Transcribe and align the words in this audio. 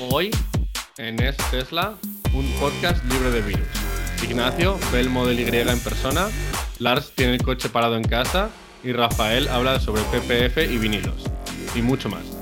Hoy, 0.00 0.30
en 0.96 1.20
Es 1.20 1.36
Tesla, 1.50 1.96
un 2.32 2.48
podcast 2.60 3.04
libre 3.06 3.32
de 3.32 3.40
virus. 3.40 3.66
Ignacio 4.22 4.78
ve 4.92 5.00
el 5.00 5.10
Model 5.10 5.40
Y 5.40 5.46
en 5.46 5.80
persona, 5.80 6.28
Lars 6.78 7.12
tiene 7.16 7.34
el 7.34 7.42
coche 7.42 7.68
parado 7.68 7.96
en 7.96 8.04
casa 8.04 8.50
y 8.84 8.92
Rafael 8.92 9.48
habla 9.48 9.80
sobre 9.80 10.02
PPF 10.02 10.70
y 10.70 10.78
vinilos. 10.78 11.24
Y 11.74 11.82
mucho 11.82 12.08
más. 12.08 12.37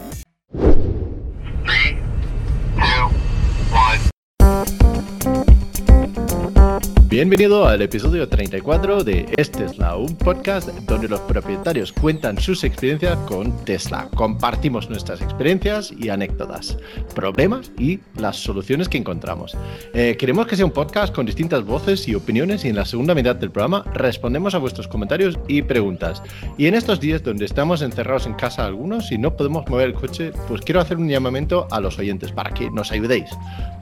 Bienvenido 7.16 7.66
al 7.66 7.80
episodio 7.80 8.28
34 8.28 9.02
de 9.02 9.24
Es 9.38 9.50
Tesla, 9.50 9.96
un 9.96 10.18
podcast 10.18 10.68
donde 10.80 11.08
los 11.08 11.20
propietarios 11.20 11.90
cuentan 11.90 12.38
sus 12.38 12.62
experiencias 12.62 13.16
con 13.20 13.64
Tesla. 13.64 14.10
Compartimos 14.14 14.90
nuestras 14.90 15.22
experiencias 15.22 15.94
y 15.98 16.10
anécdotas, 16.10 16.76
problemas 17.14 17.72
y 17.78 18.00
las 18.18 18.36
soluciones 18.36 18.90
que 18.90 18.98
encontramos. 18.98 19.56
Eh, 19.94 20.16
queremos 20.18 20.46
que 20.46 20.56
sea 20.56 20.66
un 20.66 20.72
podcast 20.72 21.14
con 21.14 21.24
distintas 21.24 21.64
voces 21.64 22.06
y 22.06 22.14
opiniones 22.14 22.66
y 22.66 22.68
en 22.68 22.76
la 22.76 22.84
segunda 22.84 23.14
mitad 23.14 23.34
del 23.34 23.50
programa 23.50 23.82
respondemos 23.94 24.54
a 24.54 24.58
vuestros 24.58 24.86
comentarios 24.86 25.38
y 25.48 25.62
preguntas. 25.62 26.22
Y 26.58 26.66
en 26.66 26.74
estos 26.74 27.00
días 27.00 27.22
donde 27.22 27.46
estamos 27.46 27.80
encerrados 27.80 28.26
en 28.26 28.34
casa 28.34 28.66
algunos 28.66 29.10
y 29.10 29.16
no 29.16 29.34
podemos 29.34 29.66
mover 29.70 29.86
el 29.86 29.94
coche, 29.94 30.32
pues 30.48 30.60
quiero 30.60 30.82
hacer 30.82 30.98
un 30.98 31.08
llamamiento 31.08 31.66
a 31.70 31.80
los 31.80 31.98
oyentes 31.98 32.30
para 32.30 32.50
que 32.50 32.70
nos 32.70 32.92
ayudéis. 32.92 33.30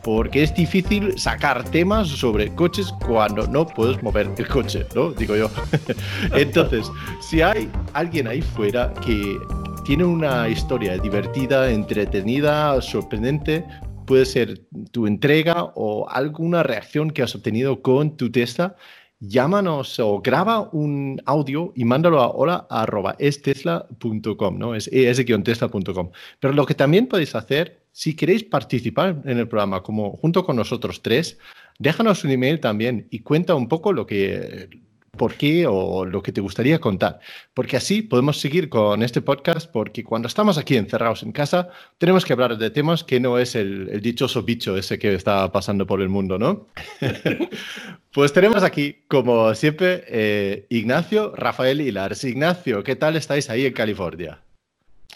Porque 0.05 0.42
es 0.42 0.55
difícil 0.55 1.19
sacar 1.19 1.64
temas 1.64 2.06
sobre 2.08 2.55
coches 2.55 2.92
cuando 3.05 3.23
no 3.28 3.66
puedes 3.66 4.02
mover 4.02 4.30
el 4.37 4.48
coche, 4.48 4.87
¿no? 4.95 5.12
Digo 5.12 5.37
yo. 5.37 5.51
Entonces, 6.34 6.91
si 7.20 7.41
hay 7.41 7.70
alguien 7.92 8.28
ahí 8.28 8.42
fuera 8.42 8.92
que 8.95 9.38
tiene 9.84 10.05
una 10.05 10.48
historia 10.48 10.98
divertida, 10.98 11.70
entretenida, 11.70 12.80
sorprendente, 12.80 13.64
puede 14.06 14.24
ser 14.24 14.62
tu 14.92 15.06
entrega 15.06 15.73
o 15.74 16.09
alguna 16.09 16.62
reacción 16.62 17.11
que 17.11 17.22
has 17.22 17.34
obtenido 17.34 17.83
con 17.83 18.16
tu 18.16 18.31
Tesla, 18.31 18.77
llámanos 19.20 19.98
o 19.98 20.20
graba 20.20 20.69
un 20.72 21.20
audio 21.25 21.72
y 21.75 21.84
mándalo 21.84 22.20
a 22.20 22.28
hola.estesla.com, 22.31 24.59
¿no? 24.59 24.75
Es 24.75 24.88
es-tesla.com. 24.88 26.11
Pero 26.41 26.55
lo 26.55 26.66
que 26.66 26.75
también 26.75 27.06
podéis 27.06 27.34
hacer, 27.34 27.81
si 27.92 28.14
queréis 28.16 28.44
participar 28.44 29.22
en 29.25 29.38
el 29.38 29.48
programa 29.48 29.83
como 29.83 30.16
junto 30.16 30.44
con 30.44 30.56
nosotros 30.56 31.00
tres, 31.03 31.38
déjanos 31.78 32.25
un 32.25 32.30
email 32.30 32.61
también 32.61 33.06
y 33.11 33.20
cuenta 33.20 33.55
un 33.55 33.69
poco 33.69 33.92
lo 33.92 34.06
que, 34.06 34.69
por 35.14 35.34
qué 35.34 35.67
o 35.67 36.05
lo 36.05 36.22
que 36.22 36.33
te 36.33 36.41
gustaría 36.41 36.78
contar. 36.78 37.20
Porque 37.55 37.77
así 37.77 38.03
podemos 38.03 38.39
seguir 38.41 38.69
con 38.69 39.03
este 39.03 39.20
podcast, 39.22 39.70
porque 39.70 40.05
cuando 40.05 40.28
estamos 40.28 40.58
aquí 40.58 40.77
encerrados 40.77 41.22
en 41.22 41.33
casa, 41.33 41.70
tenemos 41.98 42.25
que 42.25 42.33
hablar 42.33 42.58
de 42.58 42.70
temas 42.70 43.05
que 43.05 43.20
no 43.20 43.39
es 43.39 43.55
el, 43.55 44.00
dichoso 44.00 44.42
bicho 44.42 44.77
ese 44.77 44.98
que 44.98 45.14
está 45.14 45.50
pasando 45.53 45.86
por 45.86 46.00
el 46.00 46.08
mundo, 46.08 46.39
¿no? 46.39 46.66
pues 48.12 48.33
tenemos 48.33 48.62
aquí, 48.62 49.05
como 49.09 49.55
siempre, 49.55 50.05
eh, 50.09 50.66
Ignacio, 50.69 51.34
Rafael 51.36 51.81
y 51.81 51.91
Lars. 51.91 52.25
Ignacio, 52.25 52.83
¿qué 52.83 52.97
tal 52.97 53.16
estáis 53.16 53.50
ahí 53.50 53.66
en 53.66 53.72
California? 53.72 54.41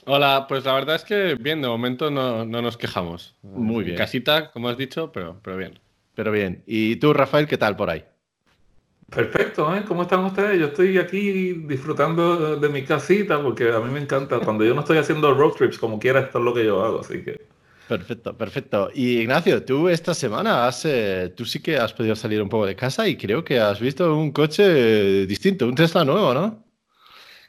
Hola, 0.06 0.46
pues 0.48 0.64
la 0.64 0.72
verdad 0.72 0.96
es 0.96 1.04
que 1.04 1.34
bien, 1.34 1.60
de 1.60 1.68
momento 1.68 2.10
no, 2.10 2.46
no 2.46 2.62
nos 2.62 2.78
quejamos. 2.78 3.34
Muy 3.42 3.84
bien. 3.84 3.96
Casita, 3.96 4.50
como 4.52 4.68
has 4.68 4.78
dicho, 4.78 5.12
pero, 5.12 5.38
pero 5.42 5.58
bien. 5.58 5.78
Pero 6.18 6.32
bien. 6.32 6.64
¿Y 6.66 6.96
tú, 6.96 7.12
Rafael, 7.12 7.46
qué 7.46 7.56
tal 7.56 7.76
por 7.76 7.90
ahí? 7.90 8.02
Perfecto, 9.08 9.72
¿eh? 9.72 9.84
¿Cómo 9.86 10.02
están 10.02 10.24
ustedes? 10.24 10.58
Yo 10.58 10.66
estoy 10.66 10.98
aquí 10.98 11.52
disfrutando 11.52 12.56
de 12.56 12.68
mi 12.68 12.82
casita 12.82 13.40
porque 13.40 13.70
a 13.70 13.78
mí 13.78 13.92
me 13.92 14.00
encanta. 14.00 14.40
Cuando 14.40 14.64
yo 14.64 14.74
no 14.74 14.80
estoy 14.80 14.98
haciendo 14.98 15.32
road 15.32 15.52
trips, 15.52 15.78
como 15.78 16.00
quiera, 16.00 16.18
esto 16.18 16.40
es 16.40 16.44
lo 16.44 16.52
que 16.52 16.64
yo 16.64 16.84
hago, 16.84 17.02
así 17.02 17.22
que... 17.22 17.46
Perfecto, 17.86 18.36
perfecto. 18.36 18.90
Y 18.92 19.18
Ignacio, 19.20 19.64
tú 19.64 19.88
esta 19.88 20.12
semana 20.12 20.66
has, 20.66 20.84
eh, 20.86 21.32
tú 21.36 21.44
sí 21.44 21.62
que 21.62 21.76
has 21.76 21.92
podido 21.92 22.16
salir 22.16 22.42
un 22.42 22.48
poco 22.48 22.66
de 22.66 22.74
casa 22.74 23.06
y 23.06 23.16
creo 23.16 23.44
que 23.44 23.60
has 23.60 23.78
visto 23.78 24.16
un 24.16 24.32
coche 24.32 25.24
distinto, 25.24 25.68
un 25.68 25.76
Tesla 25.76 26.04
nuevo, 26.04 26.34
¿no? 26.34 26.64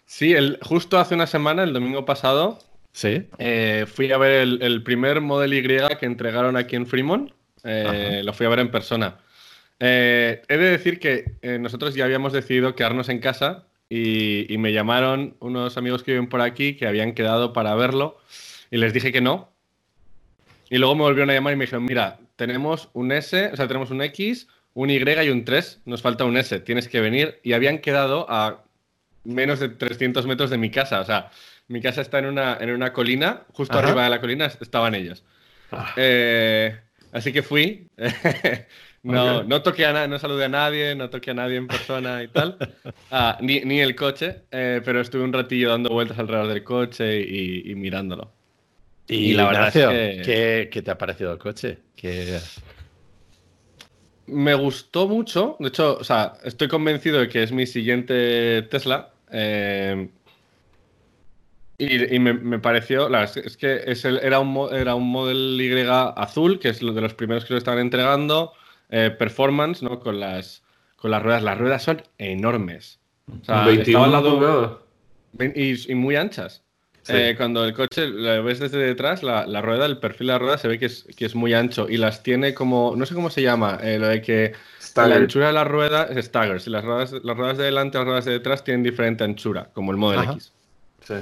Sí, 0.05 0.33
el, 0.33 0.59
justo 0.61 0.99
hace 0.99 1.15
una 1.15 1.25
semana, 1.25 1.63
el 1.63 1.73
domingo 1.73 2.05
pasado, 2.05 2.59
sí. 2.91 3.27
Eh, 3.39 3.87
fui 3.91 4.11
a 4.11 4.19
ver 4.19 4.41
el, 4.41 4.61
el, 4.61 4.83
primer 4.83 5.21
Model 5.21 5.55
Y 5.55 5.63
que 5.63 6.05
entregaron 6.05 6.55
aquí 6.55 6.75
en 6.75 6.85
Fremont. 6.85 7.31
Eh, 7.63 8.21
lo 8.23 8.33
fui 8.33 8.45
a 8.45 8.49
ver 8.49 8.59
en 8.59 8.71
persona. 8.71 9.17
Eh, 9.79 10.41
he 10.47 10.57
de 10.57 10.69
decir 10.69 10.99
que 10.99 11.37
eh, 11.41 11.57
nosotros 11.57 11.95
ya 11.95 12.05
habíamos 12.05 12.33
decidido 12.33 12.75
quedarnos 12.75 13.07
en 13.09 13.19
casa 13.19 13.65
y, 13.89 14.55
me 14.59 14.73
llamaron 14.73 15.35
unos 15.39 15.77
amigos 15.77 16.03
que 16.03 16.11
viven 16.11 16.27
por 16.27 16.41
aquí 16.41 16.75
que 16.75 16.85
habían 16.85 17.13
quedado 17.13 17.53
para 17.53 17.73
verlo 17.75 18.19
y 18.69 18.77
les 18.77 18.93
dije 18.93 19.11
que 19.11 19.21
no. 19.21 19.49
Y 20.69 20.77
luego 20.77 20.95
me 20.95 21.01
volvieron 21.01 21.29
a 21.31 21.33
llamar 21.33 21.53
y 21.53 21.55
me 21.55 21.63
dijeron, 21.63 21.85
mira, 21.85 22.19
tenemos 22.35 22.89
un 22.93 23.11
S, 23.11 23.49
o 23.51 23.55
sea, 23.55 23.67
tenemos 23.67 23.89
un 23.89 24.01
X, 24.03 24.47
un 24.75 24.91
Y 24.91 24.97
y 24.97 25.29
un 25.29 25.43
3, 25.43 25.81
nos 25.85 26.01
falta 26.01 26.25
un 26.25 26.37
S, 26.37 26.59
tienes 26.59 26.87
que 26.87 27.01
venir. 27.01 27.39
Y 27.41 27.53
habían 27.53 27.79
quedado 27.79 28.27
a 28.29 28.63
menos 29.23 29.59
de 29.59 29.69
300 29.69 30.27
metros 30.27 30.51
de 30.51 30.57
mi 30.57 30.69
casa, 30.69 30.99
o 30.99 31.05
sea, 31.05 31.31
mi 31.67 31.81
casa 31.81 32.01
está 32.01 32.19
en 32.19 32.25
una, 32.25 32.57
en 32.59 32.69
una 32.71 32.93
colina, 32.93 33.43
justo 33.53 33.77
arriba 33.79 34.03
de 34.03 34.09
la 34.09 34.21
colina 34.21 34.45
estaban 34.45 34.93
ellos. 34.93 35.23
Ah. 35.71 35.93
Así 37.11 37.33
que 37.33 37.41
fui. 37.41 37.87
no, 39.03 39.43
no 39.43 39.61
toqué 39.61 39.85
a 39.85 40.07
no 40.07 40.19
saludé 40.19 40.45
a 40.45 40.49
nadie, 40.49 40.95
no 40.95 41.09
toqué 41.09 41.31
a 41.31 41.33
nadie 41.33 41.57
en 41.57 41.67
persona 41.67 42.23
y 42.23 42.27
tal. 42.27 42.57
Ah, 43.11 43.39
ni, 43.41 43.61
ni, 43.61 43.79
el 43.79 43.95
coche, 43.95 44.43
eh, 44.51 44.81
pero 44.85 45.01
estuve 45.01 45.23
un 45.23 45.33
ratillo 45.33 45.69
dando 45.69 45.89
vueltas 45.89 46.19
alrededor 46.19 46.47
del 46.47 46.63
coche 46.63 47.19
y, 47.19 47.73
mirándolo. 47.73 48.31
Y, 49.07 49.33
la 49.33 49.47
verdad 49.47 49.67
es 49.75 50.25
que... 50.25 50.69
¿qué, 50.71 50.81
te 50.83 50.91
ha 50.91 50.97
parecido 50.97 51.31
el 51.33 51.39
coche? 51.39 51.79
Me 54.27 54.53
gustó 54.53 55.07
mucho. 55.07 55.55
De 55.59 55.69
hecho, 55.69 55.97
o 55.97 56.03
sea, 56.03 56.33
estoy 56.43 56.67
convencido 56.67 57.19
de 57.19 57.29
que 57.29 57.41
es 57.41 57.51
mi 57.51 57.65
siguiente 57.65 58.61
Tesla. 58.69 59.09
Eh, 59.31 60.09
y, 61.79 62.19
me, 62.19 62.59
pareció, 62.59 63.09
es 63.23 63.55
que 63.55 63.81
es 63.85 64.03
el, 64.03 64.19
era, 64.19 64.39
un, 64.39 64.75
era 64.75 64.95
un 64.95 65.09
Model 65.09 65.59
Y 65.61 65.71
azul, 65.87 66.59
que 66.59 66.69
es 66.69 66.81
lo 66.81 66.91
de 66.91 66.99
los 66.99 67.13
primeros 67.13 67.45
que 67.45 67.53
lo 67.53 67.57
estaban 67.57 67.79
entregando, 67.79 68.51
eh, 68.89 69.15
performance, 69.17 69.81
¿no? 69.81 70.01
Con 70.01 70.19
las, 70.19 70.61
con 70.97 71.11
las 71.11 71.23
ruedas. 71.23 71.41
Las 71.41 71.57
ruedas 71.57 71.83
son 71.83 72.03
enormes. 72.17 72.99
O 73.41 73.45
sea, 73.45 73.63
21 73.63 74.03
al 74.03 74.11
lado 74.11 74.89
y, 75.55 75.91
y, 75.91 75.95
muy 75.95 76.15
anchas. 76.17 76.63
Eh, 77.07 77.33
cuando 77.37 77.63
el 77.63 77.73
coche 77.73 78.07
lo 78.07 78.43
ves 78.43 78.59
desde 78.59 78.77
detrás, 78.77 79.23
la, 79.23 79.47
la, 79.47 79.61
rueda, 79.61 79.85
el 79.85 79.99
perfil 79.99 80.27
de 80.27 80.33
la 80.33 80.39
rueda 80.39 80.57
se 80.57 80.67
ve 80.67 80.77
que 80.77 80.87
es, 80.87 81.07
que 81.15 81.25
es 81.25 81.33
muy 81.33 81.53
ancho 81.53 81.87
y 81.89 81.97
las 81.97 82.21
tiene 82.21 82.53
como, 82.53 82.93
no 82.95 83.05
sé 83.05 83.15
cómo 83.15 83.29
se 83.29 83.41
llama, 83.41 83.79
eh, 83.81 83.97
lo 83.97 84.07
de 84.07 84.21
que 84.21 84.53
la 84.95 85.15
anchura 85.15 85.47
de 85.47 85.53
la 85.53 85.63
rueda 85.63 86.03
es 86.03 86.25
staggers 86.25 86.67
y 86.67 86.69
las 86.69 86.83
ruedas, 86.83 87.13
las 87.23 87.37
ruedas 87.37 87.57
de 87.57 87.63
delante 87.63 87.97
y 87.97 87.99
las 87.99 88.07
ruedas 88.07 88.25
de 88.25 88.33
detrás 88.33 88.63
tienen 88.63 88.83
diferente 88.83 89.23
anchura, 89.23 89.69
como 89.73 89.91
el 89.91 89.97
Model 89.97 90.23
X. 90.33 90.53
Sí. 91.09 91.15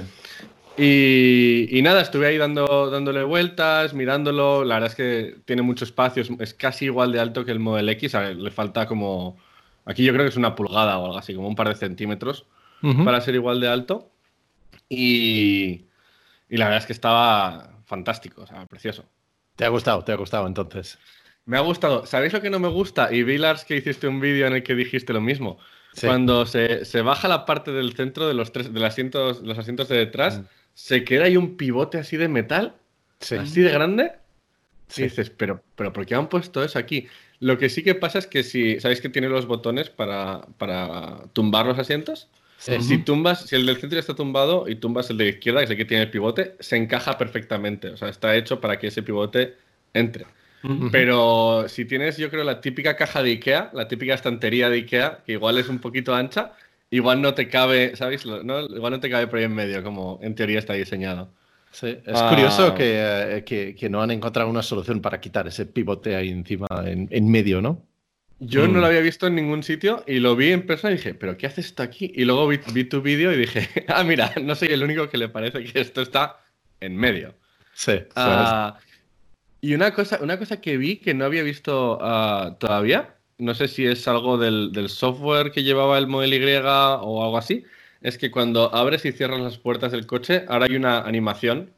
Y, 0.80 1.82
nada, 1.82 2.02
estuve 2.02 2.26
ahí 2.28 2.38
dando, 2.38 2.88
dándole 2.90 3.24
vueltas, 3.24 3.94
mirándolo. 3.94 4.64
La 4.64 4.76
verdad 4.76 4.90
es 4.90 4.94
que 4.94 5.40
tiene 5.44 5.62
mucho 5.62 5.84
espacio, 5.84 6.22
es, 6.38 6.54
casi 6.54 6.84
igual 6.84 7.10
de 7.10 7.18
alto 7.18 7.44
que 7.44 7.50
el 7.50 7.58
Model 7.58 7.88
X. 7.88 8.14
le 8.36 8.50
falta 8.50 8.86
como. 8.86 9.36
Aquí 9.84 10.04
yo 10.04 10.12
creo 10.12 10.24
que 10.24 10.28
es 10.28 10.36
una 10.36 10.54
pulgada 10.54 10.98
o 10.98 11.06
algo 11.06 11.18
así, 11.18 11.34
como 11.34 11.48
un 11.48 11.56
par 11.56 11.68
de 11.68 11.74
centímetros 11.74 12.46
para 13.04 13.20
ser 13.20 13.34
igual 13.34 13.60
de 13.60 13.68
alto. 13.68 14.10
Y, 14.88 15.86
y, 16.48 16.56
la 16.56 16.66
verdad 16.66 16.80
es 16.80 16.86
que 16.86 16.92
estaba 16.92 17.80
fantástico, 17.86 18.42
o 18.42 18.46
sea, 18.46 18.66
precioso. 18.66 19.04
¿Te 19.56 19.64
ha 19.64 19.68
gustado? 19.70 20.04
¿Te 20.04 20.12
ha 20.12 20.16
gustado 20.16 20.46
entonces? 20.46 20.98
Me 21.46 21.56
ha 21.56 21.60
gustado. 21.60 22.06
¿Sabéis 22.06 22.34
lo 22.34 22.40
que 22.40 22.50
no 22.50 22.60
me 22.60 22.68
gusta? 22.68 23.12
Y 23.12 23.24
vi, 23.24 23.38
Lars, 23.38 23.64
que 23.64 23.76
hiciste 23.76 24.06
un 24.06 24.20
vídeo 24.20 24.46
en 24.46 24.52
el 24.52 24.62
que 24.62 24.74
dijiste 24.74 25.12
lo 25.12 25.20
mismo. 25.20 25.58
Cuando 26.00 26.46
se, 26.46 26.84
se, 26.84 27.02
baja 27.02 27.28
la 27.28 27.44
parte 27.46 27.72
del 27.72 27.94
centro 27.94 28.28
de 28.28 28.34
los, 28.34 28.52
tres, 28.52 28.72
de 28.72 28.80
los, 28.80 28.88
asientos, 28.88 29.42
los 29.42 29.58
asientos 29.58 29.88
de 29.88 29.96
detrás. 29.96 30.38
Mm 30.38 30.44
se 30.78 31.02
queda 31.02 31.24
ahí 31.24 31.36
un 31.36 31.56
pivote 31.56 31.98
así 31.98 32.16
de 32.16 32.28
metal, 32.28 32.76
así 33.20 33.62
de 33.62 33.72
grande. 33.72 34.12
Y 34.96 35.02
dices, 35.02 35.28
pero, 35.28 35.60
pero 35.74 35.92
¿por 35.92 36.06
qué 36.06 36.14
han 36.14 36.28
puesto 36.28 36.62
eso 36.62 36.78
aquí? 36.78 37.08
Lo 37.40 37.58
que 37.58 37.68
sí 37.68 37.82
que 37.82 37.96
pasa 37.96 38.20
es 38.20 38.28
que 38.28 38.44
si, 38.44 38.78
¿sabéis 38.78 39.00
que 39.00 39.08
tiene 39.08 39.28
los 39.28 39.46
botones 39.46 39.90
para, 39.90 40.42
para 40.56 41.24
tumbar 41.32 41.66
los 41.66 41.80
asientos? 41.80 42.28
Si 42.58 42.98
tumbas, 42.98 43.46
si 43.46 43.56
el 43.56 43.66
del 43.66 43.78
centro 43.78 43.98
está 43.98 44.14
tumbado 44.14 44.68
y 44.68 44.76
tumbas 44.76 45.10
el 45.10 45.18
de 45.18 45.24
la 45.24 45.30
izquierda, 45.30 45.58
que 45.58 45.64
es 45.64 45.70
el 45.72 45.76
que 45.78 45.84
tiene 45.84 46.04
el 46.04 46.10
pivote, 46.12 46.54
se 46.60 46.76
encaja 46.76 47.18
perfectamente. 47.18 47.88
O 47.90 47.96
sea, 47.96 48.08
está 48.08 48.36
hecho 48.36 48.60
para 48.60 48.78
que 48.78 48.86
ese 48.86 49.02
pivote 49.02 49.56
entre. 49.94 50.26
Pero 50.90 51.66
si 51.68 51.84
tienes, 51.84 52.16
yo 52.16 52.30
creo, 52.30 52.44
la 52.44 52.60
típica 52.60 52.96
caja 52.96 53.22
de 53.22 53.30
Ikea, 53.30 53.70
la 53.72 53.86
típica 53.88 54.14
estantería 54.14 54.68
de 54.68 54.78
Ikea, 54.78 55.20
que 55.24 55.32
igual 55.32 55.58
es 55.58 55.68
un 55.68 55.78
poquito 55.78 56.14
ancha, 56.14 56.52
igual 56.90 57.22
no 57.22 57.34
te 57.34 57.48
cabe, 57.48 57.94
¿sabes? 57.96 58.26
¿No? 58.26 58.60
Igual 58.60 58.92
no 58.92 59.00
te 59.00 59.10
cabe 59.10 59.26
por 59.28 59.38
ahí 59.38 59.44
en 59.44 59.54
medio, 59.54 59.82
como 59.82 60.18
en 60.22 60.34
teoría 60.34 60.58
está 60.58 60.74
diseñado. 60.74 61.30
Sí, 61.70 61.98
es 62.04 62.22
curioso 62.22 62.68
ah. 62.68 62.74
que, 62.74 63.74
que, 63.78 63.90
no 63.90 64.02
han 64.02 64.10
encontrado 64.10 64.48
una 64.48 64.62
solución 64.62 65.00
para 65.00 65.20
quitar 65.20 65.46
ese 65.46 65.66
pivote 65.66 66.16
ahí 66.16 66.30
encima, 66.30 66.66
en, 66.84 67.08
en 67.10 67.30
medio, 67.30 67.60
¿no? 67.60 67.86
Yo 68.40 68.68
no 68.68 68.78
mm. 68.78 68.80
lo 68.80 68.86
había 68.86 69.00
visto 69.00 69.26
en 69.26 69.34
ningún 69.34 69.62
sitio 69.62 70.04
y 70.06 70.20
lo 70.20 70.36
vi 70.36 70.52
en 70.52 70.64
persona 70.64 70.92
y 70.92 70.96
dije, 70.96 71.14
¿pero 71.14 71.36
qué 71.36 71.46
hace 71.46 71.60
esto 71.60 71.82
aquí? 71.82 72.12
Y 72.14 72.24
luego 72.24 72.46
vi, 72.46 72.60
vi, 72.72 72.84
tu 72.84 73.02
vídeo 73.02 73.32
y 73.32 73.36
dije, 73.36 73.68
ah, 73.88 74.04
mira, 74.04 74.32
no 74.42 74.54
soy 74.54 74.68
el 74.68 74.82
único 74.82 75.08
que 75.08 75.18
le 75.18 75.28
parece 75.28 75.64
que 75.64 75.80
esto 75.80 76.02
está 76.02 76.40
en 76.80 76.96
medio. 76.96 77.34
Sí. 77.74 78.00
Ah, 78.14 78.78
Y 79.60 79.74
una 79.74 79.92
cosa, 79.92 80.18
una 80.22 80.38
cosa 80.38 80.60
que 80.60 80.76
vi 80.76 80.96
que 80.96 81.14
no 81.14 81.24
había 81.24 81.42
visto 81.42 81.98
ah, 82.00 82.56
todavía, 82.58 83.16
no 83.38 83.54
sé 83.54 83.68
si 83.68 83.86
es 83.86 84.06
algo 84.08 84.38
del, 84.38 84.72
del, 84.72 84.88
software 84.88 85.50
que 85.50 85.62
llevaba 85.62 85.98
el 85.98 86.06
Model 86.06 86.34
Y 86.34 86.56
o 86.56 87.24
algo 87.24 87.38
así, 87.38 87.64
es 88.00 88.18
que 88.18 88.30
cuando 88.30 88.74
abres 88.74 89.04
y 89.04 89.12
cierras 89.12 89.40
las 89.40 89.58
puertas 89.58 89.92
del 89.92 90.06
coche, 90.06 90.44
ahora 90.48 90.66
hay 90.66 90.76
una 90.76 91.00
animación 91.00 91.70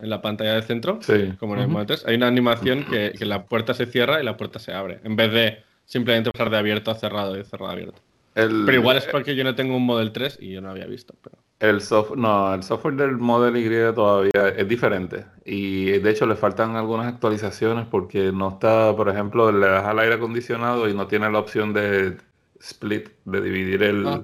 en 0.00 0.10
la 0.10 0.20
pantalla 0.20 0.54
del 0.54 0.64
centro, 0.64 0.98
como 1.38 1.54
en 1.54 1.60
el 1.60 1.68
Model 1.68 1.86
3, 1.86 2.06
hay 2.06 2.16
una 2.16 2.26
animación 2.26 2.84
que, 2.84 3.12
que, 3.16 3.24
la 3.24 3.46
puerta 3.46 3.72
se 3.72 3.86
cierra 3.86 4.20
y 4.20 4.24
la 4.24 4.36
puerta 4.36 4.58
se 4.58 4.72
abre, 4.72 4.98
en 5.04 5.14
vez 5.14 5.32
de 5.32 5.62
simplemente 5.84 6.30
pasar 6.32 6.50
de 6.50 6.56
abierto 6.56 6.90
a 6.90 6.96
cerrado 6.96 7.34
y 7.34 7.38
de 7.38 7.44
cerrado 7.44 7.70
a 7.70 7.72
abierto. 7.74 8.00
pero 8.34 8.72
igual 8.72 8.96
es 8.96 9.04
porque 9.04 9.36
yo 9.36 9.44
no 9.44 9.54
tengo 9.54 9.76
un 9.76 9.86
Model 9.86 10.10
3 10.10 10.38
y 10.40 10.50
yo 10.50 10.60
no 10.60 10.70
había 10.70 10.86
visto. 10.86 11.14
Pero... 11.22 11.38
El 11.62 11.80
software, 11.80 12.18
no, 12.18 12.52
el 12.54 12.64
software 12.64 12.96
del 12.96 13.18
Model 13.18 13.56
Y 13.56 13.94
todavía 13.94 14.48
es 14.48 14.66
diferente. 14.66 15.26
Y 15.44 15.92
de 16.00 16.10
hecho 16.10 16.26
le 16.26 16.34
faltan 16.34 16.74
algunas 16.74 17.06
actualizaciones 17.06 17.86
porque 17.86 18.32
no 18.32 18.48
está, 18.48 18.96
por 18.96 19.08
ejemplo, 19.08 19.52
le 19.52 19.68
das 19.68 19.84
al 19.84 20.00
aire 20.00 20.16
acondicionado 20.16 20.88
y 20.88 20.94
no 20.94 21.06
tiene 21.06 21.30
la 21.30 21.38
opción 21.38 21.72
de 21.72 22.16
split, 22.58 23.10
de 23.26 23.40
dividir 23.40 23.84
el, 23.84 24.06
ah. 24.08 24.22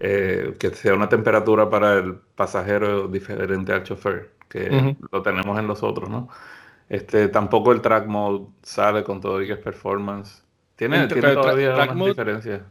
eh, 0.00 0.56
que 0.58 0.70
sea 0.70 0.94
una 0.94 1.08
temperatura 1.08 1.70
para 1.70 1.94
el 1.94 2.16
pasajero 2.34 3.06
diferente 3.06 3.72
al 3.72 3.84
chofer, 3.84 4.32
que 4.48 4.96
lo 5.12 5.22
tenemos 5.22 5.56
en 5.60 5.68
los 5.68 5.80
otros, 5.84 6.10
¿no? 6.10 6.28
Este, 6.88 7.28
tampoco 7.28 7.70
el 7.70 7.82
track 7.82 8.08
mode 8.08 8.46
sale 8.62 9.04
con 9.04 9.20
todo 9.20 9.40
y 9.40 9.46
que 9.46 9.52
es 9.52 9.60
performance. 9.60 10.42
Tiene, 10.74 11.06
tiene 11.06 11.34
todavía 11.34 11.72
unas 11.74 12.06
diferencias. 12.06 12.62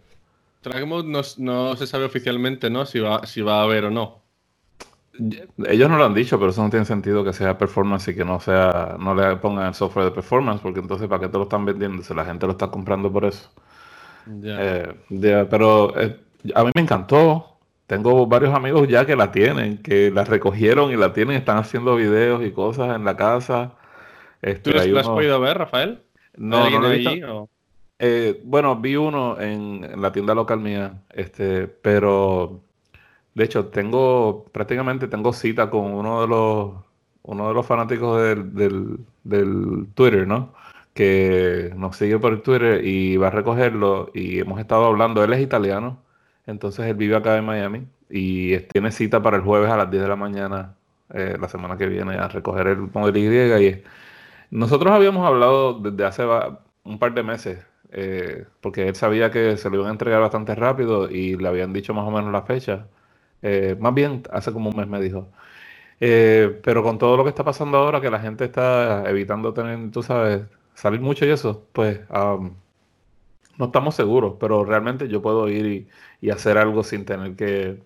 Track 0.63 0.87
mode 0.87 1.07
no, 1.37 1.75
se 1.75 1.85
sabe 1.87 2.05
oficialmente, 2.05 2.69
¿no? 2.69 2.85
Si 2.85 2.99
va, 2.99 3.25
si 3.25 3.41
va 3.41 3.59
a 3.59 3.63
haber 3.63 3.85
o 3.85 3.91
no. 3.91 4.23
Ellos 5.67 5.89
no 5.89 5.97
lo 5.97 6.05
han 6.05 6.13
dicho, 6.15 6.39
pero 6.39 6.49
eso 6.49 6.63
no 6.63 6.71
tiene 6.71 6.85
sentido 6.85 7.23
que 7.23 7.33
sea 7.33 7.57
performance 7.57 8.07
y 8.07 8.15
que 8.15 8.25
no 8.25 8.39
sea, 8.39 8.95
no 8.99 9.13
le 9.13 9.35
pongan 9.35 9.67
el 9.67 9.73
software 9.75 10.05
de 10.05 10.11
performance, 10.11 10.61
porque 10.61 10.79
entonces 10.79 11.07
¿para 11.07 11.21
qué 11.21 11.27
te 11.27 11.37
lo 11.37 11.43
están 11.43 11.65
vendiendo? 11.65 12.01
Si 12.01 12.15
la 12.15 12.25
gente 12.25 12.47
lo 12.47 12.53
está 12.53 12.71
comprando 12.71 13.11
por 13.11 13.25
eso. 13.25 13.51
Eh, 14.43 14.93
pero 15.51 15.99
eh, 15.99 16.19
a 16.55 16.63
mí 16.63 16.71
me 16.73 16.81
encantó. 16.81 17.49
Tengo 17.85 18.25
varios 18.25 18.55
amigos 18.55 18.87
ya 18.87 19.05
que 19.05 19.15
la 19.15 19.31
tienen, 19.31 19.77
que 19.77 20.09
la 20.09 20.23
recogieron 20.23 20.91
y 20.91 20.95
la 20.95 21.13
tienen, 21.13 21.35
están 21.35 21.57
haciendo 21.57 21.95
videos 21.97 22.43
y 22.43 22.51
cosas 22.51 22.95
en 22.95 23.03
la 23.03 23.15
casa. 23.17 23.73
Este, 24.41 24.71
¿Tú 24.71 24.77
lo 24.77 24.99
has 24.99 25.07
podido 25.07 25.39
ver, 25.41 25.57
Rafael? 25.57 26.01
No, 26.35 26.69
no 26.69 26.79
lo 26.79 26.91
he 26.91 26.97
visto. 26.97 27.49
Eh, 28.05 28.41
bueno, 28.43 28.75
vi 28.75 28.97
uno 28.97 29.39
en, 29.39 30.01
la 30.01 30.11
tienda 30.11 30.35
local 30.35 30.59
mía, 30.59 31.01
este, 31.11 31.67
pero 31.67 32.61
de 33.33 33.45
hecho 33.45 33.67
tengo 33.67 34.45
prácticamente 34.51 35.07
tengo 35.07 35.33
cita 35.33 35.69
con 35.69 35.93
uno 35.93 36.21
de 36.21 36.27
los 36.27 36.73
uno 37.23 37.47
de 37.47 37.53
los 37.53 37.65
fanáticos 37.65 38.21
del, 38.21 38.53
del, 39.23 39.87
Twitter, 39.95 40.27
¿no? 40.27 40.53
Que 40.93 41.71
nos 41.77 41.95
sigue 41.97 42.19
por 42.19 42.33
el 42.33 42.41
Twitter 42.41 42.85
y 42.85 43.17
va 43.17 43.27
a 43.27 43.29
recogerlo 43.31 44.11
y 44.13 44.39
hemos 44.39 44.59
estado 44.59 44.85
hablando. 44.85 45.23
Él 45.23 45.33
es 45.33 45.41
italiano, 45.41 45.99
entonces 46.45 46.85
él 46.87 46.95
vive 46.95 47.15
acá 47.15 47.37
en 47.37 47.45
Miami 47.45 47.87
y 48.09 48.57
tiene 48.73 48.91
cita 48.91 49.21
para 49.23 49.37
el 49.37 49.43
jueves 49.43 49.71
a 49.71 49.77
las 49.77 49.91
10 49.91 50.03
de 50.03 50.09
la 50.09 50.15
mañana 50.17 50.75
eh, 51.13 51.37
la 51.39 51.49
semana 51.49 51.77
que 51.77 51.87
viene 51.87 52.15
a 52.15 52.27
recoger 52.27 52.67
el 52.67 52.79
Model 52.93 53.17
Y. 53.17 53.67
Y 53.67 53.83
nosotros 54.51 54.93
habíamos 54.93 55.25
hablado 55.27 55.79
desde 55.79 56.05
hace 56.05 56.23
un 56.83 56.99
par 56.99 57.13
de 57.13 57.23
meses 57.23 57.72
eh, 57.95 58.47
porque 58.59 58.87
él 58.87 58.95
sabía 58.95 59.29
que 59.31 59.55
se 59.57 59.69
lo 59.69 59.75
iban 59.77 59.89
a 59.89 59.91
entregar 59.91 60.19
bastante 60.19 60.55
rápido 60.55 61.09
y 61.11 61.35
le 61.35 61.47
habían 61.47 61.73
dicho 61.73 61.93
más 61.93 62.07
o 62.07 62.11
menos 62.11 62.31
la 62.31 62.41
fecha. 62.41 62.87
Eh, 63.43 63.77
más 63.79 63.93
bien, 63.93 64.23
hace 64.31 64.51
como 64.51 64.69
un 64.71 64.77
mes 64.77 64.87
me 64.87 64.99
dijo. 64.99 65.29
Eh, 65.99 66.59
pero 66.63 66.83
con 66.83 66.97
todo 66.97 67.17
lo 67.17 67.23
que 67.23 67.29
está 67.29 67.43
pasando 67.43 67.77
ahora, 67.77 68.01
que 68.01 68.09
la 68.09 68.19
gente 68.19 68.45
está 68.45 69.09
evitando 69.09 69.53
tener, 69.53 69.91
tú 69.91 70.03
sabes, 70.03 70.43
salir 70.73 71.01
mucho 71.01 71.25
y 71.25 71.31
eso, 71.31 71.67
pues 71.73 72.01
no 73.57 73.65
estamos 73.65 73.95
seguros, 73.95 74.35
pero 74.39 74.65
realmente 74.65 75.07
yo 75.07 75.21
puedo 75.21 75.47
ir 75.49 75.87
y, 76.21 76.29
hacer 76.31 76.57
algo 76.57 76.83
sin 76.83 77.05
tener 77.05 77.35
que 77.35 77.83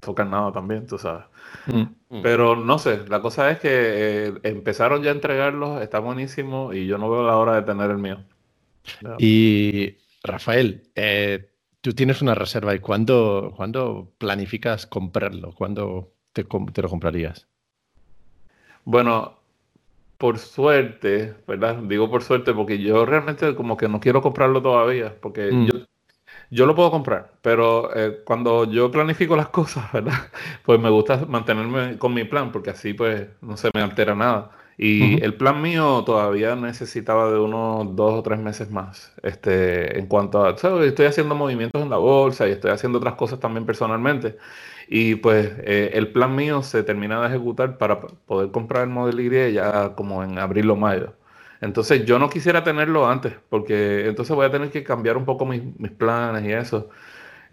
tocar 0.00 0.26
nada 0.26 0.52
también, 0.52 0.86
tú 0.86 0.98
sabes. 0.98 1.24
Mm. 1.66 2.22
Pero 2.22 2.56
no 2.56 2.78
sé, 2.78 3.06
la 3.08 3.20
cosa 3.22 3.50
es 3.50 3.60
que 3.60 4.34
empezaron 4.42 5.02
ya 5.02 5.10
a 5.10 5.14
entregarlos, 5.14 5.80
está 5.82 5.98
buenísimo 6.00 6.72
y 6.72 6.86
yo 6.86 6.98
no 6.98 7.10
veo 7.10 7.26
la 7.26 7.36
hora 7.36 7.54
de 7.54 7.62
tener 7.62 7.90
el 7.90 7.98
mío. 7.98 8.18
Y 9.18 9.96
Rafael, 10.22 10.82
eh, 10.94 11.50
tú 11.80 11.92
tienes 11.92 12.22
una 12.22 12.34
reserva 12.34 12.74
y 12.74 12.78
¿cuándo, 12.78 14.12
planificas 14.18 14.86
comprarlo? 14.86 15.52
¿Cuándo 15.54 16.12
te, 16.32 16.44
lo 16.44 16.88
comprarías? 16.88 17.46
Bueno, 18.84 19.38
por 20.16 20.38
suerte, 20.38 21.34
¿verdad? 21.46 21.76
Digo 21.82 22.10
por 22.10 22.22
suerte 22.22 22.54
porque 22.54 22.78
yo 22.78 23.04
realmente 23.04 23.54
como 23.54 23.76
que 23.76 23.88
no 23.88 24.00
quiero 24.00 24.22
comprarlo 24.22 24.62
todavía, 24.62 25.14
porque 25.20 25.50
mm. 25.52 25.66
yo, 25.66 25.72
yo 26.50 26.66
lo 26.66 26.74
puedo 26.74 26.90
comprar, 26.90 27.32
pero 27.42 27.94
eh, 27.96 28.22
cuando 28.24 28.64
yo 28.70 28.90
planifico 28.90 29.36
las 29.36 29.48
cosas, 29.50 29.92
¿verdad? 29.92 30.30
Pues 30.64 30.80
me 30.80 30.90
gusta 30.90 31.26
mantenerme 31.26 31.98
con 31.98 32.14
mi 32.14 32.24
plan, 32.24 32.52
porque 32.52 32.70
así 32.70 32.94
pues 32.94 33.26
no 33.40 33.56
se 33.56 33.70
me 33.74 33.82
altera 33.82 34.14
nada. 34.14 34.50
Y 34.84 35.22
el 35.22 35.34
plan 35.36 35.62
mío 35.62 36.02
todavía 36.04 36.56
necesitaba 36.56 37.30
de 37.30 37.38
unos 37.38 37.94
dos 37.94 38.14
o 38.18 38.22
tres 38.24 38.40
meses 38.40 38.68
más. 38.70 39.12
Este, 39.22 39.96
en 39.96 40.06
cuanto 40.08 40.44
a, 40.44 40.58
¿sabes? 40.58 40.88
estoy 40.88 41.06
haciendo 41.06 41.36
movimientos 41.36 41.80
en 41.80 41.88
la 41.88 41.98
bolsa 41.98 42.48
y 42.48 42.50
estoy 42.50 42.72
haciendo 42.72 42.98
otras 42.98 43.14
cosas 43.14 43.38
también 43.38 43.64
personalmente. 43.64 44.36
Y 44.88 45.14
pues 45.16 45.52
eh, 45.58 45.90
el 45.94 46.10
plan 46.10 46.34
mío 46.34 46.62
se 46.62 46.82
termina 46.82 47.20
de 47.20 47.28
ejecutar 47.28 47.78
para 47.78 48.00
poder 48.00 48.50
comprar 48.50 48.82
el 48.82 48.90
Model 48.90 49.20
Y 49.20 49.52
ya 49.52 49.94
como 49.94 50.24
en 50.24 50.38
abril 50.40 50.68
o 50.70 50.76
mayo. 50.76 51.14
Entonces 51.60 52.04
yo 52.04 52.18
no 52.18 52.28
quisiera 52.28 52.64
tenerlo 52.64 53.08
antes, 53.08 53.34
porque 53.50 54.08
entonces 54.08 54.34
voy 54.34 54.46
a 54.46 54.50
tener 54.50 54.70
que 54.72 54.82
cambiar 54.82 55.16
un 55.16 55.24
poco 55.24 55.46
mis, 55.46 55.62
mis 55.78 55.92
planes 55.92 56.44
y 56.44 56.52
eso. 56.52 56.90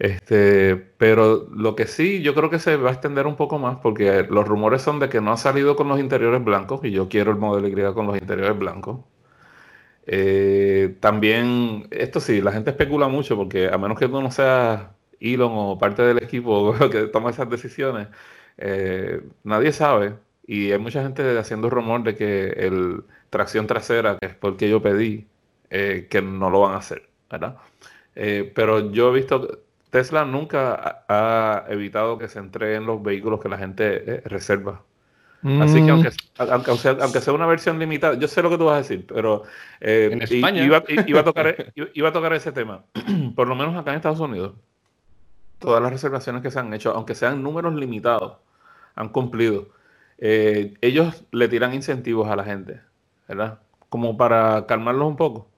Este, 0.00 0.76
pero 0.76 1.46
lo 1.54 1.76
que 1.76 1.86
sí, 1.86 2.22
yo 2.22 2.34
creo 2.34 2.48
que 2.48 2.58
se 2.58 2.76
va 2.78 2.88
a 2.88 2.92
extender 2.94 3.26
un 3.26 3.36
poco 3.36 3.58
más 3.58 3.78
porque 3.80 4.22
los 4.30 4.48
rumores 4.48 4.80
son 4.80 4.98
de 4.98 5.10
que 5.10 5.20
no 5.20 5.30
ha 5.32 5.36
salido 5.36 5.76
con 5.76 5.88
los 5.88 6.00
interiores 6.00 6.42
blancos 6.42 6.80
y 6.84 6.90
yo 6.90 7.08
quiero 7.10 7.32
el 7.32 7.36
modelo 7.38 7.68
Y 7.68 7.94
con 7.94 8.06
los 8.06 8.16
interiores 8.16 8.58
blancos. 8.58 9.00
Eh, 10.06 10.96
también, 11.00 11.86
esto 11.90 12.20
sí, 12.20 12.40
la 12.40 12.52
gente 12.52 12.70
especula 12.70 13.08
mucho 13.08 13.36
porque 13.36 13.68
a 13.68 13.78
menos 13.78 13.98
que 13.98 14.08
tú 14.08 14.20
no 14.22 14.30
seas 14.30 14.88
Elon 15.20 15.52
o 15.54 15.78
parte 15.78 16.02
del 16.02 16.18
equipo 16.22 16.74
que 16.90 17.08
toma 17.08 17.30
esas 17.30 17.50
decisiones, 17.50 18.08
eh, 18.58 19.22
nadie 19.44 19.72
sabe 19.72 20.14
y 20.46 20.72
hay 20.72 20.78
mucha 20.78 21.02
gente 21.02 21.38
haciendo 21.38 21.70
rumor 21.70 22.02
de 22.04 22.16
que 22.16 22.48
el 22.50 23.04
tracción 23.30 23.66
trasera, 23.66 24.18
que 24.18 24.26
es 24.28 24.34
porque 24.34 24.68
yo 24.70 24.82
pedí, 24.82 25.26
eh, 25.70 26.08
que 26.10 26.22
no 26.22 26.50
lo 26.50 26.60
van 26.62 26.74
a 26.74 26.78
hacer, 26.78 27.08
¿verdad? 27.30 27.58
pero 28.54 28.92
yo 28.92 29.10
he 29.10 29.14
visto 29.14 29.60
Tesla 29.90 30.24
nunca 30.24 31.04
ha 31.08 31.64
evitado 31.68 32.16
que 32.16 32.28
se 32.28 32.38
entreguen 32.38 32.86
los 32.86 33.02
vehículos 33.02 33.40
que 33.40 33.48
la 33.48 33.58
gente 33.58 34.14
eh, 34.14 34.22
reserva. 34.24 34.82
Así 35.42 35.82
que 35.82 35.90
aunque, 35.90 36.10
aunque, 36.36 36.76
sea, 36.76 36.96
aunque, 37.00 37.20
sea, 37.22 37.32
una 37.32 37.46
versión 37.46 37.78
limitada, 37.78 38.14
yo 38.14 38.28
sé 38.28 38.42
lo 38.42 38.50
que 38.50 38.58
tú 38.58 38.66
vas 38.66 38.74
a 38.74 38.82
decir, 38.82 39.06
pero 39.06 39.44
eh, 39.80 40.10
en 40.12 40.20
España. 40.20 40.62
Iba, 40.62 40.76
a 40.76 40.80
tocar, 41.24 41.72
iba, 41.94 42.08
a 42.10 42.12
tocar, 42.12 42.34
ese 42.34 42.52
tema. 42.52 42.84
Por 43.34 43.48
lo 43.48 43.56
menos 43.56 43.74
acá 43.74 43.92
en 43.92 43.96
Estados 43.96 44.20
Unidos, 44.20 44.52
todas 45.58 45.82
las 45.82 45.90
reservaciones 45.90 46.42
que 46.42 46.50
se 46.50 46.58
han 46.58 46.72
hecho, 46.74 46.92
aunque 46.92 47.14
sean 47.14 47.42
números 47.42 47.74
limitados, 47.74 48.36
han 48.94 49.08
cumplido. 49.08 49.68
Eh, 50.18 50.74
ellos 50.82 51.24
le 51.32 51.48
tiran 51.48 51.72
incentivos 51.72 52.28
a 52.28 52.36
la 52.36 52.44
gente, 52.44 52.80
¿verdad? 53.26 53.60
Como 53.88 54.18
para 54.18 54.66
calmarlos 54.66 55.08
un 55.08 55.16
poco. 55.16 55.48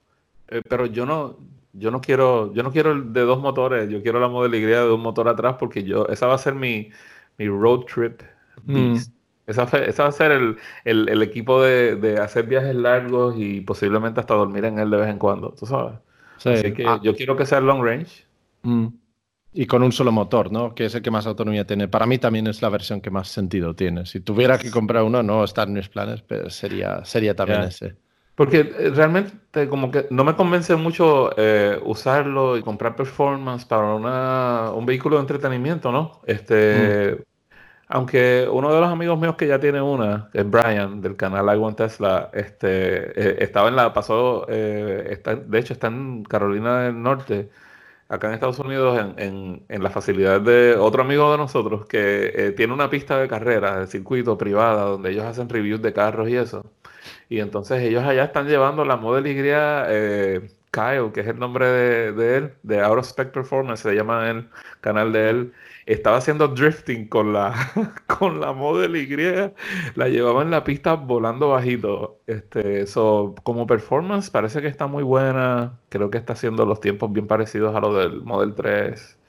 pero 0.69 0.85
yo 0.85 1.05
no, 1.05 1.39
yo 1.73 1.91
no 1.91 2.01
quiero, 2.01 2.53
yo 2.53 2.63
no 2.63 2.71
quiero 2.71 2.91
el 2.93 3.13
de 3.13 3.21
dos 3.21 3.39
motores, 3.39 3.89
yo 3.89 4.01
quiero 4.01 4.19
la 4.19 4.27
modalidad 4.27 4.85
de 4.85 4.91
un 4.91 5.01
motor 5.01 5.27
atrás 5.27 5.55
porque 5.59 5.83
yo, 5.83 6.07
esa 6.07 6.27
va 6.27 6.35
a 6.35 6.37
ser 6.37 6.55
mi, 6.55 6.91
mi 7.37 7.47
road 7.47 7.81
trip. 7.81 8.21
Mm. 8.65 8.97
Esa, 9.45 9.63
esa, 9.63 10.03
va 10.03 10.09
a 10.09 10.13
ser 10.13 10.31
el, 10.31 10.57
el, 10.85 11.21
equipo 11.21 11.61
de, 11.61 11.97
de, 11.97 12.17
hacer 12.17 12.45
viajes 12.45 12.73
largos 12.75 13.35
y 13.37 13.59
posiblemente 13.59 14.21
hasta 14.21 14.35
dormir 14.35 14.63
en 14.63 14.79
él 14.79 14.89
de 14.89 14.97
vez 14.97 15.09
en 15.09 15.19
cuando, 15.19 15.49
tú 15.49 15.65
sabes. 15.65 15.95
Así 16.37 16.73
que 16.73 16.85
ah. 16.85 16.99
yo 17.03 17.15
quiero 17.15 17.35
que 17.35 17.45
sea 17.45 17.59
long 17.59 17.83
range. 17.83 18.25
Mm. 18.61 18.87
Y 19.55 19.65
con 19.67 19.83
un 19.83 19.91
solo 19.91 20.11
motor, 20.11 20.51
¿no? 20.51 20.73
Que 20.73 20.85
es 20.85 20.95
el 20.95 21.01
que 21.01 21.11
más 21.11 21.27
autonomía 21.27 21.67
tiene. 21.67 21.87
Para 21.87 22.05
mí 22.05 22.17
también 22.17 22.47
es 22.47 22.61
la 22.61 22.69
versión 22.69 23.01
que 23.01 23.11
más 23.11 23.27
sentido 23.27 23.75
tiene. 23.75 24.05
Si 24.05 24.19
tuviera 24.19 24.57
que 24.57 24.71
comprar 24.71 25.03
uno, 25.03 25.21
no 25.21 25.43
está 25.43 25.63
en 25.63 25.73
mis 25.73 25.89
planes, 25.89 26.23
pero 26.23 26.49
sería, 26.49 27.05
sería 27.05 27.35
también 27.35 27.61
ese. 27.61 27.97
Porque 28.35 28.59
eh, 28.61 28.91
realmente 28.93 29.69
como 29.69 29.91
que 29.91 30.07
no 30.09 30.23
me 30.23 30.35
convence 30.35 30.75
mucho 30.75 31.31
eh, 31.37 31.79
usarlo 31.83 32.57
y 32.57 32.63
comprar 32.63 32.95
performance 32.95 33.65
para 33.65 33.93
una, 33.93 34.71
un 34.73 34.85
vehículo 34.85 35.17
de 35.17 35.21
entretenimiento, 35.21 35.91
¿no? 35.91 36.21
Este, 36.25 37.19
mm. 37.19 37.23
aunque 37.89 38.47
uno 38.51 38.73
de 38.73 38.81
los 38.81 38.89
amigos 38.89 39.19
míos 39.19 39.35
que 39.35 39.47
ya 39.47 39.59
tiene 39.59 39.81
una, 39.81 40.29
es 40.33 40.49
Brian, 40.49 40.99
del 41.01 41.15
canal 41.15 41.55
I 41.55 41.59
Want 41.59 41.77
Tesla, 41.77 42.31
este, 42.33 42.67
eh, 43.19 43.43
estaba 43.43 43.69
en 43.69 43.75
la, 43.75 43.93
pasó, 43.93 44.47
está, 44.47 45.35
de 45.35 45.59
hecho 45.59 45.73
está 45.73 45.87
en 45.87 46.23
Carolina 46.23 46.83
del 46.83 47.01
Norte, 47.01 47.49
acá 48.13 48.27
en 48.27 48.33
Estados 48.35 48.59
Unidos, 48.59 48.99
en, 49.17 49.63
en, 49.67 49.83
la 49.83 49.89
facilidad 49.89 50.41
de 50.41 50.75
otro 50.75 51.03
amigo 51.03 51.31
de 51.31 51.37
nosotros 51.37 51.85
que 51.85 52.31
eh, 52.35 52.51
tiene 52.51 52.73
una 52.73 52.89
pista 52.89 53.19
de 53.19 53.27
carrera, 53.27 53.79
de 53.79 53.87
circuito 53.87 54.37
privada, 54.37 54.83
donde 54.85 55.11
ellos 55.11 55.25
hacen 55.25 55.49
reviews 55.49 55.81
de 55.81 55.93
carros 55.93 56.29
y 56.29 56.35
eso. 56.37 56.65
Y 57.29 57.39
entonces 57.39 57.81
ellos 57.81 58.03
allá 58.03 58.25
están 58.25 58.47
llevando 58.47 58.85
la 58.85 58.97
Model 58.97 59.27
Y 59.27 59.35
eh, 59.37 60.49
Kyle, 60.73 61.11
que 61.13 61.21
es 61.21 61.27
el 61.27 61.39
nombre 61.39 61.67
de, 61.67 62.37
él, 62.37 62.53
de 62.63 62.81
Out 62.81 62.99
of 62.99 63.13
Performance, 63.31 63.81
se 63.81 63.95
llama 63.95 64.29
el 64.29 64.49
canal 64.81 65.13
de 65.13 65.29
él 65.29 65.53
estaba 65.85 66.17
haciendo 66.17 66.47
drifting 66.47 67.07
con 67.07 67.33
la, 67.33 67.53
con 68.07 68.39
la 68.39 68.53
Model 68.53 68.95
Y, 68.95 69.07
la 69.95 70.09
llevaba 70.09 70.41
en 70.41 70.51
la 70.51 70.63
pista 70.63 70.93
volando 70.95 71.49
bajito. 71.49 72.19
Este, 72.27 72.81
eso 72.81 73.35
como 73.43 73.67
performance 73.67 74.29
parece 74.29 74.61
que 74.61 74.67
está 74.67 74.87
muy 74.87 75.03
buena. 75.03 75.79
Creo 75.89 76.09
que 76.09 76.17
está 76.17 76.33
haciendo 76.33 76.65
los 76.65 76.79
tiempos 76.79 77.11
bien 77.11 77.27
parecidos 77.27 77.75
a 77.75 77.79
los 77.79 77.95
del 77.97 78.21
Model 78.23 78.53
3. 78.55 79.19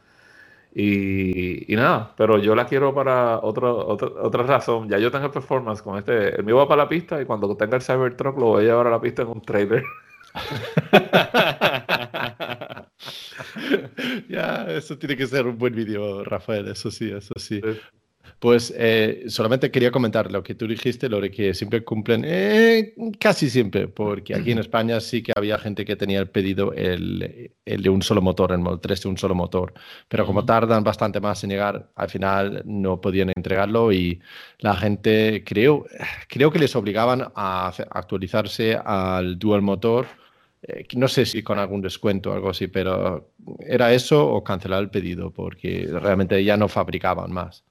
Y, 0.76 1.66
nada, 1.76 2.14
pero 2.16 2.38
yo 2.38 2.54
la 2.56 2.66
quiero 2.66 2.94
para 2.94 3.38
otro, 3.40 3.86
otra 3.86 4.42
razón. 4.44 4.88
Ya 4.88 4.98
yo 4.98 5.10
tengo 5.10 5.30
performance 5.30 5.82
con 5.82 5.98
este. 5.98 6.36
El 6.36 6.44
mío 6.44 6.56
va 6.56 6.68
para 6.68 6.84
la 6.84 6.88
pista 6.88 7.20
y 7.20 7.26
cuando 7.26 7.56
tenga 7.56 7.76
el 7.76 7.82
Cybertruck 7.82 8.38
lo 8.38 8.46
voy 8.46 8.64
a 8.64 8.66
llevar 8.66 8.86
a 8.88 8.90
la 8.90 9.00
pista 9.00 9.22
en 9.22 9.28
un 9.28 9.42
trailer. 9.42 9.84
ya, 14.28 14.66
eso 14.68 14.98
tiene 14.98 15.16
que 15.16 15.26
ser 15.26 15.46
un 15.46 15.56
buen 15.56 15.74
vídeo, 15.74 16.22
Rafael, 16.24 16.68
eso 16.68 16.90
sí, 16.90 17.10
eso 17.10 17.32
sí. 17.36 17.62
Pues 18.38 18.72
eh, 18.76 19.24
solamente 19.28 19.70
quería 19.70 19.90
comentar 19.90 20.30
lo 20.30 20.42
que 20.42 20.54
tú 20.54 20.66
dijiste, 20.66 21.08
lo 21.08 21.20
de 21.20 21.30
que 21.30 21.54
siempre 21.54 21.82
cumplen, 21.82 22.24
eh, 22.26 22.94
casi 23.18 23.48
siempre, 23.48 23.88
porque 23.88 24.34
aquí 24.34 24.52
en 24.52 24.58
España 24.58 25.00
sí 25.00 25.22
que 25.22 25.32
había 25.34 25.58
gente 25.58 25.84
que 25.84 25.96
tenía 25.96 26.20
el 26.20 26.28
pedido 26.28 26.72
el, 26.74 27.52
de 27.64 27.88
un 27.88 28.02
solo 28.02 28.20
motor, 28.20 28.52
el 28.52 28.58
Model 28.58 28.80
3 28.80 29.02
de 29.02 29.08
un 29.08 29.16
solo 29.16 29.34
motor, 29.34 29.72
pero 30.08 30.26
como 30.26 30.44
tardan 30.44 30.84
bastante 30.84 31.20
más 31.20 31.42
en 31.44 31.50
llegar, 31.50 31.90
al 31.94 32.10
final 32.10 32.62
no 32.66 33.00
podían 33.00 33.30
entregarlo 33.34 33.92
y 33.92 34.20
la 34.58 34.76
gente, 34.76 35.42
creo, 35.46 35.86
creo 36.28 36.50
que 36.50 36.58
les 36.58 36.76
obligaban 36.76 37.22
a 37.34 37.72
actualizarse 37.90 38.78
al 38.84 39.38
dual 39.38 39.62
motor 39.62 40.06
eh, 40.66 40.86
no 40.96 41.08
sé 41.08 41.26
si 41.26 41.42
con 41.42 41.58
algún 41.58 41.82
descuento 41.82 42.30
o 42.30 42.32
algo 42.32 42.48
así, 42.48 42.68
pero 42.68 43.28
era 43.60 43.92
eso 43.92 44.26
o 44.26 44.42
cancelar 44.42 44.82
el 44.82 44.88
pedido 44.88 45.30
porque 45.30 45.86
realmente 45.90 46.42
ya 46.42 46.56
no 46.56 46.68
fabricaban 46.68 47.32
más. 47.32 47.64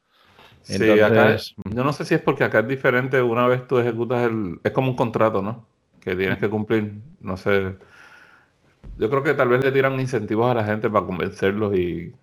sí, 0.62 1.00
acá 1.00 1.36
yo 1.38 1.84
no 1.84 1.92
sé 1.92 2.06
si 2.06 2.14
es 2.14 2.22
porque 2.22 2.44
acá 2.44 2.60
es 2.60 2.68
diferente, 2.68 3.20
una 3.22 3.48
vez 3.48 3.68
tú 3.68 3.80
ejecutas 3.80 4.30
el... 4.30 4.60
Es 4.64 4.72
como 4.72 4.92
un 4.92 4.96
contrato, 4.96 5.42
¿no? 5.42 5.66
Que 6.02 6.16
tienes 6.16 6.38
que 6.38 6.50
cumplir, 6.50 6.94
no 7.20 7.36
sé. 7.36 7.76
Yo 9.00 9.10
creo 9.10 9.24
que 9.24 9.34
tal 9.34 9.48
vez 9.48 9.64
le 9.64 9.72
tiran 9.72 10.00
incentivos 10.00 10.52
a 10.52 10.54
la 10.54 10.64
gente 10.64 10.90
para 10.90 11.06
convencerlos 11.06 11.76
y... 11.76 12.14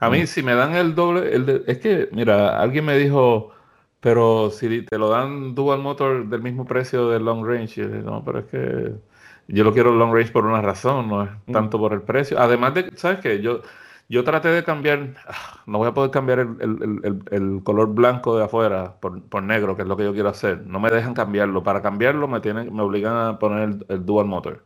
A 0.00 0.10
mí, 0.10 0.22
mm. 0.22 0.26
si 0.26 0.42
me 0.42 0.54
dan 0.54 0.74
el 0.74 0.94
doble, 0.94 1.34
el 1.34 1.64
es 1.66 1.78
que, 1.78 2.08
mira, 2.12 2.60
alguien 2.60 2.84
me 2.84 2.98
dijo, 2.98 3.52
pero 4.00 4.50
si 4.50 4.82
te 4.82 4.98
lo 4.98 5.08
dan 5.08 5.54
dual 5.54 5.80
motor 5.80 6.28
del 6.28 6.42
mismo 6.42 6.66
precio 6.66 7.08
del 7.08 7.24
long 7.24 7.46
range, 7.46 7.86
no, 7.86 8.22
pero 8.24 8.40
es 8.40 8.44
que 8.46 9.09
yo 9.52 9.64
lo 9.64 9.72
quiero 9.72 9.92
long 9.92 10.14
range 10.14 10.32
por 10.32 10.46
una 10.46 10.62
razón, 10.62 11.08
no 11.08 11.24
es 11.24 11.30
mm. 11.46 11.52
tanto 11.52 11.78
por 11.78 11.92
el 11.92 12.02
precio. 12.02 12.38
Además 12.40 12.74
de, 12.74 12.90
¿sabes 12.96 13.20
qué? 13.20 13.40
Yo, 13.40 13.62
yo 14.08 14.24
traté 14.24 14.48
de 14.48 14.64
cambiar, 14.64 15.14
no 15.66 15.78
voy 15.78 15.88
a 15.88 15.94
poder 15.94 16.10
cambiar 16.10 16.40
el, 16.40 17.60
color 17.64 17.94
blanco 17.94 18.36
de 18.36 18.44
afuera 18.44 18.96
por, 19.00 19.42
negro, 19.42 19.76
que 19.76 19.82
es 19.82 19.88
lo 19.88 19.96
que 19.96 20.04
yo 20.04 20.12
quiero 20.12 20.28
hacer. 20.28 20.66
No 20.66 20.80
me 20.80 20.90
dejan 20.90 21.14
cambiarlo. 21.14 21.62
Para 21.62 21.82
cambiarlo 21.82 22.28
me 22.28 22.40
tienen, 22.40 22.74
me 22.74 22.82
obligan 22.82 23.16
a 23.16 23.38
poner 23.38 23.78
el, 23.88 24.06
dual 24.06 24.26
motor. 24.26 24.64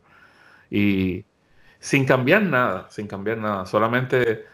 Y 0.69 1.25
sin 1.79 2.05
cambiar 2.05 2.43
nada, 2.43 2.87
sin 2.89 3.07
cambiar 3.07 3.37
nada. 3.37 3.65
Solamente, 3.65 4.45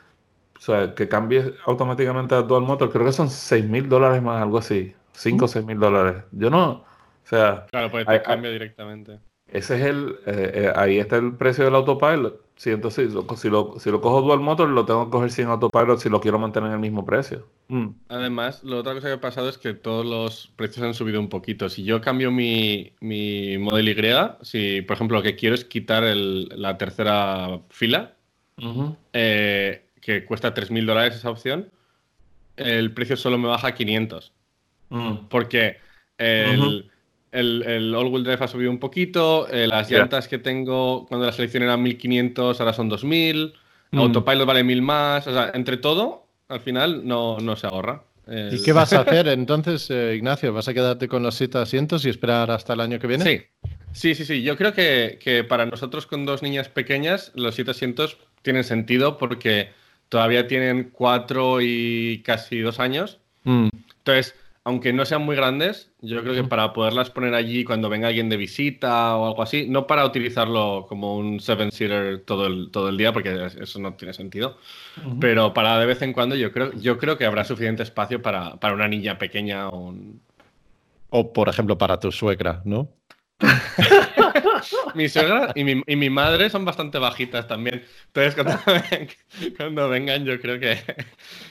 o 0.58 0.60
sea, 0.60 0.94
que 0.96 1.08
cambie 1.08 1.56
automáticamente 1.66 2.36
al 2.36 2.48
dual 2.48 2.64
motor. 2.64 2.92
Creo 2.92 3.06
que 3.06 3.14
son 3.14 3.30
6 3.30 3.66
mil 3.66 3.90
dólares 3.90 4.22
más, 4.22 4.42
algo 4.42 4.58
así. 4.58 4.94
5 5.14 5.46
o 5.46 5.48
6 5.48 5.66
mil 5.66 5.80
dólares. 5.80 6.24
Yo 6.32 6.50
no, 6.50 6.70
o 6.72 6.86
sea... 7.24 7.66
Claro, 7.72 7.92
pues 7.92 8.06
te 8.06 8.22
cambia 8.22 8.52
directamente. 8.52 9.20
Ese 9.51 9.75
es 9.75 9.81
el, 9.81 10.15
eh, 10.25 10.51
eh, 10.55 10.74
ahí 10.75 10.98
está 10.98 11.17
el 11.17 11.36
precio 11.36 11.65
del 11.65 11.75
autopilot. 11.75 12.41
Sí, 12.55 12.70
entonces 12.70 13.12
si 13.38 13.50
lo, 13.50 13.79
si 13.79 13.89
lo 13.91 14.01
cojo 14.01 14.22
dual 14.22 14.39
motor, 14.39 14.70
lo 14.70 14.86
tengo 14.86 15.05
que 15.05 15.12
coger 15.12 15.31
sin 15.31 15.48
autopilot 15.48 16.00
si 16.00 16.10
lo 16.10 16.22
quiero 16.22 16.39
mantener 16.39 16.67
en 16.70 16.75
el 16.75 16.79
mismo 16.79 17.05
precio. 17.05 17.48
Mm. 17.67 17.88
Además, 18.08 18.63
la 18.63 18.77
otra 18.77 18.93
cosa 18.93 19.08
que 19.08 19.13
ha 19.13 19.22
pasado 19.22 19.50
es 19.50 19.58
que 19.58 19.74
todos 19.74 20.05
los 20.05 20.53
precios 20.55 20.86
han 20.86 20.93
subido 20.93 21.20
un 21.20 21.27
poquito. 21.27 21.67
Si 21.70 21.84
yo 21.84 22.00
cambio 22.00 22.31
mi, 22.31 22.93
mi 23.01 23.58
Model 23.58 23.89
Y, 23.89 24.46
si 24.46 24.81
por 24.84 24.96
ejemplo 24.96 25.17
lo 25.17 25.24
que 25.24 25.36
quiero 25.36 25.55
es 25.55 25.65
quitar 25.65 26.03
la 26.03 26.77
tercera 26.77 27.60
fila, 27.70 28.13
eh, 29.12 29.86
que 30.00 30.24
cuesta 30.25 30.53
3.000 30.53 30.86
dólares 30.86 31.15
esa 31.15 31.29
opción, 31.29 31.70
el 32.55 32.93
precio 32.93 33.17
solo 33.17 33.38
me 33.38 33.50
baja 33.50 33.70
a 33.70 33.74
500. 33.74 34.31
Mm. 34.89 35.15
Porque 35.29 35.77
el 36.17 36.91
el, 37.32 37.64
el 37.64 37.96
all-wheel 37.96 38.24
drive 38.24 38.44
ha 38.44 38.48
subido 38.48 38.72
un 38.72 38.80
poquito. 38.80 39.48
Eh, 39.50 39.68
las 39.68 39.90
llantas 39.90 40.28
que 40.28 40.38
tengo 40.38 41.06
cuando 41.08 41.26
la 41.26 41.32
selección 41.32 41.64
era 41.64 41.78
1500, 41.78 42.60
ahora 42.60 42.74
son 42.74 42.90
2000. 42.90 43.54
Mm. 43.92 44.00
Autopilot 44.00 44.46
vale 44.46 44.64
1000 44.64 44.82
más. 44.82 45.28
O 45.28 45.34
sea, 45.34 45.52
entre 45.54 45.78
todo, 45.78 46.28
al 46.50 46.60
final 46.60 47.08
no, 47.08 47.38
no 47.40 47.56
se 47.56 47.68
ahorra. 47.68 48.04
¿Y 48.28 48.62
qué 48.64 48.72
vas 48.72 48.94
a 48.94 49.02
hacer 49.02 49.28
entonces, 49.28 49.90
eh, 49.90 50.16
Ignacio? 50.16 50.54
¿Vas 50.54 50.68
a 50.68 50.74
quedarte 50.74 51.08
con 51.08 51.24
los 51.24 51.36
7 51.36 51.58
asientos 51.58 52.06
y 52.06 52.10
esperar 52.10 52.52
hasta 52.52 52.74
el 52.74 52.80
año 52.80 53.00
que 53.00 53.08
viene? 53.08 53.26
Sí, 53.26 53.42
sí, 53.92 54.16
sí. 54.16 54.26
sí. 54.26 54.44
Yo 54.44 54.56
creo 54.56 54.74
que, 54.74 55.20
que 55.22 55.44
para 55.44 55.66
nosotros 55.66 56.06
con 56.06 56.26
dos 56.26 56.42
niñas 56.42 56.70
pequeñas, 56.70 57.32
los 57.36 57.56
7 57.56 57.72
asientos 57.72 58.18
tienen 58.42 58.64
sentido 58.64 59.18
porque 59.18 59.70
todavía 60.08 60.48
tienen 60.48 60.92
4 60.94 61.60
y 61.62 62.22
casi 62.24 62.60
2 62.60 62.80
años. 62.80 63.20
Mm. 63.44 63.70
Entonces, 63.98 64.36
aunque 64.63 64.94
no 64.94 65.06
sean 65.06 65.24
muy 65.24 65.36
grandes, 65.36 65.91
yo 66.01 66.22
creo 66.22 66.36
que 66.36 66.44
para 66.44 66.72
poderlas 66.72 67.10
poner 67.10 67.34
allí 67.34 67.63
cuando 67.63 67.89
venga 67.89 68.10
alguien 68.10 68.30
de 68.30 68.38
visita 68.38 69.18
o 69.18 69.25
algo 69.25 69.41
así, 69.41 69.68
no 69.68 69.88
para 69.88 70.06
utilizarlo 70.06 70.86
como 70.88 71.18
un 71.18 71.39
seven-seater 71.39 72.20
todo 72.25 72.46
el, 72.46 72.70
todo 72.72 72.89
el 72.89 72.98
día, 72.98 73.12
porque 73.12 73.50
eso 73.60 73.80
no 73.80 73.96
tiene 73.96 74.13
sentido, 74.13 74.58
pero 75.20 75.53
para 75.53 75.80
de 75.80 75.88
vez 75.88 76.01
en 76.03 76.13
cuando 76.13 76.36
yo 76.36 76.51
creo, 76.51 76.72
yo 76.74 77.00
creo 77.00 77.18
que 77.18 77.25
habrá 77.25 77.44
suficiente 77.44 77.82
espacio 77.82 78.22
para, 78.22 78.58
una 78.72 78.88
niña 78.88 79.18
pequeña 79.18 79.70
o 79.70 79.96
O, 81.10 81.34
por 81.34 81.50
ejemplo, 81.50 81.77
para 81.77 82.00
tu 82.00 82.12
suegra, 82.12 82.62
¿no? 82.63 82.88
mi 84.96 85.10
suegra 85.10 85.51
y 85.56 85.63
mi, 85.63 85.82
y 85.88 85.96
mi, 85.96 86.12
madre 86.12 86.51
son 86.51 86.63
bastante 86.63 87.00
bajitas 87.00 87.48
también. 87.48 87.84
Entonces, 88.13 88.36
cuando, 89.58 89.89
vengan, 89.89 90.24
yo 90.24 90.39
creo 90.39 90.60
que 90.60 90.75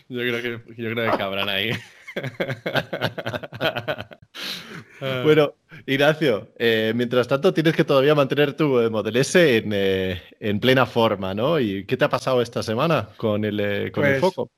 yo 0.09 0.21
creo 0.21 0.40
que 0.40 0.75
yo 0.76 0.90
creo 0.93 1.11
que 1.11 1.19
cabrán 1.19 1.49
ahí. 1.49 1.73
bueno, 5.25 5.55
Ignacio, 5.87 6.52
eh, 6.59 6.93
mientras 6.95 7.29
tanto 7.29 7.55
tienes 7.55 7.75
que 7.75 7.85
todavía 7.85 8.14
mantener 8.14 8.55
tu 8.55 8.81
eh, 8.81 8.90
Model 8.90 9.17
S 9.17 9.38
eh, 9.40 10.23
en, 10.40 10.61
plena 10.61 10.87
forma, 10.87 11.35
¿no? 11.35 11.61
¿Y 11.61 11.85
qué 11.87 11.97
te 11.97 12.05
ha 12.05 12.09
pasado 12.09 12.43
esta 12.43 12.62
semana 12.62 13.09
con 13.17 13.45
el, 13.45 13.90
con 13.93 14.05
el 14.05 14.12
pues, 14.12 14.21
foco? 14.21 14.50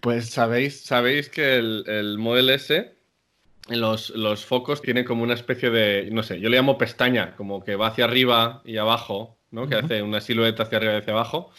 Pues 0.00 0.30
sabéis, 0.30 0.82
sabéis 0.82 1.28
que 1.28 1.56
el, 1.56 1.84
el 1.86 2.18
Model 2.18 2.50
S, 2.50 2.94
los, 3.68 4.10
los 4.10 4.44
focos 4.44 4.82
tienen 4.82 5.04
como 5.04 5.22
una 5.22 5.34
especie 5.34 5.70
de, 5.70 6.08
no 6.10 6.22
sé, 6.22 6.40
yo 6.40 6.48
le 6.48 6.56
llamo 6.56 6.78
pestaña, 6.78 7.34
como 7.36 7.64
que 7.64 7.76
va 7.76 7.88
hacia 7.88 8.04
arriba 8.04 8.62
y 8.64 8.76
abajo, 8.76 9.38
¿no? 9.50 9.68
Que 9.68 9.76
hace 9.76 10.02
una 10.02 10.20
silueta 10.20 10.64
hacia 10.64 10.78
arriba 10.78 10.94
y 10.94 10.98
hacia 10.98 11.12
abajo. 11.12 11.50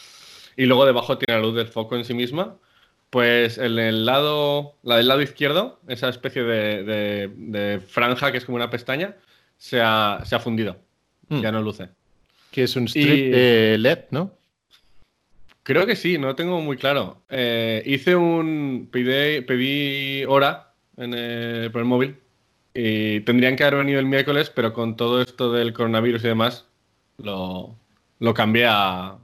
Y 0.56 0.66
luego 0.66 0.86
debajo 0.86 1.18
tiene 1.18 1.40
la 1.40 1.46
luz 1.46 1.56
del 1.56 1.68
foco 1.68 1.96
en 1.96 2.04
sí 2.04 2.14
misma. 2.14 2.58
Pues 3.16 3.56
en 3.56 3.78
el 3.78 4.04
lado, 4.04 4.74
la 4.82 4.98
del 4.98 5.08
lado 5.08 5.22
izquierdo, 5.22 5.80
esa 5.88 6.10
especie 6.10 6.42
de, 6.42 7.80
franja 7.88 8.30
que 8.30 8.36
es 8.36 8.44
como 8.44 8.56
una 8.56 8.68
pestaña, 8.68 9.16
se 9.56 9.80
ha, 9.80 10.20
fundido. 10.38 10.76
Hmm. 11.26 11.40
Ya 11.40 11.50
no 11.50 11.62
luce. 11.62 11.88
Que 12.50 12.64
es 12.64 12.76
un 12.76 12.84
strip 12.84 13.32
LED, 13.32 14.00
¿no? 14.10 14.36
Creo 15.62 15.86
que 15.86 15.96
sí, 15.96 16.18
no 16.18 16.26
lo 16.26 16.36
tengo 16.36 16.60
muy 16.60 16.76
claro. 16.76 17.22
Eh, 17.30 17.82
hice 17.86 18.14
un. 18.14 18.90
Pedí, 18.92 19.40
pedí 19.40 20.26
hora 20.26 20.74
en 20.98 21.14
el, 21.14 21.70
por 21.70 21.80
el 21.80 21.86
móvil 21.86 22.16
y 22.74 23.20
tendrían 23.20 23.56
que 23.56 23.64
haber 23.64 23.78
venido 23.78 23.98
el 23.98 24.04
miércoles, 24.04 24.52
pero 24.54 24.74
con 24.74 24.94
todo 24.94 25.22
esto 25.22 25.50
del 25.54 25.72
coronavirus 25.72 26.22
y 26.22 26.28
demás, 26.28 26.66
lo, 27.16 27.78
lo 28.18 28.34
cambié 28.34 28.66
a, 28.68 29.16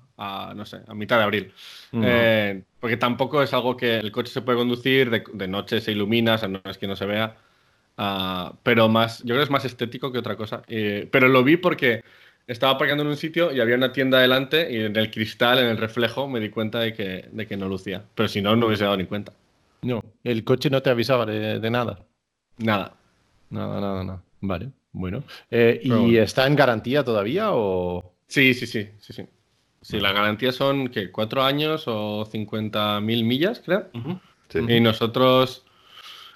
no 0.55 0.65
sé, 0.65 0.81
a 0.87 0.95
mitad 0.95 1.19
de 1.19 1.25
abril. 1.25 1.53
Eh, 1.93 2.63
porque 2.81 2.97
tampoco 2.97 3.43
es 3.43 3.53
algo 3.53 3.77
que 3.77 3.99
el 3.99 4.13
coche 4.13 4.33
se 4.33 4.43
puede 4.43 4.59
conducir, 4.59 5.11
de, 5.11 5.49
noche 5.49 5.81
se 5.81 5.93
ilumina, 5.93 6.35
o 6.35 6.39
sea, 6.39 6.49
no 6.49 6.61
es 6.65 6.79
que 6.79 6.87
no 6.87 6.97
se 6.97 7.07
vea. 7.07 7.37
Ah, 7.97 8.55
pero 8.63 8.89
más, 8.89 9.21
yo 9.21 9.27
creo 9.27 9.39
que 9.39 9.45
es 9.45 9.51
más 9.51 9.65
estético 9.65 10.13
que 10.13 10.19
otra 10.19 10.37
cosa. 10.37 10.63
Eh, 10.69 11.09
pero 11.11 11.29
lo 11.29 11.45
vi 11.45 11.57
porque 11.57 12.03
estaba 12.47 12.73
aparcando 12.73 13.03
en 13.03 13.11
un 13.11 13.17
sitio 13.17 13.53
y 13.53 13.61
había 13.61 13.77
una 13.77 13.93
tienda 13.93 14.19
delante 14.19 14.73
y 14.73 14.85
en 14.85 14.97
el 14.97 15.11
cristal, 15.11 15.59
en 15.59 15.67
el 15.67 15.77
reflejo, 15.77 16.29
me 16.29 16.41
di 16.41 16.51
cuenta 16.51 16.81
de 16.81 16.93
que, 16.93 17.29
de 17.31 17.47
que 17.47 17.57
no 17.57 17.69
lucía. 17.69 18.05
Pero 18.15 18.29
si 18.29 18.41
no, 18.41 18.57
no 18.57 18.67
hubiese 18.67 18.85
dado 18.85 18.97
ni 18.97 19.05
cuenta. 19.05 19.33
No, 19.83 20.03
el 20.23 20.45
coche 20.45 20.71
no 20.71 20.83
te 20.83 20.91
avisaba 20.91 21.27
de, 21.27 21.71
nada. 21.71 21.99
Nada. 22.59 22.95
Nada, 23.51 23.81
nada, 23.81 24.05
nada. 24.05 24.23
Vale, 24.41 24.71
bueno. 24.93 25.25
Eh, 25.51 25.81
¿Y 25.83 26.17
está 26.17 26.47
en 26.47 26.57
garantía 26.57 27.05
todavía 27.05 27.53
o...? 27.53 28.13
Sí, 28.29 28.55
sí, 28.55 28.67
sí, 28.67 28.89
sí, 28.99 29.13
sí. 29.13 29.27
Sí, 29.83 29.99
la 29.99 30.13
garantía 30.13 30.53
son 30.53 30.89
que 30.89 31.11
cuatro 31.11 31.43
años 31.43 31.85
o 31.87 32.25
50.000 32.25 33.25
millas, 33.25 33.61
creo. 33.65 33.89
Y 34.69 34.81
nosotros, 34.81 35.65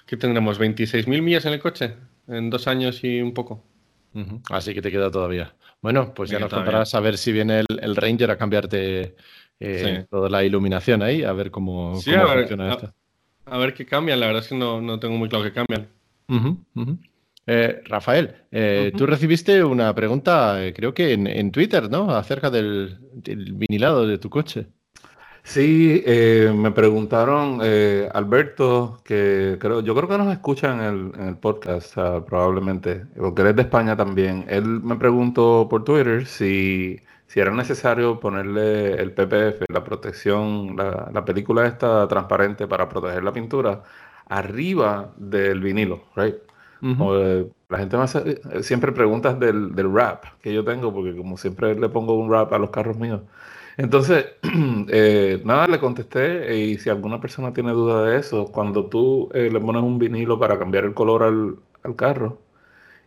¿qué 0.05 0.17
tendremos? 0.17 0.59
¿26.000 0.59 1.21
millas 1.21 1.45
en 1.45 1.53
el 1.53 1.59
coche? 1.59 1.95
En 2.27 2.49
dos 2.49 2.67
años 2.67 3.03
y 3.03 3.21
un 3.21 3.33
poco. 3.33 3.63
Así 4.49 4.73
que 4.73 4.81
te 4.81 4.91
queda 4.91 5.09
todavía. 5.09 5.53
Bueno, 5.81 6.13
pues 6.13 6.29
ya 6.29 6.39
nos 6.39 6.51
contarás 6.51 6.93
a 6.95 6.99
ver 6.99 7.17
si 7.17 7.31
viene 7.31 7.63
el, 7.67 7.95
Ranger 7.95 8.31
a 8.31 8.37
cambiarte 8.37 9.15
eh, 9.59 10.05
toda 10.09 10.29
la 10.29 10.43
iluminación 10.43 11.01
ahí, 11.01 11.23
a 11.23 11.31
ver 11.33 11.51
cómo, 11.51 11.93
funciona 11.93 12.71
esto. 12.71 12.93
A 13.45 13.57
ver 13.57 13.73
qué 13.73 13.85
cambian, 13.85 14.19
la 14.19 14.27
verdad 14.27 14.43
es 14.43 14.49
que 14.49 14.55
no, 14.55 14.99
tengo 14.99 15.15
muy 15.15 15.29
claro 15.29 15.45
qué 15.45 15.53
cambian. 15.53 15.87
Eh, 17.49 17.81
Rafael, 17.85 18.35
eh, 18.51 18.91
tú 18.97 19.05
recibiste 19.05 19.63
una 19.63 19.95
pregunta, 19.95 20.61
eh, 20.65 20.73
creo 20.73 20.93
que 20.93 21.13
en, 21.13 21.51
Twitter, 21.51 21.89
¿no? 21.89 22.11
Acerca 22.11 22.49
del, 22.49 22.99
vinilado 23.23 24.05
de 24.05 24.17
tu 24.17 24.29
coche. 24.29 24.67
Sí, 25.43 26.03
me 26.53 26.71
preguntaron, 26.71 27.61
Alberto, 28.11 28.99
que 29.05 29.55
creo, 29.61 29.79
yo 29.79 29.95
creo 29.95 30.09
que 30.09 30.17
nos 30.17 30.33
escucha 30.33 30.73
en 30.73 31.13
el, 31.15 31.37
podcast 31.37 31.95
probablemente, 32.27 33.05
porque 33.15 33.43
él 33.43 33.47
es 33.49 33.55
de 33.55 33.61
España 33.61 33.95
también. 33.95 34.45
Él 34.49 34.65
me 34.65 34.97
preguntó 34.97 35.67
por 35.69 35.85
Twitter 35.85 36.25
si, 36.25 36.99
si 37.27 37.39
era 37.39 37.51
necesario 37.51 38.19
ponerle 38.19 38.95
el 39.01 39.13
PPF, 39.13 39.63
la 39.69 39.85
protección, 39.85 40.75
la, 40.75 41.09
la 41.13 41.23
película 41.23 41.65
esta 41.65 42.05
transparente 42.09 42.67
para 42.67 42.89
proteger 42.89 43.23
la 43.23 43.31
pintura, 43.31 43.83
arriba 44.27 45.13
del 45.15 45.61
vinilo, 45.61 46.03
right? 46.17 46.35
La 46.81 47.77
gente 47.77 47.97
me 47.97 48.03
hace 48.03 48.41
eh, 48.51 48.63
siempre 48.63 48.91
preguntas 48.91 49.39
del, 49.39 49.75
del 49.75 49.93
rap 49.93 50.25
que 50.41 50.53
yo 50.53 50.63
tengo, 50.63 50.93
porque 50.93 51.15
como 51.15 51.37
siempre 51.37 51.75
le 51.75 51.89
pongo 51.89 52.15
un 52.15 52.31
rap 52.31 52.53
a 52.53 52.57
los 52.59 52.69
carros 52.69 52.97
míos. 52.97 53.21
Entonces, 53.77 54.25
eh, 54.89 55.41
nada, 55.45 55.67
le 55.67 55.79
contesté 55.79 56.55
y 56.57 56.77
si 56.79 56.89
alguna 56.89 57.21
persona 57.21 57.53
tiene 57.53 57.71
duda 57.71 58.03
de 58.03 58.17
eso, 58.19 58.47
cuando 58.51 58.87
tú 58.87 59.29
eh, 59.33 59.49
le 59.51 59.59
pones 59.59 59.83
un 59.83 59.99
vinilo 59.99 60.39
para 60.39 60.57
cambiar 60.59 60.85
el 60.85 60.93
color 60.93 61.23
al, 61.23 61.57
al 61.83 61.95
carro 61.95 62.41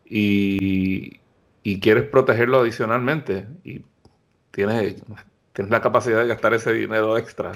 y, 0.04 1.20
y, 1.62 1.80
quieres 1.80 2.04
protegerlo 2.04 2.60
adicionalmente 2.60 3.46
y 3.64 3.84
tienes, 4.50 5.02
tienes 5.52 5.70
la 5.70 5.80
capacidad 5.80 6.20
de 6.20 6.28
gastar 6.28 6.54
ese 6.54 6.72
dinero 6.72 7.18
extra, 7.18 7.52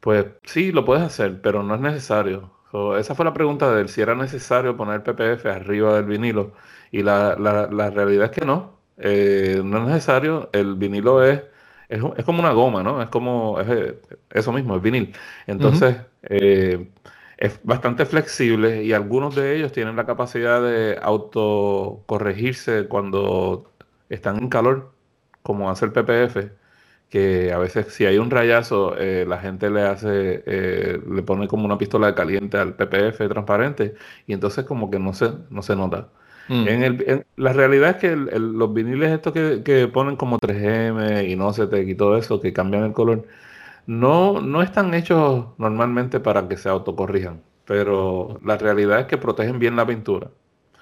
pues 0.00 0.26
sí, 0.44 0.72
lo 0.72 0.84
puedes 0.84 1.04
hacer, 1.04 1.40
pero 1.42 1.62
no 1.62 1.74
es 1.74 1.80
necesario 1.80 2.52
esa 2.98 3.14
fue 3.14 3.24
la 3.24 3.32
pregunta 3.34 3.72
de 3.74 3.82
él, 3.82 3.88
si 3.88 4.00
era 4.00 4.14
necesario 4.14 4.76
poner 4.76 5.02
PPF 5.02 5.46
arriba 5.46 5.94
del 5.96 6.04
vinilo. 6.04 6.52
Y 6.92 7.02
la, 7.02 7.36
la, 7.38 7.90
realidad 7.90 8.26
es 8.26 8.30
que 8.32 8.44
no, 8.44 8.78
eh, 8.98 9.60
no 9.64 9.78
es 9.78 9.86
necesario. 9.86 10.50
El 10.52 10.76
vinilo 10.76 11.24
es, 11.24 11.42
es, 11.88 12.00
como 12.24 12.40
una 12.40 12.52
goma, 12.52 12.82
¿no? 12.82 13.02
Es 13.02 13.08
como 13.08 13.60
es, 13.60 13.94
eso 14.30 14.52
mismo, 14.52 14.76
es 14.76 14.82
vinil. 14.82 15.14
Entonces, 15.46 15.96
eh, 16.22 16.90
es 17.38 17.60
bastante 17.64 18.06
flexible 18.06 18.84
y 18.84 18.92
algunos 18.92 19.34
de 19.34 19.56
ellos 19.56 19.72
tienen 19.72 19.96
la 19.96 20.06
capacidad 20.06 20.62
de 20.62 20.98
autocorregirse 21.02 22.86
cuando 22.88 23.72
están 24.10 24.38
en 24.38 24.48
calor, 24.48 24.92
como 25.42 25.70
hace 25.70 25.86
el 25.86 25.92
PPF 25.92 26.59
que 27.10 27.52
a 27.52 27.58
veces 27.58 27.92
si 27.92 28.06
hay 28.06 28.18
un 28.18 28.30
rayazo, 28.30 28.96
eh, 28.96 29.26
la 29.28 29.38
gente 29.38 29.68
le 29.68 29.82
hace, 29.82 30.42
eh, 30.46 31.00
le 31.10 31.22
pone 31.22 31.48
como 31.48 31.64
una 31.66 31.76
pistola 31.76 32.06
de 32.06 32.14
caliente 32.14 32.56
al 32.56 32.74
PPF 32.74 33.28
transparente 33.28 33.94
y 34.26 34.32
entonces 34.32 34.64
como 34.64 34.90
que 34.90 35.00
no 35.00 35.12
se, 35.12 35.32
no 35.50 35.62
se 35.62 35.76
nota. 35.76 36.08
Mm. 36.48 36.68
En 36.68 36.82
el, 36.82 37.26
la 37.36 37.52
realidad 37.52 37.90
es 37.90 37.96
que 37.96 38.16
los 38.16 38.72
viniles 38.72 39.10
estos 39.12 39.32
que, 39.32 39.90
ponen 39.92 40.16
como 40.16 40.38
3M 40.38 41.28
y 41.28 41.36
no 41.36 41.52
se 41.52 41.66
te 41.66 41.82
y 41.82 41.94
todo 41.94 42.16
eso, 42.16 42.40
que 42.40 42.52
cambian 42.52 42.84
el 42.84 42.92
color, 42.92 43.26
no, 43.86 44.40
no 44.40 44.62
están 44.62 44.94
hechos 44.94 45.46
normalmente 45.58 46.20
para 46.20 46.48
que 46.48 46.56
se 46.56 46.68
autocorrijan, 46.68 47.42
pero 47.66 48.38
la 48.44 48.56
realidad 48.56 49.00
es 49.00 49.06
que 49.06 49.18
protegen 49.18 49.58
bien 49.58 49.76
la 49.76 49.86
pintura. 49.86 50.28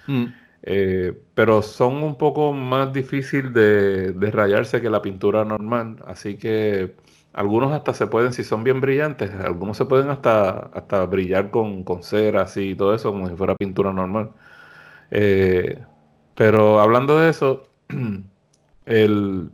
Mm. 0.06 0.26
Eh, 0.62 1.16
pero 1.34 1.62
son 1.62 2.02
un 2.02 2.18
poco 2.18 2.52
más 2.52 2.92
difícil 2.92 3.52
de, 3.52 4.12
rayarse 4.32 4.80
que 4.80 4.90
la 4.90 5.02
pintura 5.02 5.44
normal, 5.44 6.02
así 6.06 6.36
que 6.36 6.96
algunos 7.32 7.72
hasta 7.72 7.94
se 7.94 8.06
pueden, 8.08 8.32
si 8.32 8.44
son 8.44 8.64
bien 8.64 8.80
brillantes, 8.80 9.30
algunos 9.32 9.76
se 9.76 9.84
pueden 9.86 10.10
hasta, 10.10 10.50
hasta 10.74 11.06
brillar 11.06 11.50
con, 11.50 11.84
con 11.84 12.02
cera 12.02 12.42
así 12.42 12.70
y 12.70 12.74
todo 12.76 12.94
eso, 12.94 13.12
como 13.12 13.28
si 13.28 13.36
fuera 13.36 13.54
pintura 13.56 13.92
normal. 13.92 14.32
Eh, 15.10 15.82
pero 16.34 16.80
hablando 16.80 17.18
de 17.18 17.30
eso, 17.30 17.68
el, 18.86 19.50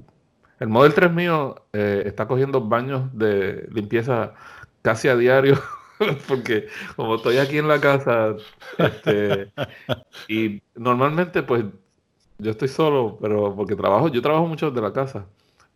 el 0.61 0.69
Model 0.69 0.95
3 0.95 1.13
mío 1.13 1.57
eh, 1.73 2.03
está 2.07 2.27
cogiendo 2.27 2.61
baños 2.63 3.11
de 3.17 3.69
limpieza 3.73 4.35
casi 4.83 5.09
a 5.09 5.17
diario 5.17 5.61
porque 6.29 6.69
como 6.97 7.17
estoy 7.17 7.39
aquí 7.39 7.59
en 7.59 7.69
la 7.69 7.81
casa, 7.81 8.37
este, 8.79 9.53
y 10.29 10.63
normalmente 10.75 11.43
pues 11.43 11.65
yo 12.39 12.51
estoy 12.51 12.69
solo, 12.69 13.19
pero 13.21 13.55
porque 13.55 13.77
trabajo, 13.77 14.09
yo 14.09 14.23
trabajo 14.23 14.47
mucho 14.47 14.71
desde 14.71 14.83
la 14.83 14.93
casa, 14.93 15.27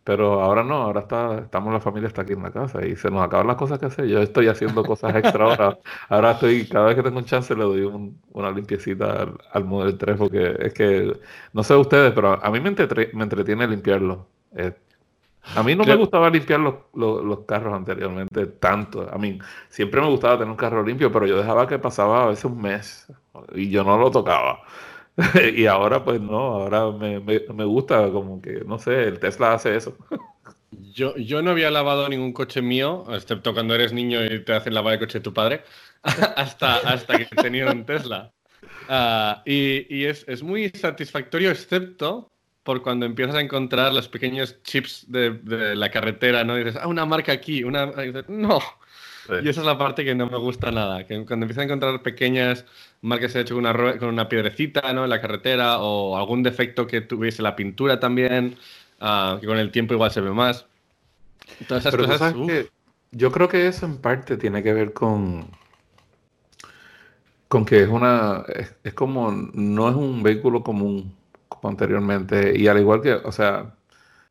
pero 0.03 0.41
ahora 0.41 0.63
no, 0.63 0.75
ahora 0.75 1.01
está, 1.01 1.39
estamos 1.39 1.71
la 1.73 1.79
familia 1.79 2.07
está 2.07 2.23
aquí 2.23 2.33
en 2.33 2.43
la 2.43 2.51
casa 2.51 2.85
y 2.85 2.95
se 2.95 3.11
nos 3.11 3.21
acaban 3.23 3.47
las 3.47 3.57
cosas 3.57 3.79
que 3.79 3.85
hacer. 3.87 4.07
Yo 4.07 4.19
estoy 4.21 4.47
haciendo 4.47 4.83
cosas 4.83 5.15
extra 5.15 5.45
ahora. 5.45 5.77
Ahora 6.09 6.31
estoy, 6.31 6.67
cada 6.67 6.87
vez 6.87 6.95
que 6.95 7.03
tengo 7.03 7.19
un 7.19 7.25
chance 7.25 7.53
le 7.55 7.63
doy 7.63 8.11
una 8.31 8.51
limpiecita 8.51 9.21
al, 9.23 9.37
al, 9.53 9.65
Model 9.65 9.97
3 9.97 10.17
porque 10.17 10.55
es 10.59 10.73
que, 10.73 11.15
no 11.53 11.63
sé 11.63 11.75
ustedes, 11.75 12.11
pero 12.13 12.43
a 12.43 12.49
mí 12.51 12.59
me, 12.59 12.71
me 12.71 13.23
entretiene 13.23 13.67
limpiarlo. 13.67 14.27
Eh, 14.55 14.73
a 15.55 15.63
mí 15.63 15.75
no 15.75 15.83
me 15.83 15.95
gustaba 15.95 16.29
limpiar 16.29 16.59
los, 16.59 16.75
los, 16.93 17.39
carros 17.45 17.73
anteriormente 17.73 18.45
tanto. 18.45 19.07
A 19.11 19.17
mí 19.17 19.39
siempre 19.69 20.01
me 20.01 20.07
gustaba 20.07 20.35
tener 20.37 20.49
un 20.49 20.57
carro 20.57 20.83
limpio, 20.83 21.11
pero 21.11 21.25
yo 21.25 21.37
dejaba 21.37 21.67
que 21.67 21.79
pasaba 21.79 22.23
a 22.23 22.27
veces 22.27 22.45
un 22.45 22.61
mes 22.61 23.07
y 23.53 23.69
yo 23.69 23.83
no 23.83 23.97
lo 23.97 24.11
tocaba. 24.11 24.61
y 25.55 25.65
ahora 25.65 26.03
pues 26.03 26.21
no, 26.21 26.37
ahora 26.37 26.91
me, 26.91 27.19
me, 27.19 27.65
gusta 27.65 28.09
como 28.11 28.41
que, 28.41 28.63
no 28.65 28.79
sé, 28.79 29.03
el 29.03 29.19
Tesla 29.19 29.53
hace 29.53 29.75
eso. 29.75 29.97
yo, 30.71 31.15
yo 31.17 31.41
no 31.41 31.51
había 31.51 31.71
lavado 31.71 32.07
ningún 32.07 32.31
coche 32.31 32.61
mío, 32.61 33.03
excepto 33.11 33.53
cuando 33.53 33.75
eres 33.75 33.91
niño 33.91 34.23
y 34.23 34.43
te 34.43 34.53
hacen 34.53 34.73
lavar 34.73 34.93
el 34.93 34.99
coche 34.99 35.19
de 35.19 35.23
tu 35.23 35.33
padre, 35.33 35.63
hasta, 36.03 36.77
hasta 36.77 37.17
que 37.17 37.35
tenía 37.35 37.71
un 37.71 37.85
Tesla. 37.85 38.31
Ah, 38.87 39.41
y, 39.45 39.85
y 39.93 40.05
es, 40.05 40.25
es 40.27 40.41
muy 40.41 40.69
satisfactorio, 40.69 41.51
excepto 41.51 42.29
por 42.69 42.83
cuando 42.83 43.07
empiezas 43.07 43.35
a 43.35 43.41
encontrar 43.41 43.91
los 43.91 44.07
pequeños 44.07 44.61
chips 44.61 45.05
de, 45.07 45.75
la 45.75 45.89
carretera, 45.89 46.43
¿no? 46.43 46.55
Y 46.55 46.63
dices, 46.63 46.79
ah, 46.79 46.87
una 46.87 47.03
marca 47.03 47.31
aquí, 47.31 47.63
una... 47.63 47.87
no. 48.27 48.59
Y 49.41 49.49
esa 49.49 49.61
es 49.61 49.65
la 49.65 49.75
parte 49.75 50.05
que 50.05 50.13
no 50.13 50.27
me 50.27 50.37
gusta 50.37 50.69
nada, 50.69 51.03
que 51.07 51.25
cuando 51.25 51.45
empiezas 51.45 51.63
a 51.63 51.65
encontrar 51.65 52.03
pequeñas 52.03 52.65
marcas 53.01 53.35
hechas 53.35 53.53
con 53.55 53.65
una, 53.65 53.97
con 53.97 54.09
una 54.09 54.29
piedrecita, 54.29 54.93
¿no? 54.93 55.03
En 55.03 55.09
la 55.09 55.19
carretera, 55.19 55.79
o 55.79 56.15
algún 56.15 56.43
defecto 56.43 56.85
que 56.85 57.01
tuviese 57.01 57.41
la 57.41 57.55
pintura 57.55 57.99
también, 57.99 58.55
ah, 58.99 59.39
que 59.41 59.47
con 59.47 59.57
el 59.57 59.71
tiempo 59.71 59.95
igual 59.95 60.11
se 60.11 60.21
ve 60.21 60.29
más. 60.29 60.67
Todas 61.67 61.87
esas 61.87 61.95
cosas... 61.95 62.35
yo 63.09 63.31
creo 63.31 63.47
que 63.47 63.67
eso 63.67 63.87
en 63.87 63.97
parte 63.97 64.37
tiene 64.37 64.61
que 64.61 64.73
ver 64.73 64.93
con 64.93 65.47
con 67.47 67.65
que 67.65 67.81
es 67.81 67.89
una 67.89 68.43
es 68.83 68.93
como 68.93 69.31
no 69.31 69.89
es 69.89 69.95
un 69.95 70.21
vehículo 70.21 70.61
común 70.61 71.17
anteriormente. 71.67 72.57
Y 72.57 72.67
al 72.67 72.79
igual 72.79 73.01
que, 73.01 73.13
o 73.13 73.31
sea, 73.31 73.75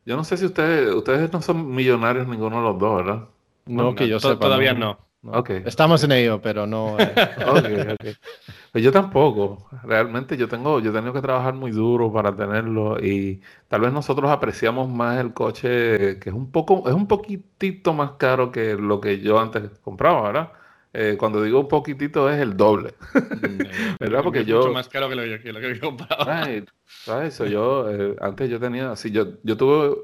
yo 0.04 0.16
no 0.16 0.24
sé 0.24 0.36
si 0.36 0.46
ustedes, 0.46 0.94
ustedes 0.94 1.32
no 1.32 1.42
son 1.42 1.74
millonarios 1.74 2.26
ninguno 2.26 2.56
de 2.56 2.62
los 2.62 2.78
dos, 2.78 3.04
¿verdad? 3.04 3.28
No, 3.66 3.94
que 3.94 4.08
yo 4.08 4.18
sepa. 4.18 4.38
Todavía 4.38 4.72
no. 4.72 4.98
Estamos 5.66 6.02
en 6.04 6.12
ello, 6.12 6.40
pero 6.40 6.66
no. 6.66 6.96
Eh. 6.98 8.16
Pues 8.70 8.84
yo 8.84 8.92
tampoco. 8.92 9.66
Realmente 9.82 10.36
yo 10.36 10.46
tengo, 10.46 10.78
yo 10.80 10.90
he 10.90 10.92
tenido 10.92 11.12
que 11.14 11.22
trabajar 11.22 11.54
muy 11.54 11.70
duro 11.70 12.12
para 12.12 12.36
tenerlo 12.36 13.02
y 13.02 13.40
tal 13.68 13.80
vez 13.80 13.92
nosotros 13.92 14.30
apreciamos 14.30 14.88
más 14.90 15.18
el 15.18 15.32
coche 15.32 16.18
que 16.18 16.28
es 16.28 16.34
un 16.34 16.50
poco, 16.50 16.86
es 16.86 16.94
un 16.94 17.08
poquitito 17.08 17.94
más 17.94 18.12
caro 18.12 18.52
que 18.52 18.74
lo 18.74 19.00
que 19.00 19.20
yo 19.20 19.40
antes 19.40 19.70
compraba, 19.82 20.22
¿verdad? 20.22 20.52
Eh, 21.00 21.16
cuando 21.16 21.40
digo 21.44 21.60
un 21.60 21.68
poquitito 21.68 22.28
es 22.28 22.40
el 22.40 22.56
doble. 22.56 22.94
Mm, 23.38 23.98
¿Verdad? 24.00 24.22
Porque 24.24 24.44
yo. 24.44 24.58
Mucho 24.58 24.72
más 24.72 24.88
caro 24.88 25.08
que 25.08 25.14
lo 25.14 25.22
que, 25.22 25.52
lo 25.52 25.60
que 25.60 25.78
compraba. 25.78 26.44
¿Sabes? 26.86 27.38
Yo, 27.38 27.88
eh, 27.90 28.16
antes 28.20 28.50
yo 28.50 28.58
tenía. 28.58 28.96
Sí, 28.96 29.12
yo, 29.12 29.34
yo 29.44 29.56
tuve. 29.56 29.96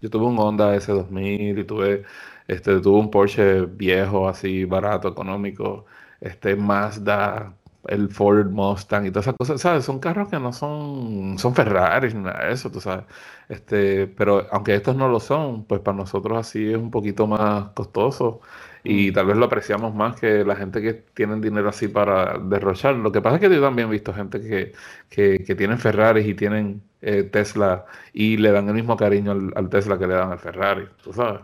Yo 0.00 0.10
tuve 0.10 0.26
un 0.26 0.38
Honda 0.38 0.76
S2000 0.76 1.58
y 1.58 1.64
tuve. 1.64 2.04
Este, 2.46 2.78
tuve 2.80 3.00
un 3.00 3.10
Porsche 3.10 3.66
viejo, 3.66 4.28
así, 4.28 4.64
barato, 4.64 5.08
económico. 5.08 5.86
Este, 6.20 6.54
Mazda, 6.54 7.52
el 7.88 8.08
Ford 8.08 8.48
Mustang 8.50 9.06
y 9.06 9.10
todas 9.10 9.26
esas 9.26 9.36
cosas, 9.36 9.60
¿sabes? 9.60 9.84
Son 9.84 9.98
carros 9.98 10.28
que 10.28 10.38
no 10.38 10.52
son, 10.52 11.36
son 11.38 11.54
Ferraris 11.54 12.14
ni 12.14 12.22
nada 12.22 12.46
de 12.46 12.52
eso, 12.52 12.70
tú 12.70 12.80
sabes. 12.80 13.04
Este, 13.48 14.06
pero 14.06 14.46
aunque 14.52 14.74
estos 14.74 14.94
no 14.96 15.08
lo 15.08 15.20
son, 15.20 15.64
pues 15.64 15.80
para 15.80 15.96
nosotros 15.96 16.38
así 16.38 16.70
es 16.70 16.76
un 16.76 16.90
poquito 16.90 17.26
más 17.26 17.70
costoso 17.70 18.40
y 18.84 19.12
tal 19.12 19.26
vez 19.26 19.36
lo 19.36 19.46
apreciamos 19.46 19.94
más 19.94 20.18
que 20.18 20.44
la 20.44 20.56
gente 20.56 20.80
que 20.80 20.94
tiene 20.94 21.36
dinero 21.40 21.68
así 21.68 21.88
para 21.88 22.38
derrochar. 22.38 22.94
Lo 22.94 23.12
que 23.12 23.20
pasa 23.20 23.36
es 23.36 23.42
que 23.42 23.54
yo 23.54 23.60
también 23.60 23.88
he 23.88 23.92
visto 23.92 24.12
gente 24.14 24.40
que, 24.40 24.72
que, 25.08 25.54
tienen 25.54 25.78
Ferraris 25.78 26.26
y 26.26 26.34
tienen 26.34 26.82
eh, 27.00 27.24
Tesla 27.24 27.84
y 28.12 28.36
le 28.36 28.50
dan 28.50 28.68
el 28.68 28.74
mismo 28.74 28.96
cariño 28.96 29.32
al, 29.54 29.68
Tesla 29.68 29.98
que 29.98 30.06
le 30.06 30.14
dan 30.14 30.32
al 30.32 30.38
Ferrari, 30.38 30.86
tú 31.02 31.12
sabes. 31.12 31.40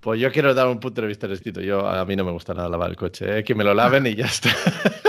Pues 0.00 0.20
yo 0.20 0.32
quiero 0.32 0.52
dar 0.52 0.66
un 0.66 0.80
punto 0.80 1.00
de 1.00 1.06
vista 1.06 1.28
distinto. 1.28 1.60
Yo 1.60 1.86
a 1.86 2.04
mí 2.04 2.16
no 2.16 2.24
me 2.24 2.32
gusta 2.32 2.54
nada 2.54 2.68
lavar 2.68 2.90
el 2.90 2.96
coche, 2.96 3.38
¿eh? 3.38 3.44
que 3.44 3.54
me 3.54 3.62
lo 3.62 3.72
laven 3.72 4.06
y 4.06 4.16
ya 4.16 4.26
está. 4.26 4.50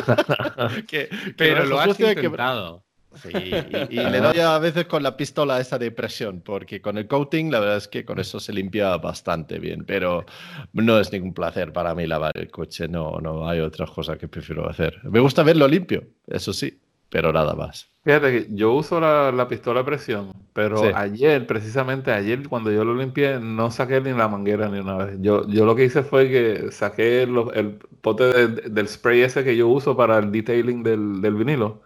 pero 1.37 1.65
lo 1.65 1.79
has 1.79 1.99
intentado. 1.99 2.83
Sí, 3.15 3.29
y, 3.89 3.95
le 3.95 4.19
doy 4.19 4.39
a 4.39 4.57
veces 4.59 4.85
con 4.85 5.03
la 5.03 5.15
pistola 5.15 5.59
esa 5.59 5.77
de 5.77 5.91
presión, 5.91 6.41
porque 6.41 6.81
con 6.81 6.97
el 6.97 7.07
coating 7.07 7.51
la 7.51 7.59
verdad 7.59 7.77
es 7.77 7.87
que 7.87 8.05
con 8.05 8.19
eso 8.19 8.39
se 8.39 8.53
limpia 8.53 8.97
bastante 8.97 9.59
bien, 9.59 9.85
pero 9.85 10.25
no 10.73 10.99
es 10.99 11.11
ningún 11.11 11.33
placer 11.33 11.71
para 11.73 11.93
mí 11.95 12.07
lavar 12.07 12.31
el 12.35 12.49
coche, 12.49 12.87
no, 12.87 13.19
no 13.21 13.47
hay 13.47 13.59
otras 13.59 13.89
cosas 13.91 14.17
que 14.17 14.27
prefiero 14.27 14.69
hacer. 14.69 14.99
Me 15.03 15.19
gusta 15.19 15.43
verlo 15.43 15.67
limpio, 15.67 16.03
eso 16.27 16.53
sí, 16.53 16.79
pero 17.09 17.31
nada 17.31 17.53
más. 17.53 17.93
Fíjate 18.03 18.31
que 18.31 18.47
yo 18.53 18.73
uso 18.73 18.99
la, 18.99 19.47
pistola 19.47 19.79
de 19.79 19.85
presión, 19.85 20.33
pero 20.51 20.93
ayer, 20.93 21.47
precisamente 21.47 22.11
ayer, 22.11 22.49
cuando 22.49 22.69
yo 22.69 22.83
lo 22.83 22.93
limpié, 22.95 23.39
no 23.39 23.71
saqué 23.71 24.01
ni 24.01 24.11
la 24.11 24.27
manguera 24.27 24.67
ni 24.67 24.79
una 24.79 24.97
vez. 24.97 25.17
Yo, 25.21 25.47
yo 25.47 25.65
lo 25.65 25.73
que 25.73 25.85
hice 25.85 26.03
fue 26.03 26.29
que 26.29 26.71
saqué 26.71 27.23
el 27.23 27.79
pote 28.01 28.47
del 28.47 28.87
spray 28.89 29.21
ese 29.21 29.45
que 29.45 29.55
yo 29.55 29.69
uso 29.69 29.95
para 29.95 30.17
el 30.17 30.33
detailing 30.33 30.83
del, 30.83 31.21
del 31.21 31.35
vinilo. 31.35 31.81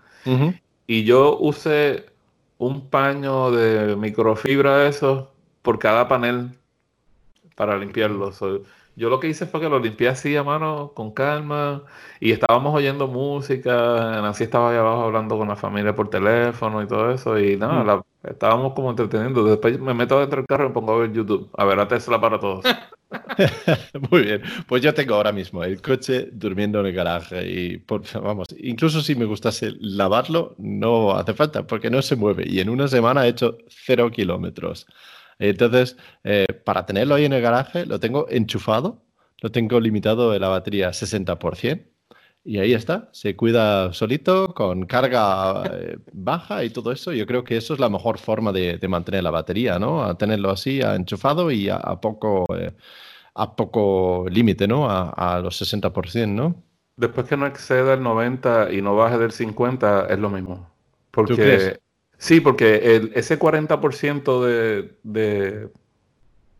Y 0.87 1.03
yo 1.03 1.37
usé 1.37 2.05
un 2.57 2.89
paño 2.89 3.51
de 3.51 3.95
microfibra 3.95 4.77
de 4.77 4.89
esos 4.89 5.27
por 5.61 5.79
cada 5.79 6.07
panel 6.07 6.51
para 7.55 7.77
limpiarlo. 7.77 8.31
Yo 8.97 9.09
lo 9.09 9.19
que 9.19 9.27
hice 9.27 9.45
fue 9.45 9.61
que 9.61 9.69
lo 9.69 9.79
limpié 9.79 10.09
así 10.09 10.35
a 10.35 10.43
mano, 10.43 10.91
con 10.95 11.11
calma, 11.11 11.83
y 12.19 12.31
estábamos 12.31 12.73
oyendo 12.75 13.07
música, 13.07 13.71
Nancy 14.21 14.45
estaba 14.45 14.71
ahí 14.71 14.77
abajo 14.77 15.03
hablando 15.03 15.37
con 15.37 15.47
la 15.47 15.55
familia 15.55 15.95
por 15.95 16.09
teléfono 16.09 16.81
y 16.81 16.87
todo 16.87 17.11
eso, 17.11 17.37
y 17.39 17.57
nada, 17.57 18.03
estábamos 18.23 18.73
como 18.73 18.89
entreteniendo. 18.89 19.43
Después 19.43 19.79
me 19.79 19.93
meto 19.93 20.19
dentro 20.19 20.37
del 20.37 20.47
carro 20.47 20.65
y 20.65 20.67
me 20.69 20.73
pongo 20.73 20.93
a 20.93 20.97
ver 20.97 21.13
YouTube, 21.13 21.47
a 21.55 21.65
ver 21.65 21.79
a 21.79 21.87
Tesla 21.87 22.19
para 22.19 22.39
todos. 22.39 22.65
Muy 24.09 24.23
bien, 24.23 24.41
pues 24.67 24.81
yo 24.81 24.93
tengo 24.95 25.13
ahora 25.13 25.31
mismo 25.31 25.63
el 25.63 25.79
coche 25.79 26.29
durmiendo 26.31 26.79
en 26.79 26.87
el 26.87 26.93
garaje 26.93 27.47
y 27.47 27.83
vamos, 28.21 28.47
incluso 28.57 29.01
si 29.01 29.15
me 29.15 29.25
gustase 29.25 29.73
lavarlo, 29.79 30.55
no 30.57 31.11
hace 31.11 31.35
falta 31.35 31.67
porque 31.67 31.91
no 31.91 32.01
se 32.01 32.15
mueve 32.15 32.45
y 32.47 32.59
en 32.61 32.69
una 32.69 32.87
semana 32.87 33.25
he 33.25 33.29
hecho 33.29 33.59
cero 33.67 34.09
kilómetros. 34.09 34.87
Entonces, 35.39 35.97
eh, 36.23 36.45
para 36.65 36.85
tenerlo 36.85 37.15
ahí 37.15 37.25
en 37.25 37.33
el 37.33 37.41
garaje, 37.41 37.85
lo 37.85 37.99
tengo 37.99 38.27
enchufado, 38.29 39.03
lo 39.41 39.51
tengo 39.51 39.79
limitado 39.79 40.31
de 40.31 40.39
la 40.39 40.49
batería 40.49 40.89
60%. 40.89 41.85
Y 42.43 42.59
ahí 42.59 42.73
está, 42.73 43.09
se 43.11 43.35
cuida 43.35 43.91
solito, 43.91 44.53
con 44.53 44.85
carga 44.85 45.63
eh, 45.69 45.97
baja 46.13 46.63
y 46.63 46.69
todo 46.69 46.93
eso. 46.93 47.11
Yo 47.11 47.27
creo 47.27 47.43
que 47.43 47.57
eso 47.57 47.73
es 47.73 47.79
la 47.81 47.89
mejor 47.89 48.19
forma 48.19 48.53
de, 48.53 48.79
mantener 48.87 49.21
la 49.23 49.31
batería, 49.31 49.77
¿no? 49.79 50.01
A 50.01 50.17
tenerlo 50.17 50.49
así, 50.49 50.79
enchufado 50.79 51.51
y 51.51 51.67
a, 51.67 51.79
poco, 51.99 52.45
eh, 52.57 52.71
a 53.35 53.53
poco 53.53 54.27
límite, 54.29 54.65
¿no? 54.65 54.87
A, 54.89 55.41
los 55.43 55.61
60%, 55.61 56.29
¿no? 56.29 56.55
Después 56.95 57.27
que 57.27 57.35
no 57.35 57.45
exceda 57.47 57.95
el 57.95 58.01
90 58.01 58.71
y 58.71 58.81
no 58.81 58.95
baje 58.95 59.17
del 59.17 59.33
50, 59.33 60.05
es 60.05 60.17
lo 60.17 60.29
mismo. 60.29 60.69
Porque, 61.11 61.81
Sí, 62.17 62.39
porque 62.39 62.95
el, 62.95 63.11
ese 63.15 63.37
40% 63.39 64.43
de, 64.43 64.97
de, 65.03 65.69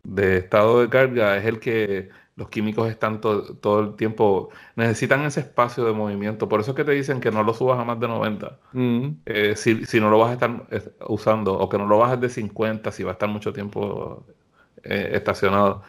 de 0.04 0.38
estado 0.38 0.82
de 0.82 0.89
carga 0.89 1.38
es 1.38 1.46
el 1.46 1.60
que 1.60 2.10
los 2.38 2.50
químicos 2.50 2.88
están 2.88 3.20
todo 3.20 3.80
el 3.80 3.96
tiempo, 3.96 4.50
necesitan 4.76 5.26
ese 5.26 5.39
espacio 5.39 5.84
de 5.86 5.91
movimiento. 5.91 6.48
Por 6.48 6.60
eso 6.60 6.72
es 6.72 6.78
que 6.78 6.84
te 6.84 6.91
dicen 6.91 7.20
que 7.20 7.32
no 7.32 7.41
lo 7.41 7.54
subas 7.56 7.80
a 7.80 7.84
más 7.84 8.00
de 8.00 8.08
90. 8.08 8.60
Mm. 8.74 9.08
Eh, 9.26 9.56
si, 9.56 10.00
no 10.00 10.12
lo 10.12 10.20
vas 10.20 10.30
a 10.30 10.34
estar 10.34 10.67
eh, 10.70 10.84
usando, 11.08 11.58
o 11.58 11.67
que 11.67 11.80
no 11.80 11.88
lo 11.88 11.98
bajes 11.98 12.22
de 12.22 12.30
50 12.30 12.91
si 12.91 13.04
va 13.04 13.12
a 13.12 13.13
estar 13.13 13.28
mucho 13.28 13.52
tiempo 13.54 14.24
eh, 14.84 15.10
estacionado. 15.13 15.82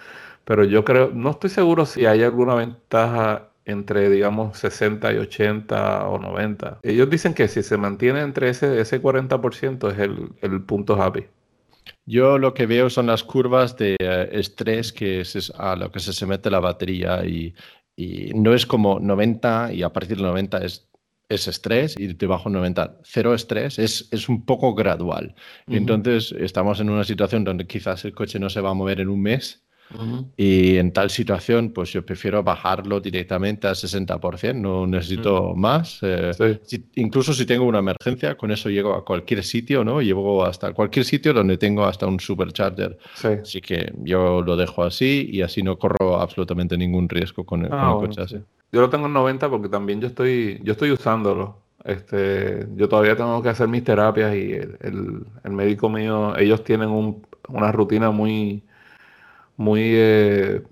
Pero 0.47 0.65
yo 0.65 0.85
creo, 0.87 1.11
no 1.13 1.31
estoy 1.33 1.51
seguro 1.51 1.85
si 1.85 2.07
hay 2.07 2.23
alguna 2.23 2.55
ventaja 2.55 3.51
entre, 3.69 4.09
digamos, 4.09 4.59
60 4.59 5.13
y 5.13 5.17
80 5.19 6.09
o 6.09 6.19
90. 6.19 6.81
Ellos 6.83 7.09
dicen 7.09 7.35
que 7.35 7.47
si 7.49 7.63
se 7.63 7.77
mantiene 7.77 8.23
entre 8.23 8.49
ese, 8.49 8.81
ese 8.81 9.01
40% 9.01 9.93
es 9.93 9.99
el, 9.99 10.31
el 10.41 10.63
punto 10.63 11.01
happy. 11.01 11.27
Yo 12.07 12.39
lo 12.39 12.55
que 12.55 12.67
veo 12.67 12.89
son 12.91 13.07
las 13.07 13.23
curvas 13.23 13.77
de 13.77 13.97
eh, 13.99 14.29
estrés 14.33 14.93
que 14.93 15.21
es 15.21 15.53
a 15.57 15.77
lo 15.77 15.93
que 15.93 16.01
se, 16.01 16.13
se 16.13 16.27
mete 16.27 16.51
la 16.51 16.61
batería 16.61 17.25
y, 17.25 17.55
no 18.35 18.55
es 18.55 18.65
como 18.65 19.01
90 19.01 19.73
y 19.73 19.83
a 19.83 19.93
partir 19.93 20.19
de 20.19 20.23
90 20.23 20.59
es, 20.59 20.89
es 21.29 21.49
estrés 21.49 21.97
y 21.99 22.07
debajo 22.15 22.49
de 22.49 22.55
90 22.55 23.01
cero 23.03 23.35
estrés, 23.35 23.81
es, 23.81 24.09
es 24.13 24.29
un 24.29 24.45
poco 24.45 24.73
gradual. 24.77 25.35
Entonces 25.67 26.33
estamos 26.39 26.79
en 26.79 26.91
una 26.91 27.03
situación 27.03 27.43
donde 27.43 27.67
quizás 27.67 28.05
el 28.05 28.15
coche 28.15 28.39
no 28.39 28.51
se 28.51 28.61
va 28.61 28.71
a 28.71 28.75
mover 28.75 29.01
en 29.01 29.09
un 29.09 29.21
mes 29.21 29.67
y 30.37 30.77
en 30.77 30.93
tal 30.93 31.11
situación, 31.11 31.73
pues 31.73 31.93
yo 31.93 32.05
prefiero 32.05 32.43
bajarlo 32.43 33.01
directamente 33.01 33.67
al 33.67 33.75
60%, 33.75 34.55
no 34.55 34.87
necesito 34.87 35.55
más. 35.55 35.99
Eh, 36.03 36.61
incluso 36.97 37.33
si 37.33 37.47
tengo 37.47 37.65
una 37.65 37.79
emergencia, 37.79 38.37
con 38.37 38.51
eso 38.51 38.69
llego 38.69 38.95
a 38.95 39.05
cualquier 39.05 39.43
sitio, 39.43 39.85
¿no? 39.85 40.03
Llego 40.03 40.45
hasta 40.45 40.73
cualquier 40.73 41.05
sitio 41.05 41.33
donde 41.33 41.57
tengo 41.57 41.85
hasta 41.85 42.07
un 42.07 42.21
supercharger. 42.21 42.99
Así 43.23 43.61
que 43.61 43.93
yo 44.03 44.43
lo 44.43 44.57
dejo 44.57 44.85
así 44.85 45.29
y 45.33 45.43
así 45.43 45.63
no 45.63 45.79
corro 45.79 46.21
absolutamente 46.21 46.77
ningún 46.77 47.09
riesgo 47.09 47.45
con 47.45 47.65
el, 47.65 47.73
ah, 47.73 47.97
coche 47.99 48.21
así. 48.21 48.37
Yo 48.71 48.81
lo 48.81 48.91
tengo 48.91 49.07
en 49.07 49.15
90 49.15 49.49
porque 49.49 49.69
también 49.69 50.01
yo 50.01 50.09
estoy, 50.09 50.61
yo 50.63 50.73
estoy 50.73 50.91
usándolo. 50.91 51.63
Este, 51.85 52.67
yo 52.77 52.89
todavía 52.89 53.17
tengo 53.17 53.43
que 53.43 53.49
hacer 53.49 53.69
mis 53.69 53.85
terapias 53.85 54.35
y 54.35 54.53
el, 54.53 55.25
el, 55.45 55.53
médico 55.53 55.89
mío, 55.89 56.37
ellos 56.37 56.63
tienen 56.65 56.91
un, 56.91 57.25
una 57.49 57.73
rutina 57.73 58.11
muy 58.11 58.65
muy 59.59 59.83
eh, 59.95 60.63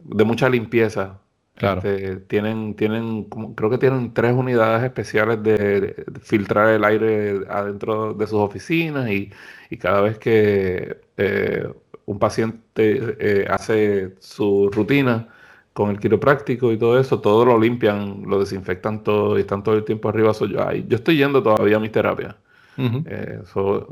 de 0.00 0.24
mucha 0.24 0.50
limpieza. 0.50 1.20
Claro. 1.54 1.80
Este, 1.82 2.16
tienen, 2.16 2.74
tienen, 2.74 3.24
creo 3.56 3.70
que 3.70 3.78
tienen 3.78 4.14
tres 4.14 4.32
unidades 4.34 4.84
especiales 4.84 5.42
de, 5.42 6.04
filtrar 6.22 6.68
el 6.68 6.84
aire 6.84 7.40
adentro 7.48 8.14
de 8.14 8.26
sus 8.26 8.38
oficinas 8.38 9.10
y, 9.10 9.30
cada 9.78 10.00
vez 10.02 10.18
que 10.18 11.00
eh, 11.16 11.68
un 12.06 12.18
paciente 12.18 13.16
eh, 13.18 13.46
hace 13.50 14.14
su 14.20 14.70
rutina 14.72 15.28
con 15.72 15.90
el 15.90 15.98
quiropráctico 16.00 16.72
y 16.72 16.78
todo 16.78 16.98
eso, 16.98 17.20
todo 17.20 17.44
lo 17.44 17.58
limpian, 17.58 18.22
lo 18.26 18.40
desinfectan 18.40 19.02
todo 19.04 19.36
y 19.38 19.42
están 19.42 19.62
todo 19.62 19.76
el 19.76 19.84
tiempo 19.84 20.08
arriba. 20.08 20.32
yo, 20.32 20.46
yo 20.46 20.96
estoy 20.96 21.16
yendo 21.16 21.42
todavía 21.42 21.76
a 21.76 21.80
mis 21.80 21.92
terapias. 21.92 22.36
Eh, 22.80 23.42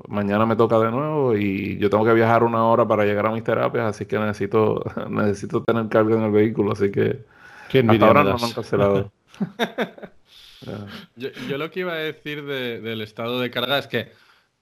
mañana 0.07 0.47
me 0.47 0.55
toca 0.55 0.79
de 0.79 0.93
nuevo 0.93 1.37
y 1.37 1.77
yo 1.79 1.91
tengo 1.91 2.05
que 2.05 2.13
viajar 2.13 2.45
una 2.45 2.65
hora 2.67 2.87
para 2.87 3.05
llegar 3.05 3.27
a 3.27 3.33
mis 3.33 3.43
terapias, 3.43 3.85
así 3.85 4.07
que 4.07 4.17
necesito, 4.17 4.85
necesito 5.11 5.65
tener 5.65 5.89
carga 5.89 6.17
en 6.17 6.23
el 6.23 6.31
vehículo, 6.31 6.73
así 6.73 6.93
que 6.93 7.25
hasta 7.67 8.07
ahora 8.07 8.23
no 8.23 8.39
me 8.39 8.45
han 8.45 8.53
cancelado. 8.53 9.13
yo, 11.17 11.59
lo 11.59 11.71
que 11.71 11.81
iba 11.81 11.95
a 11.95 11.97
decir 11.97 12.45
del 12.45 13.01
estado 13.01 13.41
de 13.41 13.51
carga 13.51 13.79
es 13.79 13.89
que 13.89 14.13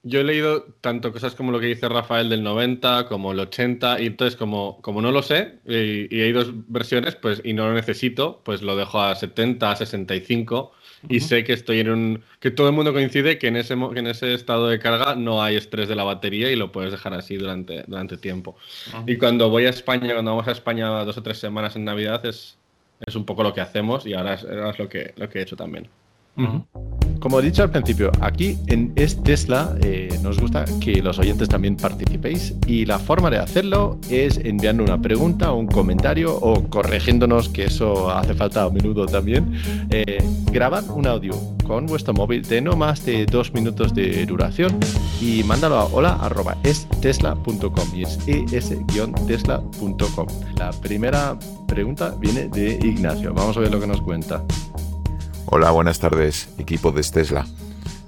yo 0.01 0.19
he 0.19 0.23
leído 0.23 0.63
tanto 0.81 1.11
cosas 1.11 1.35
como 1.35 1.51
lo 1.51 1.59
que 1.59 1.67
dice 1.67 1.87
Rafael 1.87 2.29
del 2.29 2.43
90 2.43 3.07
como 3.07 3.31
el 3.31 3.39
80 3.39 4.01
y 4.01 4.07
entonces 4.07 4.35
como, 4.35 4.81
como 4.81 5.01
no 5.01 5.11
lo 5.11 5.23
sé 5.23 5.59
y, 5.65 6.15
y 6.15 6.21
hay 6.21 6.31
dos 6.31 6.51
versiones 6.67 7.15
pues 7.15 7.41
y 7.43 7.53
no 7.53 7.67
lo 7.67 7.73
necesito 7.73 8.41
pues 8.43 8.61
lo 8.61 8.75
dejo 8.75 9.01
a 9.01 9.15
70, 9.15 9.71
a 9.71 9.75
65 9.75 10.73
y 11.09 11.19
sé 11.19 11.43
que 11.43 11.53
estoy 11.53 11.79
en 11.79 11.89
un 11.89 12.23
que 12.39 12.51
todo 12.51 12.67
el 12.67 12.73
mundo 12.73 12.93
coincide 12.93 13.37
que 13.37 13.47
en 13.47 13.55
ese 13.55 13.73
en 13.73 14.07
ese 14.07 14.33
estado 14.33 14.67
de 14.67 14.79
carga 14.79 15.15
no 15.15 15.41
hay 15.41 15.55
estrés 15.55 15.87
de 15.87 15.95
la 15.95 16.03
batería 16.03 16.51
y 16.51 16.55
lo 16.55 16.71
puedes 16.71 16.91
dejar 16.91 17.13
así 17.13 17.37
durante 17.37 17.83
durante 17.87 18.17
tiempo. 18.17 18.55
Y 19.05 19.17
cuando 19.17 19.49
voy 19.49 19.65
a 19.65 19.69
España, 19.69 20.13
cuando 20.13 20.31
vamos 20.31 20.47
a 20.47 20.51
España 20.51 20.87
dos 21.03 21.17
o 21.17 21.23
tres 21.23 21.37
semanas 21.37 21.75
en 21.75 21.85
Navidad 21.85 22.25
es, 22.25 22.57
es 23.05 23.15
un 23.15 23.25
poco 23.25 23.43
lo 23.43 23.53
que 23.53 23.61
hacemos 23.61 24.05
y 24.05 24.13
ahora 24.13 24.35
es, 24.35 24.43
lo 24.43 24.89
que 24.89 25.13
lo 25.17 25.29
que 25.29 25.39
he 25.39 25.41
hecho 25.41 25.55
también. 25.55 25.89
Como 27.19 27.39
he 27.39 27.43
dicho 27.43 27.63
al 27.63 27.71
principio, 27.71 28.11
aquí 28.21 28.57
en 28.67 28.93
Es 28.95 29.21
Tesla 29.23 29.75
eh, 29.81 30.09
nos 30.21 30.39
gusta 30.39 30.65
que 30.79 31.01
los 31.01 31.17
oyentes 31.17 31.49
también 31.49 31.75
participéis 31.75 32.53
y 32.67 32.85
la 32.85 32.99
forma 32.99 33.29
de 33.29 33.37
hacerlo 33.37 33.97
es 34.09 34.37
enviando 34.37 34.83
una 34.83 35.01
pregunta 35.01 35.51
un 35.53 35.67
comentario 35.67 36.35
o 36.35 36.69
corrigiéndonos, 36.69 37.49
que 37.49 37.65
eso 37.65 38.11
hace 38.11 38.35
falta 38.35 38.63
a 38.63 38.69
menudo 38.69 39.05
también. 39.05 39.53
Eh, 39.89 40.23
grabad 40.51 40.89
un 40.89 41.07
audio 41.07 41.33
con 41.65 41.87
vuestro 41.87 42.13
móvil 42.13 42.43
de 42.43 42.61
no 42.61 42.75
más 42.75 43.03
de 43.05 43.25
dos 43.25 43.53
minutos 43.53 43.95
de 43.95 44.25
duración 44.25 44.77
y 45.19 45.43
mándalo 45.43 45.77
a 45.77 45.85
hola.estesla.com 45.85 47.89
y 47.95 48.03
es 48.03 48.19
es-tesla.com. 48.27 50.27
La 50.57 50.71
primera 50.71 51.37
pregunta 51.67 52.13
viene 52.19 52.47
de 52.49 52.79
Ignacio. 52.83 53.33
Vamos 53.33 53.57
a 53.57 53.61
ver 53.61 53.71
lo 53.71 53.79
que 53.79 53.87
nos 53.87 54.01
cuenta. 54.01 54.43
Hola, 55.47 55.69
buenas 55.69 55.99
tardes, 55.99 56.49
equipo 56.57 56.91
de 56.91 57.03
Tesla. 57.03 57.45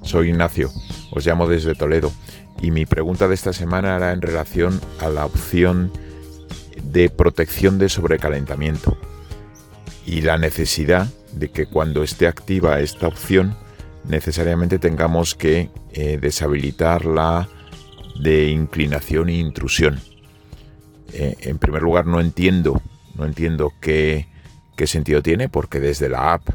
Soy 0.01 0.29
Ignacio, 0.29 0.71
os 1.11 1.23
llamo 1.23 1.47
desde 1.47 1.75
Toledo 1.75 2.11
y 2.59 2.71
mi 2.71 2.87
pregunta 2.87 3.27
de 3.27 3.35
esta 3.35 3.53
semana 3.53 3.95
era 3.95 4.11
en 4.11 4.23
relación 4.23 4.81
a 4.99 5.07
la 5.09 5.23
opción 5.23 5.91
de 6.81 7.11
protección 7.11 7.77
de 7.77 7.89
sobrecalentamiento 7.89 8.97
y 10.03 10.21
la 10.21 10.39
necesidad 10.39 11.07
de 11.31 11.49
que 11.49 11.67
cuando 11.67 12.01
esté 12.01 12.25
activa 12.25 12.79
esta 12.79 13.07
opción 13.07 13.55
necesariamente 14.03 14.79
tengamos 14.79 15.35
que 15.35 15.69
eh, 15.93 16.17
deshabilitar 16.19 17.05
la 17.05 17.47
de 18.19 18.49
inclinación 18.49 19.29
e 19.29 19.35
intrusión. 19.35 19.99
Eh, 21.13 21.35
en 21.41 21.59
primer 21.59 21.83
lugar, 21.83 22.07
no 22.07 22.19
entiendo, 22.19 22.81
no 23.13 23.25
entiendo 23.25 23.73
qué, 23.79 24.27
qué, 24.75 24.87
sentido 24.87 25.21
tiene, 25.21 25.49
porque 25.49 25.79
desde 25.79 26.09
la 26.09 26.33
app 26.33 26.49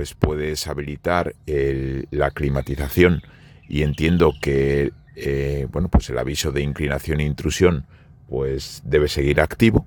pues 0.00 0.14
puedes 0.14 0.66
habilitar 0.66 1.34
la 1.44 2.30
climatización 2.30 3.20
y 3.68 3.82
entiendo 3.82 4.32
que 4.40 4.94
eh, 5.14 5.66
bueno, 5.70 5.88
pues 5.88 6.08
el 6.08 6.16
aviso 6.16 6.52
de 6.52 6.62
inclinación 6.62 7.20
e 7.20 7.24
intrusión 7.24 7.84
pues 8.26 8.80
debe 8.82 9.08
seguir 9.08 9.42
activo. 9.42 9.84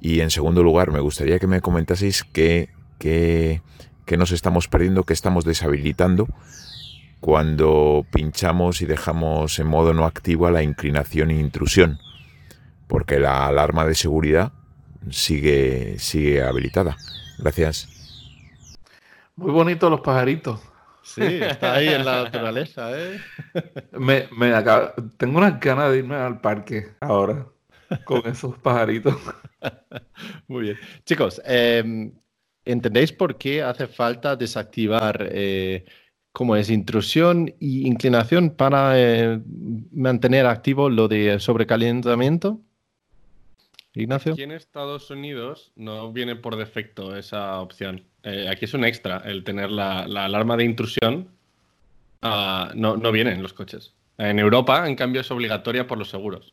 Y 0.00 0.18
en 0.18 0.30
segundo 0.30 0.64
lugar, 0.64 0.90
me 0.90 0.98
gustaría 0.98 1.38
que 1.38 1.46
me 1.46 1.60
comentaseis 1.60 2.24
qué, 2.24 2.70
qué, 2.98 3.62
qué 4.04 4.16
nos 4.16 4.32
estamos 4.32 4.66
perdiendo, 4.66 5.04
qué 5.04 5.12
estamos 5.12 5.44
deshabilitando 5.44 6.26
cuando 7.20 8.04
pinchamos 8.12 8.82
y 8.82 8.86
dejamos 8.86 9.60
en 9.60 9.68
modo 9.68 9.94
no 9.94 10.06
activo 10.06 10.48
a 10.48 10.50
la 10.50 10.64
inclinación 10.64 11.30
e 11.30 11.38
intrusión, 11.38 12.00
porque 12.88 13.20
la 13.20 13.46
alarma 13.46 13.86
de 13.86 13.94
seguridad 13.94 14.50
sigue, 15.08 16.00
sigue 16.00 16.42
habilitada. 16.42 16.96
Gracias. 17.38 17.99
Muy 19.40 19.52
bonitos 19.52 19.90
los 19.90 20.00
pajaritos. 20.02 20.60
Sí, 21.02 21.22
está 21.22 21.74
ahí 21.74 21.88
en 21.88 22.04
la 22.04 22.24
naturaleza, 22.24 22.90
¿eh? 22.92 23.18
me, 23.92 24.28
me 24.36 24.52
tengo 25.16 25.38
unas 25.38 25.58
ganas 25.58 25.90
de 25.90 25.98
irme 25.98 26.14
al 26.14 26.42
parque 26.42 26.88
ahora 27.00 27.46
con 28.04 28.20
esos 28.26 28.58
pajaritos. 28.58 29.16
Muy 30.46 30.64
bien. 30.64 30.76
Chicos, 31.06 31.40
em, 31.46 32.12
¿entendéis 32.66 33.12
por 33.12 33.38
qué 33.38 33.62
hace 33.62 33.86
falta 33.86 34.36
desactivar 34.36 35.26
eh, 35.32 35.86
como 36.32 36.54
es 36.54 36.68
intrusión 36.68 37.54
y 37.58 37.86
inclinación 37.86 38.50
para 38.50 38.92
eh, 38.96 39.40
mantener 39.92 40.44
activo 40.44 40.90
lo 40.90 41.08
de 41.08 41.40
sobrecalentamiento? 41.40 42.60
Ignacio. 44.00 44.32
Aquí 44.32 44.42
en 44.42 44.52
Estados 44.52 45.10
Unidos 45.10 45.72
no 45.76 46.12
viene 46.12 46.36
por 46.36 46.56
defecto 46.56 47.16
esa 47.16 47.60
opción. 47.60 48.04
Eh, 48.22 48.48
aquí 48.50 48.64
es 48.64 48.74
un 48.74 48.84
extra 48.84 49.22
el 49.24 49.44
tener 49.44 49.70
la, 49.70 50.02
alarma 50.02 50.56
de 50.56 50.64
intrusión. 50.64 51.28
Ah, 52.22 52.72
no, 52.74 52.96
no 52.96 53.12
viene 53.12 53.32
en 53.32 53.42
los 53.42 53.52
coches. 53.52 53.94
En 54.18 54.38
Europa, 54.38 54.88
en 54.88 54.96
cambio, 54.96 55.22
es 55.22 55.30
obligatoria 55.30 55.86
por 55.86 55.98
los 55.98 56.10
seguros. 56.10 56.52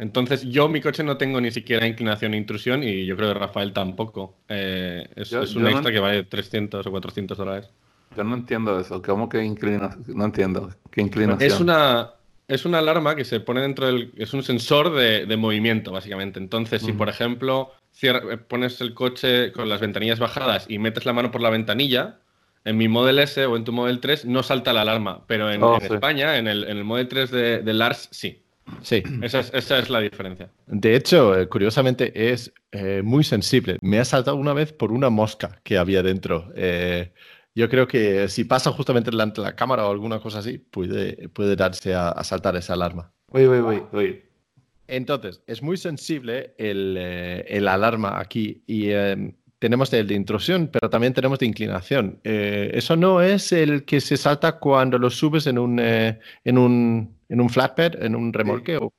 Entonces, 0.00 0.42
yo 0.48 0.68
mi 0.68 0.80
coche 0.80 1.04
no 1.04 1.18
tengo 1.18 1.40
ni 1.42 1.50
siquiera 1.50 1.86
inclinación 1.86 2.32
e 2.32 2.38
intrusión 2.38 2.82
y 2.82 3.04
yo 3.04 3.16
creo 3.16 3.34
que 3.34 3.38
Rafael 3.38 3.74
tampoco. 3.74 4.38
Eh, 4.48 5.06
es, 5.14 5.32
un 5.32 5.66
extra 5.66 5.92
que 5.92 5.98
vale 5.98 6.24
300 6.24 6.86
o 6.86 6.90
400 6.90 7.36
dólares. 7.36 7.70
Yo 8.16 8.24
no 8.24 8.34
entiendo 8.34 8.80
eso. 8.80 9.02
¿Cómo 9.02 9.28
que 9.28 9.44
inclinación? 9.44 10.04
No 10.08 10.24
entiendo. 10.24 10.70
¿Qué 10.90 11.02
inclinación? 11.02 11.50
Es 11.50 11.60
una, 11.60 12.14
es 12.50 12.64
una 12.64 12.78
alarma 12.78 13.14
que 13.14 13.24
se 13.24 13.38
pone 13.38 13.60
dentro 13.60 13.86
del... 13.86 14.10
Es 14.16 14.34
un 14.34 14.42
sensor 14.42 14.92
de, 14.92 15.36
movimiento, 15.36 15.92
básicamente. 15.92 16.40
Entonces, 16.40 16.82
si 16.82 16.92
por 16.92 17.08
ejemplo 17.08 17.72
eh, 18.02 18.12
pones 18.48 18.80
el 18.80 18.92
coche 18.92 19.52
con 19.52 19.68
las 19.68 19.80
ventanillas 19.80 20.18
bajadas 20.18 20.66
y 20.68 20.78
metes 20.78 21.06
la 21.06 21.12
mano 21.12 21.30
por 21.30 21.40
la 21.40 21.50
ventanilla, 21.50 22.18
en 22.64 22.76
mi 22.76 22.88
Model 22.88 23.20
S 23.20 23.46
o 23.46 23.56
en 23.56 23.62
tu 23.62 23.72
Model 23.72 24.00
3 24.00 24.24
no 24.24 24.42
salta 24.42 24.72
la 24.72 24.82
alarma, 24.82 25.24
pero 25.28 25.50
en, 25.50 25.62
oh, 25.62 25.78
España, 25.78 26.38
en 26.38 26.48
el, 26.48 26.64
en 26.64 26.76
el, 26.76 26.84
Model 26.84 27.06
3 27.06 27.30
de, 27.30 27.58
de 27.60 27.72
Lars, 27.72 28.08
sí. 28.10 28.42
Sí. 28.82 29.02
Esa 29.22 29.40
es, 29.40 29.50
esa 29.54 29.78
es, 29.78 29.88
la 29.88 30.00
diferencia. 30.00 30.48
De 30.66 30.94
hecho, 30.94 31.38
eh, 31.38 31.48
curiosamente, 31.48 32.32
es 32.32 32.52
eh, 32.72 33.02
muy 33.04 33.24
sensible. 33.24 33.78
Me 33.80 33.98
ha 33.98 34.04
saltado 34.04 34.36
una 34.36 34.54
vez 34.54 34.72
por 34.72 34.92
una 34.92 35.10
mosca 35.10 35.60
que 35.62 35.78
había 35.78 36.02
dentro. 36.02 36.52
Yo 37.54 37.68
creo 37.68 37.88
que 37.88 38.28
si 38.28 38.44
pasa 38.44 38.70
justamente 38.70 39.10
delante 39.10 39.40
de 39.40 39.48
la 39.48 39.56
cámara 39.56 39.86
o 39.86 39.90
alguna 39.90 40.20
cosa 40.20 40.38
así, 40.38 40.58
puede, 40.58 41.28
puede 41.28 41.56
darse 41.56 41.94
a, 41.94 42.22
saltar 42.22 42.56
esa 42.56 42.74
alarma. 42.74 43.12
Uy, 43.32 43.46
uy, 43.46 43.60
uy, 43.60 43.82
uy. 43.92 44.22
Entonces, 44.86 45.42
es 45.46 45.62
muy 45.62 45.76
sensible 45.76 46.54
el, 46.58 46.96
eh, 46.98 47.64
alarma 47.68 48.18
aquí 48.18 48.62
y 48.66 48.90
em, 48.90 49.34
tenemos 49.60 49.92
el 49.92 50.08
de 50.08 50.14
intrusión, 50.14 50.68
pero 50.72 50.90
también 50.90 51.12
tenemos 51.12 51.38
de 51.38 51.46
inclinación. 51.46 52.18
Eh, 52.24 52.70
eso 52.74 52.96
no 52.96 53.20
es 53.20 53.52
el 53.52 53.84
que 53.84 54.00
se 54.00 54.16
salta 54.16 54.58
cuando 54.58 54.98
lo 54.98 55.10
subes 55.10 55.46
en 55.46 55.58
un, 55.58 55.78
eh, 55.78 56.18
en 56.44 56.58
un, 56.58 57.14
en 57.28 57.40
un 57.40 57.50
flatbed, 57.50 58.02
en 58.02 58.16
un 58.16 58.32
remolque. 58.32 58.78
O, 58.78 58.92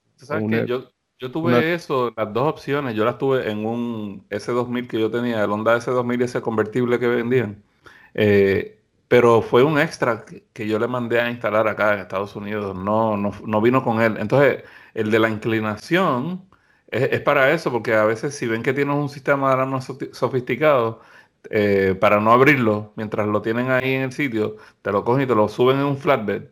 yo, 0.66 0.92
yo, 1.20 1.32
tuve 1.32 1.74
eso, 1.74 2.14
las 2.16 2.32
dos 2.32 2.48
opciones. 2.48 2.96
Yo 2.96 3.04
las 3.06 3.18
tuve 3.18 3.50
en 3.50 3.66
un 3.66 4.30
S2000 4.30 4.88
que 4.88 5.00
yo 5.00 5.10
tenía, 5.10 5.44
el 5.44 5.50
Honda 5.50 5.78
S2000 5.78 6.24
ese 6.24 6.42
convertible 6.42 7.00
que 7.00 7.08
vendían. 7.08 7.64
Eh, 8.14 8.80
pero 9.08 9.42
fue 9.42 9.64
un 9.64 9.78
extra 9.80 10.24
que 10.54 10.68
yo 10.68 10.80
le 10.80 10.88
mandé 10.88 11.20
a 11.20 11.30
instalar 11.30 11.68
acá 11.68 11.94
en 11.94 12.00
Estados 12.00 12.36
Unidos, 12.36 12.76
no, 12.76 13.18
no, 13.18 13.62
vino 13.62 13.84
con 13.84 14.02
él. 14.02 14.18
Entonces, 14.20 14.64
el 14.94 15.12
de 15.12 15.20
la 15.20 15.30
inclinación 15.30 16.44
es, 16.90 17.20
para 17.22 17.52
eso, 17.52 17.72
porque 17.72 17.94
a 17.94 18.06
veces 18.06 18.36
si 18.36 18.48
ven 18.48 18.64
que 18.64 18.74
tienes 18.74 18.96
un 18.96 19.10
sistema 19.10 19.50
de 19.50 19.54
alarma 19.56 19.82
sofisticado, 19.82 21.02
eh, 21.50 21.96
para 22.00 22.20
no 22.22 22.32
abrirlo, 22.32 22.94
mientras 22.96 23.28
lo 23.28 23.42
tienen 23.42 23.72
ahí 23.72 23.94
en 23.96 24.04
el 24.04 24.12
sitio, 24.14 24.58
te 24.82 24.92
lo 24.92 25.04
cogen 25.04 25.24
y 25.24 25.28
te 25.28 25.36
lo 25.36 25.50
suben 25.50 25.78
en 25.80 25.86
un 25.86 25.98
flatbed. 25.98 26.44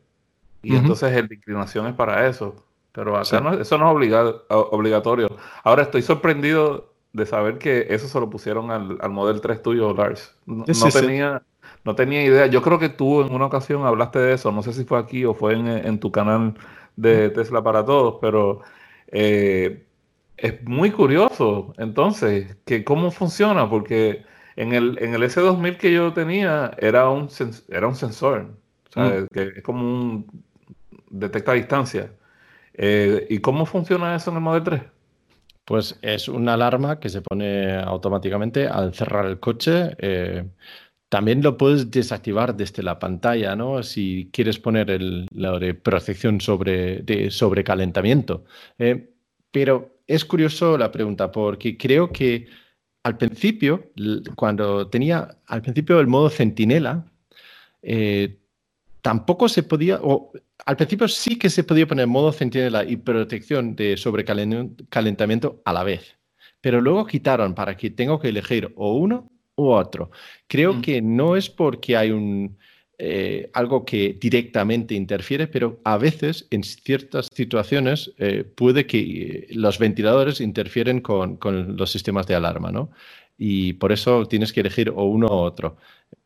Y 0.61 0.75
entonces 0.75 1.15
el 1.15 1.27
de 1.27 1.35
inclinación 1.35 1.87
es 1.87 1.93
para 1.93 2.27
eso. 2.27 2.55
Pero 2.91 3.15
acá 3.15 3.39
no, 3.39 3.53
eso 3.53 3.77
no 3.77 3.89
es 4.01 4.35
obligatorio. 4.49 5.29
Ahora 5.63 5.83
estoy 5.83 6.01
sorprendido 6.01 6.88
de 7.13 7.25
saber 7.25 7.57
que 7.57 7.87
eso 7.89 8.07
se 8.07 8.19
lo 8.19 8.29
pusieron 8.29 8.71
al, 8.71 8.97
al 9.01 9.09
Model 9.09 9.41
3 9.41 9.61
tuyo, 9.61 9.93
Lars. 9.93 10.35
No, 10.45 10.65
tenía, 10.65 11.41
no 11.83 11.95
tenía 11.95 12.23
idea. 12.23 12.47
Yo 12.47 12.61
creo 12.61 12.79
que 12.79 12.89
tú 12.89 13.21
en 13.21 13.33
una 13.33 13.45
ocasión 13.45 13.85
hablaste 13.85 14.19
de 14.19 14.33
eso. 14.33 14.51
No 14.51 14.61
sé 14.61 14.73
si 14.73 14.85
fue 14.85 14.99
aquí 14.99 15.25
o 15.25 15.33
fue 15.33 15.53
en, 15.53 15.99
tu 15.99 16.11
canal 16.11 16.53
de 16.95 17.29
Tesla 17.29 17.63
para 17.63 17.83
todos, 17.83 18.17
pero 18.21 18.61
eh, 19.07 19.85
es 20.37 20.63
muy 20.63 20.91
curioso 20.91 21.73
entonces 21.77 22.57
que 22.65 22.83
cómo 22.83 23.11
funciona, 23.11 23.69
porque 23.69 24.23
en 24.55 24.73
el, 24.73 24.97
en 25.01 25.13
el 25.13 25.23
S2000 25.23 25.77
que 25.77 25.93
yo 25.93 26.13
tenía 26.13 26.71
era 26.77 27.09
un, 27.09 27.29
era 27.69 27.87
un 27.87 27.95
sensor, 27.95 28.49
mm. 28.95 29.25
que 29.33 29.53
es 29.57 29.63
como 29.63 29.81
un 29.81 30.43
detecta 31.09 31.53
distancia. 31.53 32.11
Eh, 32.73 33.25
¿Y 33.29 33.39
cómo 33.39 33.65
funciona 33.65 34.15
eso 34.15 34.29
en 34.29 34.37
el 34.37 34.43
Model 34.43 34.63
3? 34.63 34.81
Pues 35.69 35.99
es 36.01 36.27
una 36.27 36.55
alarma 36.55 36.99
que 36.99 37.09
se 37.09 37.21
pone 37.21 37.75
automáticamente 37.75 38.67
al 38.67 38.91
cerrar 38.95 39.27
el 39.27 39.39
coche. 39.39 39.91
Eh, 39.99 40.43
también 41.09 41.43
lo 41.43 41.57
puedes 41.57 41.91
desactivar 41.91 42.57
desde 42.57 42.81
la 42.81 42.97
pantalla, 42.97 43.55
¿no? 43.55 43.83
Si 43.83 44.31
quieres 44.33 44.57
poner 44.57 44.89
el, 44.89 45.27
la 45.31 45.59
de 45.59 45.75
protección 45.75 46.41
sobre, 46.41 47.03
de 47.03 47.29
sobrecalentamiento. 47.29 48.45
Eh, 48.79 49.11
pero 49.51 49.99
es 50.07 50.25
curioso 50.25 50.75
la 50.75 50.91
pregunta, 50.91 51.31
porque 51.31 51.77
creo 51.77 52.11
que 52.11 52.47
al 53.03 53.19
principio, 53.19 53.91
cuando 54.35 54.87
tenía 54.87 55.37
al 55.45 55.61
principio 55.61 55.99
el 55.99 56.07
modo 56.07 56.31
centinela, 56.31 57.05
eh, 57.83 58.39
tampoco 59.03 59.47
se 59.47 59.61
podía, 59.61 59.99
al 60.65 60.77
principio 60.77 61.07
sí 61.07 61.37
que 61.37 61.49
se 61.49 61.63
podía 61.63 61.87
poner 61.87 62.07
modo 62.07 62.31
centinela 62.31 62.83
y 62.83 62.97
protección 62.97 63.75
de 63.75 63.97
sobrecalentamiento 63.97 65.61
a 65.65 65.73
la 65.73 65.83
vez, 65.83 66.17
pero 66.61 66.81
luego 66.81 67.05
quitaron 67.05 67.55
para 67.55 67.75
que 67.77 67.89
tengo 67.89 68.19
que 68.19 68.29
elegir 68.29 68.73
o 68.75 68.95
uno 68.95 69.31
u 69.55 69.69
otro. 69.69 70.11
Creo 70.47 70.75
mm. 70.75 70.81
que 70.81 71.01
no 71.01 71.35
es 71.35 71.49
porque 71.49 71.97
hay 71.97 72.11
un, 72.11 72.57
eh, 73.01 73.49
algo 73.53 73.85
que 73.85 74.17
directamente 74.19 74.93
interfiere, 74.93 75.47
pero 75.47 75.79
a 75.85 75.97
veces 75.97 76.47
en 76.51 76.63
ciertas 76.63 77.29
situaciones 77.33 78.11
eh, 78.17 78.43
puede 78.43 78.85
que 78.85 79.47
los 79.51 79.79
ventiladores 79.79 80.41
interfieren 80.41 80.99
con, 80.99 81.37
con, 81.37 81.77
los 81.77 81.91
sistemas 81.91 82.27
de 82.27 82.35
alarma, 82.35 82.73
¿no? 82.73 82.91
Y 83.37 83.73
por 83.73 83.93
eso 83.93 84.25
tienes 84.25 84.51
que 84.51 84.59
elegir 84.59 84.89
o 84.93 85.05
uno 85.05 85.27
u 85.27 85.31
otro. 85.31 85.77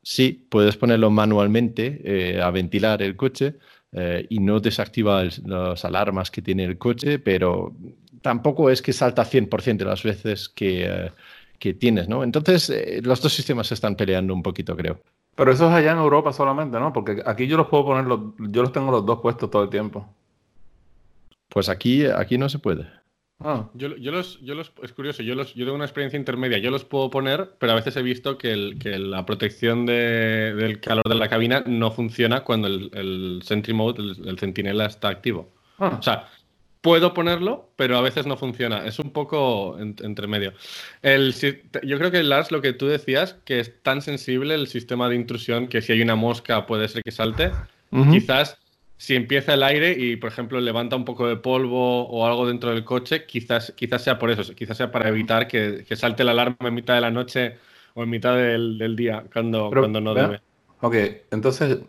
Sí, 0.02 0.48
puedes 0.50 0.76
ponerlo 0.76 1.12
manualmente 1.12 2.02
eh, 2.04 2.42
a 2.42 2.50
ventilar 2.50 3.04
el 3.04 3.16
coche 3.16 3.56
eh, 3.94 4.26
y 4.30 4.40
no 4.40 4.60
desactiva 4.60 5.24
las 5.46 5.86
alarmas 5.86 6.32
que 6.32 6.42
tiene 6.42 6.64
el 6.66 6.78
coche, 6.78 7.20
pero 7.20 7.74
tampoco 8.22 8.70
es 8.70 8.82
que 8.82 8.94
salta 8.94 9.24
100% 9.24 9.78
de 9.78 9.86
las 9.86 10.04
veces 10.04 10.50
que, 10.50 10.86
eh, 10.86 11.12
que 11.60 11.74
tienes, 11.74 12.10
¿no? 12.10 12.24
Entonces, 12.24 12.72
los 13.04 13.22
dos 13.22 13.34
sistemas 13.34 13.68
se 13.68 13.76
están 13.76 13.96
peleando 13.96 14.34
un 14.34 14.44
poquito, 14.44 14.76
creo. 14.76 15.00
Pero 15.36 15.52
eso 15.52 15.68
es 15.68 15.74
allá 15.74 15.92
en 15.92 15.98
Europa 15.98 16.32
solamente, 16.32 16.80
¿no? 16.80 16.94
Porque 16.94 17.22
aquí 17.26 17.48
yo 17.48 17.58
los 17.58 17.68
puedo 17.68 17.86
poner, 17.86 18.06
yo 18.50 18.62
los 18.62 18.72
tengo 18.72 18.92
los 18.92 19.06
dos 19.06 19.20
puestos 19.20 19.50
todo 19.50 19.64
el 19.64 19.70
tiempo. 19.70 20.08
Pues 21.50 21.70
aquí, 21.70 22.06
aquí 22.06 22.38
no 22.38 22.50
se 22.50 22.60
puede. 22.60 22.88
Ah. 23.44 23.70
Yo, 23.74 23.90
los, 23.90 24.40
yo 24.42 24.56
los, 24.56 24.72
es 24.82 24.94
curioso, 24.94 25.22
yo, 25.22 25.36
los, 25.36 25.54
yo 25.54 25.66
tengo 25.66 25.76
una 25.76 25.86
experiencia 25.86 26.18
intermedia, 26.18 26.60
yo 26.60 26.72
los 26.72 26.86
puedo 26.86 27.10
poner, 27.10 27.56
pero 27.60 27.74
a 27.74 27.76
veces 27.76 27.96
he 27.98 28.02
visto 28.02 28.38
que, 28.38 28.52
el, 28.52 28.80
que 28.80 28.98
la 28.98 29.26
protección 29.26 29.86
del 29.86 30.80
calor 30.80 31.04
de 31.08 31.16
la 31.16 31.28
cabina 31.28 31.64
no 31.66 31.92
funciona 31.92 32.44
cuando 32.44 32.68
el, 32.68 32.90
el 32.94 33.42
Sentry 33.44 33.74
Mode, 33.74 34.02
el, 34.02 34.40
centinela 34.40 34.86
está 34.86 35.10
activo. 35.10 35.52
Ah. 35.78 35.98
O 36.00 36.02
sea, 36.02 36.30
puedo 36.80 37.14
ponerlo, 37.14 37.70
pero 37.76 37.98
a 37.98 38.02
veces 38.02 38.26
no 38.26 38.38
funciona. 38.38 38.86
Es 38.86 39.00
un 39.00 39.12
poco 39.12 39.78
entre 39.80 40.28
medio. 40.28 40.54
El, 41.02 41.34
yo 41.34 41.98
creo 41.98 42.12
que, 42.12 42.24
Lars, 42.24 42.52
lo 42.52 42.62
que 42.62 42.74
tú 42.74 42.88
decías, 42.88 43.36
que 43.46 43.60
es 43.60 43.82
tan 43.84 44.02
sensible 44.02 44.56
el 44.56 44.68
sistema 44.68 45.10
de 45.10 45.16
intrusión 45.16 45.68
que 45.68 45.82
si 45.82 45.92
hay 45.92 46.02
una 46.02 46.16
mosca 46.16 46.66
puede 46.66 46.88
ser 46.88 47.04
que 47.04 47.12
salte. 47.12 47.52
Quizás 48.12 48.58
si 49.04 49.18
empieza 49.18 49.56
el 49.56 49.64
aire 49.64 49.92
y, 49.92 50.16
por 50.16 50.30
ejemplo, 50.30 50.62
levanta 50.62 50.96
un 50.96 51.04
poco 51.04 51.28
de 51.28 51.36
polvo 51.36 52.08
o 52.08 52.26
algo 52.26 52.48
dentro 52.48 52.70
del 52.70 52.86
coche, 52.86 53.26
quizás, 53.26 53.74
quizás 53.76 54.02
sea 54.02 54.18
por 54.18 54.32
eso, 54.32 54.56
quizás 54.56 54.78
sea 54.78 54.94
para 54.94 55.10
evitar 55.10 55.46
que, 55.46 55.86
salte 55.98 56.24
la 56.24 56.32
alarma 56.32 56.56
en 56.62 56.74
mitad 56.74 56.94
de 56.94 57.02
la 57.02 57.12
noche 57.12 57.58
o 57.96 58.04
en 58.04 58.10
mitad 58.10 58.38
del, 58.38 58.96
día 58.96 59.26
cuando, 59.34 59.70
cuando 59.70 60.00
no 60.00 60.14
debe. 60.14 60.40
Ok, 60.80 60.96
entonces, 61.32 61.80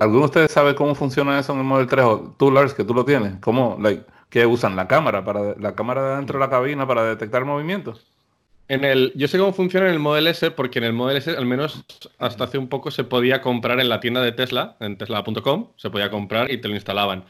¿alguno 0.00 0.20
de 0.20 0.24
ustedes 0.24 0.50
sabe 0.50 0.74
cómo 0.74 0.94
funciona 0.94 1.38
eso 1.38 1.52
en 1.52 1.58
el 1.58 1.66
Model 1.66 1.86
3? 1.86 2.04
O 2.06 2.34
tú, 2.38 2.50
Lars, 2.50 2.72
que 2.72 2.84
tú 2.84 2.94
lo 2.94 3.04
tienes, 3.04 3.34
¿cómo, 3.40 3.76
like, 3.78 4.04
que 4.30 4.46
usan 4.46 4.74
la 4.74 4.88
cámara, 4.88 5.22
para 5.26 5.54
la 5.54 5.74
cámara 5.74 6.16
dentro 6.16 6.38
de 6.38 6.46
la 6.46 6.50
cabina 6.50 6.86
para 6.86 7.04
detectar 7.04 7.44
movimientos? 7.44 8.06
En 8.68 8.84
el, 8.84 9.12
yo 9.14 9.28
sé 9.28 9.38
cómo 9.38 9.54
funciona 9.54 9.86
en 9.86 9.94
el 9.94 9.98
Model 9.98 10.26
S 10.26 10.50
porque 10.50 10.78
en 10.78 10.84
el 10.84 10.92
Model 10.92 11.16
S, 11.16 11.30
al 11.30 11.46
menos 11.46 11.84
hasta 12.18 12.44
hace 12.44 12.58
un 12.58 12.68
poco, 12.68 12.90
se 12.90 13.02
podía 13.02 13.40
comprar 13.40 13.80
en 13.80 13.88
la 13.88 13.98
tienda 14.00 14.20
de 14.20 14.32
Tesla, 14.32 14.76
en 14.80 14.98
tesla.com, 14.98 15.72
se 15.76 15.88
podía 15.88 16.10
comprar 16.10 16.50
y 16.50 16.58
te 16.58 16.68
lo 16.68 16.74
instalaban. 16.74 17.24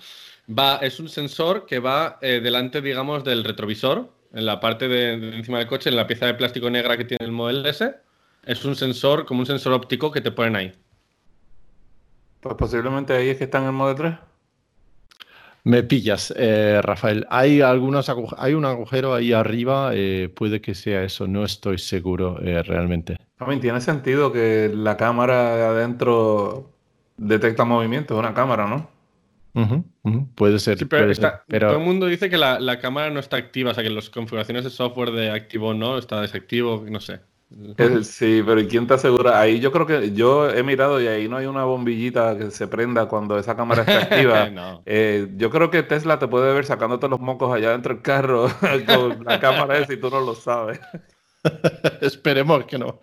Va, 0.51 0.79
es 0.79 0.99
un 0.99 1.09
sensor 1.09 1.65
que 1.67 1.79
va 1.79 2.19
eh, 2.23 2.41
delante, 2.43 2.81
digamos, 2.81 3.23
del 3.23 3.45
retrovisor, 3.45 4.11
en 4.33 4.47
la 4.47 4.59
parte 4.59 4.89
de, 4.89 5.13
encima 5.37 5.59
del 5.59 5.69
coche, 5.69 5.91
en 5.91 5.97
la 5.97 6.07
pieza 6.07 6.27
de 6.27 6.35
plástico 6.35 6.71
negra 6.71 6.97
que 6.97 7.05
tiene 7.05 7.25
el 7.25 7.33
Model 7.33 7.65
S. 7.67 7.95
Es 8.45 8.65
un 8.65 8.75
sensor, 8.75 9.25
como 9.25 9.41
un 9.41 9.47
sensor 9.47 9.73
óptico 9.75 10.11
que 10.11 10.21
te 10.21 10.33
ponen 10.33 10.57
ahí. 10.57 10.73
Pues 12.41 12.57
posiblemente 12.57 13.13
ahí 13.13 13.29
es 13.29 13.39
que 13.39 13.45
está 13.45 13.59
en 13.59 13.65
el 13.65 13.73
Model 13.73 13.97
3. 13.97 14.15
Me 15.69 15.83
pillas, 15.83 16.33
eh, 16.35 16.81
Rafael. 16.83 17.27
Hay 17.29 17.61
algunos 17.61 18.11
hay 18.39 18.55
un 18.55 18.65
agujero 18.65 19.13
ahí 19.13 19.35
arriba, 19.35 19.91
eh, 19.93 20.33
puede 20.35 20.63
que 20.63 20.75
sea 20.75 21.03
eso, 21.03 21.27
no 21.27 21.45
estoy 21.45 21.77
seguro 21.77 22.41
eh, 22.41 22.63
realmente. 22.63 23.19
También 23.37 23.61
tiene 23.61 23.83
sentido 23.83 24.33
que 24.33 24.73
la 24.75 24.97
cámara 24.97 25.57
de 25.57 25.63
adentro 25.65 26.71
detecta 27.19 27.67
movimiento, 27.67 28.15
es 28.15 28.19
una 28.19 28.33
cámara, 28.33 28.67
¿no? 28.67 28.89
Puede 30.37 30.59
ser. 30.59 30.89
pero, 30.89 31.13
Todo 31.69 31.79
el 31.79 31.85
mundo 31.85 32.07
dice 32.07 32.31
que 32.31 32.39
la, 32.39 32.59
la, 32.61 32.79
cámara 32.79 33.11
no 33.11 33.21
está 33.21 33.37
activa, 33.37 33.73
o 33.73 33.75
sea 33.75 33.85
que 33.85 33.91
las 33.91 34.09
configuraciones 34.09 34.65
de 34.65 34.71
software 34.71 35.11
de 35.11 35.33
activo 35.33 35.75
no, 35.75 35.99
está 35.99 36.23
desactivo, 36.23 36.83
no 36.89 37.01
sé. 37.01 37.21
Sí, 38.03 38.43
pero 38.45 38.61
¿quién 38.69 38.87
te 38.87 38.95
asegura? 38.95 39.41
Ahí 39.41 39.59
yo 39.59 39.73
creo 39.73 39.87
que 39.87 40.13
yo 40.13 40.51
he 40.51 40.63
mirado 40.63 41.01
y 41.01 41.07
ahí 41.07 41.29
no 41.29 41.39
hay 41.39 41.47
una 41.47 41.65
bombillita 41.65 42.37
que 42.37 42.51
se 42.51 42.69
prenda 42.69 43.07
cuando 43.07 43.39
esa 43.39 43.57
cámara 43.57 43.83
está 43.83 44.03
activa. 44.03 44.49
Eh, 44.85 45.29
yo 45.37 45.51
creo 45.51 45.71
que 45.71 45.83
Tesla 45.83 46.19
te 46.19 46.29
puede 46.29 46.53
ver 46.53 46.65
sacándote 46.65 47.09
los 47.09 47.21
mocos 47.21 47.55
allá 47.55 47.71
dentro 47.71 47.95
del 47.95 48.03
carro 48.03 48.49
con 48.87 49.25
la 49.25 49.41
cámara 49.41 49.79
esa 49.79 49.95
y 49.95 50.01
tú 50.01 50.11
no 50.11 50.21
lo 50.21 50.35
sabes. 50.35 50.81
Esperemos 52.01 52.65
que 52.65 52.79
no. 52.79 53.01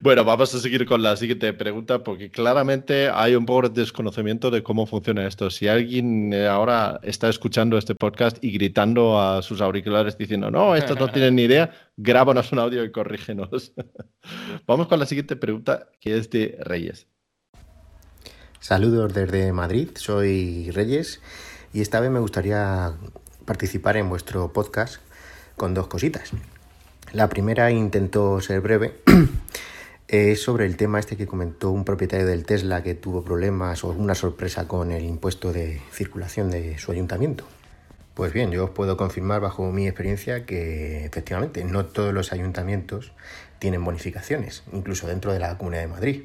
Bueno, 0.00 0.24
vamos 0.24 0.54
a 0.54 0.60
seguir 0.60 0.86
con 0.86 1.02
la 1.02 1.16
siguiente 1.16 1.52
pregunta 1.52 2.04
porque 2.04 2.30
claramente 2.30 3.10
hay 3.10 3.34
un 3.34 3.46
poco 3.46 3.68
de 3.68 3.80
desconocimiento 3.80 4.50
de 4.50 4.62
cómo 4.62 4.86
funciona 4.86 5.26
esto. 5.26 5.50
Si 5.50 5.66
alguien 5.68 6.32
eh, 6.32 6.46
ahora 6.46 7.00
está 7.02 7.28
escuchando 7.28 7.76
este 7.76 7.94
podcast 7.94 8.42
y 8.42 8.52
gritando 8.52 9.20
a 9.20 9.42
sus 9.42 9.60
auriculares 9.60 10.16
diciendo, 10.16 10.50
no, 10.50 10.76
estos 10.76 10.98
no 10.98 11.08
tienen 11.08 11.36
ni 11.36 11.42
idea, 11.42 11.72
grábanos 11.96 12.52
un 12.52 12.60
audio 12.60 12.84
y 12.84 12.92
corrígenos. 12.92 13.72
vamos 14.66 14.86
con 14.88 14.98
la 14.98 15.06
siguiente 15.06 15.36
pregunta 15.36 15.88
que 16.00 16.16
es 16.16 16.30
de 16.30 16.56
Reyes. 16.60 17.06
Saludos 18.60 19.14
desde 19.14 19.52
Madrid, 19.52 19.90
soy 19.94 20.70
Reyes 20.70 21.20
y 21.72 21.80
esta 21.80 22.00
vez 22.00 22.10
me 22.10 22.18
gustaría 22.18 22.94
participar 23.44 23.96
en 23.96 24.08
vuestro 24.08 24.52
podcast 24.52 24.96
con 25.56 25.74
dos 25.74 25.88
cositas. 25.88 26.32
La 27.12 27.30
primera 27.30 27.70
intento 27.70 28.38
ser 28.42 28.60
breve. 28.60 28.92
Es 30.08 30.42
sobre 30.42 30.66
el 30.66 30.76
tema 30.76 30.98
este 30.98 31.16
que 31.16 31.26
comentó 31.26 31.70
un 31.70 31.84
propietario 31.84 32.26
del 32.26 32.44
Tesla 32.44 32.82
que 32.82 32.94
tuvo 32.94 33.24
problemas 33.24 33.82
o 33.82 33.88
una 33.88 34.14
sorpresa 34.14 34.68
con 34.68 34.92
el 34.92 35.04
impuesto 35.04 35.50
de 35.50 35.80
circulación 35.90 36.50
de 36.50 36.76
su 36.78 36.92
ayuntamiento. 36.92 37.44
Pues 38.12 38.34
bien, 38.34 38.50
yo 38.50 38.64
os 38.64 38.70
puedo 38.70 38.98
confirmar 38.98 39.40
bajo 39.40 39.72
mi 39.72 39.86
experiencia 39.86 40.44
que 40.44 41.06
efectivamente 41.06 41.64
no 41.64 41.86
todos 41.86 42.12
los 42.12 42.32
ayuntamientos 42.32 43.12
tienen 43.58 43.82
bonificaciones, 43.84 44.64
incluso 44.72 45.06
dentro 45.06 45.32
de 45.32 45.38
la 45.38 45.56
Comunidad 45.56 45.82
de 45.82 45.88
Madrid. 45.88 46.22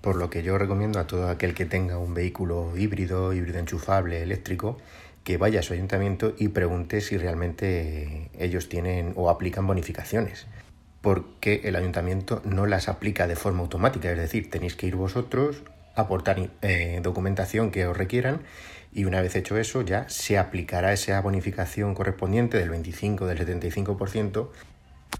Por 0.00 0.16
lo 0.16 0.28
que 0.28 0.42
yo 0.42 0.58
recomiendo 0.58 0.98
a 0.98 1.06
todo 1.06 1.28
aquel 1.28 1.54
que 1.54 1.66
tenga 1.66 1.98
un 1.98 2.14
vehículo 2.14 2.76
híbrido, 2.76 3.32
híbrido 3.32 3.60
enchufable, 3.60 4.22
eléctrico, 4.22 4.76
que 5.24 5.38
vaya 5.38 5.60
a 5.60 5.62
su 5.62 5.72
ayuntamiento 5.72 6.34
y 6.38 6.48
pregunte 6.48 7.00
si 7.00 7.16
realmente 7.16 8.30
ellos 8.38 8.68
tienen 8.68 9.12
o 9.16 9.30
aplican 9.30 9.66
bonificaciones. 9.66 10.46
Porque 11.00 11.62
el 11.64 11.76
ayuntamiento 11.76 12.40
no 12.44 12.66
las 12.66 12.88
aplica 12.88 13.26
de 13.26 13.36
forma 13.36 13.60
automática, 13.60 14.10
es 14.10 14.18
decir, 14.18 14.50
tenéis 14.50 14.76
que 14.76 14.86
ir 14.86 14.96
vosotros, 14.96 15.62
aportar 15.94 16.50
eh, 16.62 17.00
documentación 17.02 17.70
que 17.70 17.86
os 17.86 17.96
requieran 17.96 18.42
y 18.92 19.06
una 19.06 19.20
vez 19.20 19.34
hecho 19.34 19.58
eso 19.58 19.82
ya 19.82 20.08
se 20.08 20.38
aplicará 20.38 20.92
esa 20.92 21.20
bonificación 21.20 21.94
correspondiente 21.94 22.58
del 22.58 22.70
25 22.70 23.26
del 23.26 23.38
75%, 23.38 24.48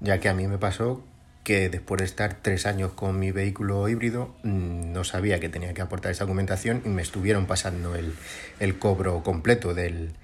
ya 0.01 0.21
que 0.21 0.29
a 0.29 0.35
mí 0.35 0.47
me 0.47 0.59
pasó 0.59 1.03
que 1.45 1.69
después 1.69 2.01
de 2.01 2.07
estar 2.07 2.39
tres 2.41 2.67
años 2.67 2.93
con 2.93 3.19
mi 3.19 3.31
vehículo 3.31 3.87
híbrido 3.89 4.35
mm, 4.43 4.93
no 4.93 5.05
sabía 5.05 5.39
que 5.39 5.51
tenía 5.51 5.75
que 5.75 5.83
aportar 5.83 6.11
esa 6.11 6.25
documentación 6.25 6.83
y 6.85 6.89
me 6.89 7.03
estuvieron 7.03 7.47
pasando 7.47 7.95
el, 7.95 8.79
cobro 8.79 9.23
completo 9.23 9.75
del, 9.75 10.15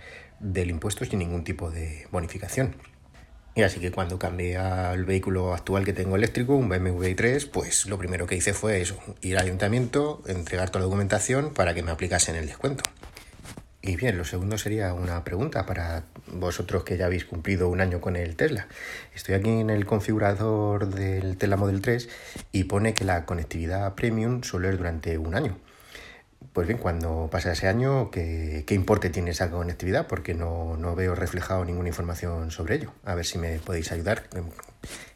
impuesto 0.54 1.04
sin 1.04 1.18
ningún 1.20 1.44
tipo 1.44 1.70
de 1.70 2.06
bonificación. 2.10 2.74
Y 3.54 3.62
así 3.62 3.80
que 3.80 3.90
cuando 3.90 4.18
cambié 4.18 4.56
al 4.56 5.04
vehículo 5.04 5.52
actual 5.52 5.84
que 5.84 5.92
tengo 5.92 6.16
eléctrico, 6.16 6.54
un 6.54 6.68
BMW 6.68 7.04
i3, 7.04 7.50
pues 7.50 7.86
lo 7.86 7.98
primero 7.98 8.26
que 8.26 8.36
hice 8.36 8.54
fue 8.54 8.80
eso, 8.80 8.96
ir 9.20 9.36
al 9.36 9.44
ayuntamiento, 9.44 10.22
entregar 10.26 10.70
toda 10.70 10.80
la 10.80 10.84
documentación 10.84 11.52
para 11.52 11.74
que 11.74 11.82
me 11.82 11.90
aplicasen 11.90 12.36
el 12.36 12.46
descuento. 12.46 12.82
Y 13.82 13.96
bien, 13.96 14.18
lo 14.18 14.26
segundo 14.26 14.58
sería 14.58 14.92
una 14.92 15.24
pregunta 15.24 15.64
para 15.64 16.04
vosotros 16.26 16.84
que 16.84 16.98
ya 16.98 17.06
habéis 17.06 17.24
cumplido 17.24 17.68
un 17.70 17.80
año 17.80 18.00
con 18.00 18.14
el 18.14 18.36
Tesla. 18.36 18.68
Estoy 19.14 19.36
aquí 19.36 19.48
en 19.48 19.70
el 19.70 19.86
configurador 19.86 20.88
del 20.88 21.38
Tesla 21.38 21.56
Model 21.56 21.80
3 21.80 22.08
y 22.52 22.64
pone 22.64 22.92
que 22.92 23.04
la 23.04 23.24
conectividad 23.24 23.94
premium 23.94 24.42
solo 24.42 24.68
es 24.68 24.76
durante 24.76 25.16
un 25.16 25.34
año. 25.34 25.56
Pues 26.52 26.66
bien, 26.66 26.78
cuando 26.78 27.28
pasa 27.30 27.52
ese 27.52 27.68
año, 27.68 28.10
¿qué, 28.10 28.64
importe 28.68 29.08
tiene 29.08 29.30
esa 29.30 29.50
conectividad? 29.50 30.06
Porque 30.06 30.34
no, 30.34 30.76
veo 30.94 31.14
reflejado 31.14 31.64
ninguna 31.64 31.88
información 31.88 32.50
sobre 32.50 32.74
ello. 32.76 32.92
A 33.04 33.14
ver 33.14 33.24
si 33.24 33.38
me 33.38 33.58
podéis 33.60 33.92
ayudar. 33.92 34.24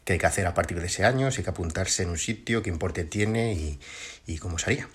¿Qué 0.05 0.13
hay 0.13 0.19
que 0.19 0.25
hacer 0.25 0.47
a 0.47 0.55
partir 0.55 0.79
de 0.79 0.87
ese 0.87 1.03
año? 1.03 1.29
Si 1.29 1.39
hay 1.39 1.43
que 1.43 1.49
apuntarse 1.51 2.03
en 2.03 2.09
un 2.09 2.17
sitio, 2.17 2.63
qué 2.63 2.69
importe 2.69 3.03
tiene 3.03 3.53
y, 3.53 3.79
y 4.25 4.37
cómo 4.37 4.57
sería. 4.57 4.87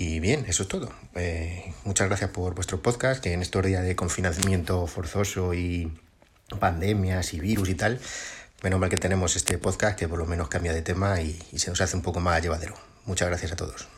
Y 0.00 0.20
bien, 0.20 0.44
eso 0.46 0.62
es 0.62 0.68
todo. 0.68 0.90
Eh, 1.16 1.74
muchas 1.84 2.06
gracias 2.06 2.30
por 2.30 2.54
vuestro 2.54 2.80
podcast, 2.80 3.20
que 3.20 3.32
en 3.32 3.42
estos 3.42 3.66
días 3.66 3.84
de 3.84 3.96
confinamiento 3.96 4.86
forzoso 4.86 5.54
y 5.54 5.90
pandemias 6.60 7.34
y 7.34 7.40
virus 7.40 7.68
y 7.68 7.74
tal, 7.74 7.98
menos 8.62 8.78
mal 8.78 8.90
que 8.90 8.96
tenemos 8.96 9.34
este 9.34 9.58
podcast 9.58 9.98
que 9.98 10.06
por 10.06 10.20
lo 10.20 10.24
menos 10.24 10.46
cambia 10.46 10.72
de 10.72 10.82
tema 10.82 11.20
y, 11.20 11.32
se 11.32 11.70
nos 11.70 11.80
hace 11.80 11.96
un 11.96 12.04
poco 12.04 12.20
más 12.20 12.40
llevadero. 12.40 12.74
Muchas 13.06 13.26
gracias 13.26 13.50
a 13.50 13.56
todos. 13.56 13.88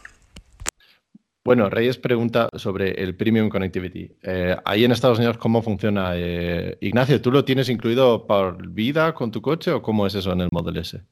Bueno, 1.44 1.68
Reyes 1.68 1.98
pregunta 1.98 2.48
sobre 2.54 2.92
el 2.92 3.14
Premium 3.14 3.50
Connectivity. 3.50 4.16
Eh, 4.22 4.56
ahí 4.64 4.86
en 4.86 4.92
Estados 4.92 5.18
Unidos, 5.18 5.36
¿cómo 5.36 5.60
funciona? 5.60 6.12
Eh, 6.14 6.78
Ignacio, 6.80 7.20
¿tú 7.20 7.30
lo 7.30 7.44
tienes 7.44 7.68
incluido 7.68 8.26
por 8.26 8.68
vida 8.68 9.12
con 9.12 9.30
tu 9.30 9.42
coche 9.42 9.70
o 9.70 9.82
cómo 9.82 10.06
es 10.06 10.14
eso 10.14 10.32
en 10.32 10.40
el 10.40 10.48
Model 10.50 10.78
S? 10.78 11.02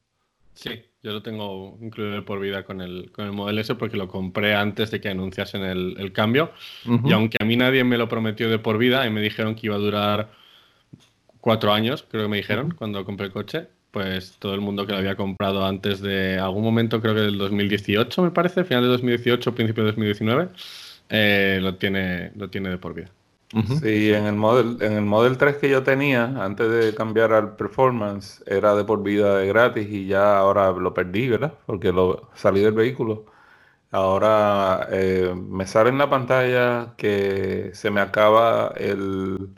Sí, 0.55 0.71
yo 1.09 1.15
lo 1.15 1.23
tengo 1.23 1.79
incluido 1.81 2.23
por 2.25 2.39
vida 2.39 2.65
con 2.65 2.83
el, 2.83 3.11
con 3.13 3.25
el 3.25 3.33
Model 3.33 3.59
S 3.59 3.75
porque 3.77 3.97
lo 3.97 4.09
compré 4.09 4.55
antes 4.55 4.91
de 4.91 5.01
que 5.01 5.09
anunciasen 5.09 5.63
el, 5.63 6.13
cambio. 6.13 6.53
Y 6.85 7.13
aunque 7.13 7.39
a 7.41 7.47
mí 7.47 7.57
nadie 7.57 7.83
me 7.83 7.97
lo 7.97 8.09
prometió 8.09 8.51
de 8.51 8.59
por 8.59 8.77
vida 8.77 9.07
y 9.07 9.11
me 9.11 9.23
dijeron 9.23 9.55
que 9.55 9.69
iba 9.69 9.77
a 9.77 9.79
durar 9.79 10.31
cuatro 11.41 11.73
años, 11.73 12.05
creo 12.11 12.25
que 12.25 12.29
me 12.29 12.37
dijeron 12.37 12.73
cuando 12.73 13.07
compré 13.07 13.27
el 13.27 13.33
coche, 13.33 13.69
pues 13.91 14.37
todo 14.39 14.55
el 14.55 14.61
mundo 14.61 14.87
que 14.87 14.93
lo 14.93 14.99
había 14.99 15.17
comprado 15.17 15.65
antes 15.65 16.03
de 16.03 16.39
algún 16.39 16.63
momento, 16.63 17.01
creo 17.01 17.15
que 17.15 17.23
del 17.23 17.39
2018 17.39 18.23
me 18.23 18.31
parece, 18.31 18.65
final 18.65 18.83
de 18.83 18.89
2018, 18.91 19.55
principio 19.55 19.85
de 19.85 19.91
2019, 19.93 20.49
eh, 21.09 21.59
lo, 21.63 21.77
tiene, 21.77 22.33
lo 22.37 22.51
tiene 22.51 22.69
de 22.69 22.77
por 22.77 22.93
vida. 22.93 23.11
Sí, 23.51 24.13
en 24.13 24.27
el 24.27 24.35
Model, 24.35 24.77
en 24.83 24.93
el 24.93 25.05
Model 25.05 25.39
3 25.39 25.57
que 25.57 25.71
yo 25.71 25.83
tenía, 25.83 26.25
antes 26.45 26.71
de 26.71 26.95
cambiar 26.95 27.33
al 27.33 27.57
Performance, 27.57 28.43
era 28.47 28.75
de 28.75 28.85
por 28.85 29.03
vida 29.03 29.39
de 29.39 29.47
gratis 29.49 29.89
y 29.89 30.07
ya 30.07 30.39
ahora 30.39 30.71
lo 30.73 30.93
perdí, 30.93 31.29
¿verdad? 31.29 31.55
Porque 31.65 31.91
lo 31.91 32.29
salí 32.35 32.61
del 32.61 32.75
vehículo. 32.75 33.25
Ahora 33.91 34.87
eh, 34.91 35.35
me 35.35 35.67
sale 35.67 35.89
en 35.89 35.97
la 35.97 36.11
pantalla 36.11 36.95
que 36.99 37.71
se 37.73 37.91
me 37.91 38.03
acaba 38.03 38.75
el, 38.77 39.49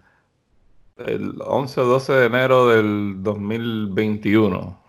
el 0.99 1.35
11 1.45 1.81
o 1.81 1.85
12 1.85 2.13
de 2.13 2.27
enero 2.27 2.69
del 2.69 3.17
2021, 3.25 4.85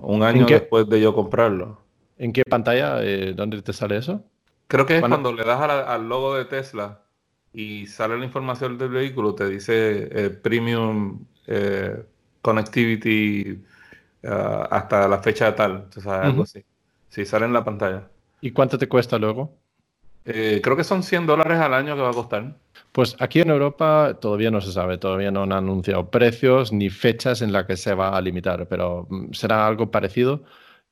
un 0.00 0.22
año 0.22 0.46
después 0.46 0.88
de 0.88 1.00
yo 1.00 1.12
comprarlo. 1.12 1.80
¿En 2.18 2.32
qué 2.32 2.44
pantalla? 2.44 3.02
Eh, 3.02 3.32
¿Dónde 3.34 3.60
te 3.62 3.72
sale 3.72 3.96
eso? 3.96 4.22
Creo 4.68 4.86
que 4.86 4.98
es 4.98 5.00
cuando 5.00 5.32
le 5.32 5.44
das 5.44 5.60
al 5.60 6.08
logo 6.08 6.36
de 6.36 6.44
Tesla 6.44 7.03
y 7.54 7.86
sale 7.86 8.18
la 8.18 8.24
información 8.24 8.76
del 8.76 8.88
vehículo, 8.88 9.34
te 9.34 9.48
dice 9.48 10.08
eh, 10.10 10.30
Premium 10.30 11.24
eh, 11.46 12.02
Connectivity 12.42 13.62
ah, 14.26 14.68
hasta 14.70 15.06
la 15.06 15.22
fecha 15.22 15.54
tal, 15.54 15.84
entonces 15.84 16.06
algo 16.06 16.42
así. 16.42 16.64
Sí, 17.08 17.24
sale 17.24 17.46
en 17.46 17.52
la 17.52 17.64
pantalla. 17.64 18.08
¿Y 18.40 18.50
cuánto 18.50 18.76
te 18.76 18.88
cuesta 18.88 19.18
luego? 19.18 19.56
Eh, 20.24 20.60
creo 20.62 20.76
que 20.76 20.84
son 20.84 21.02
100 21.04 21.26
dólares 21.26 21.58
al 21.58 21.74
año 21.74 21.94
que 21.94 22.02
va 22.02 22.10
a 22.10 22.14
costar. 22.14 22.56
Pues 22.90 23.14
aquí 23.20 23.40
en 23.40 23.50
Europa 23.50 24.18
todavía 24.20 24.50
no 24.50 24.60
se 24.60 24.72
sabe, 24.72 24.98
todavía 24.98 25.30
no 25.30 25.44
han 25.44 25.52
anunciado 25.52 26.10
precios 26.10 26.72
ni 26.72 26.90
fechas 26.90 27.40
en 27.40 27.52
las 27.52 27.66
que 27.66 27.76
se 27.76 27.94
va 27.94 28.16
a 28.16 28.20
limitar, 28.20 28.66
pero 28.66 29.06
mm, 29.08 29.32
será 29.32 29.66
algo 29.66 29.90
parecido. 29.92 30.42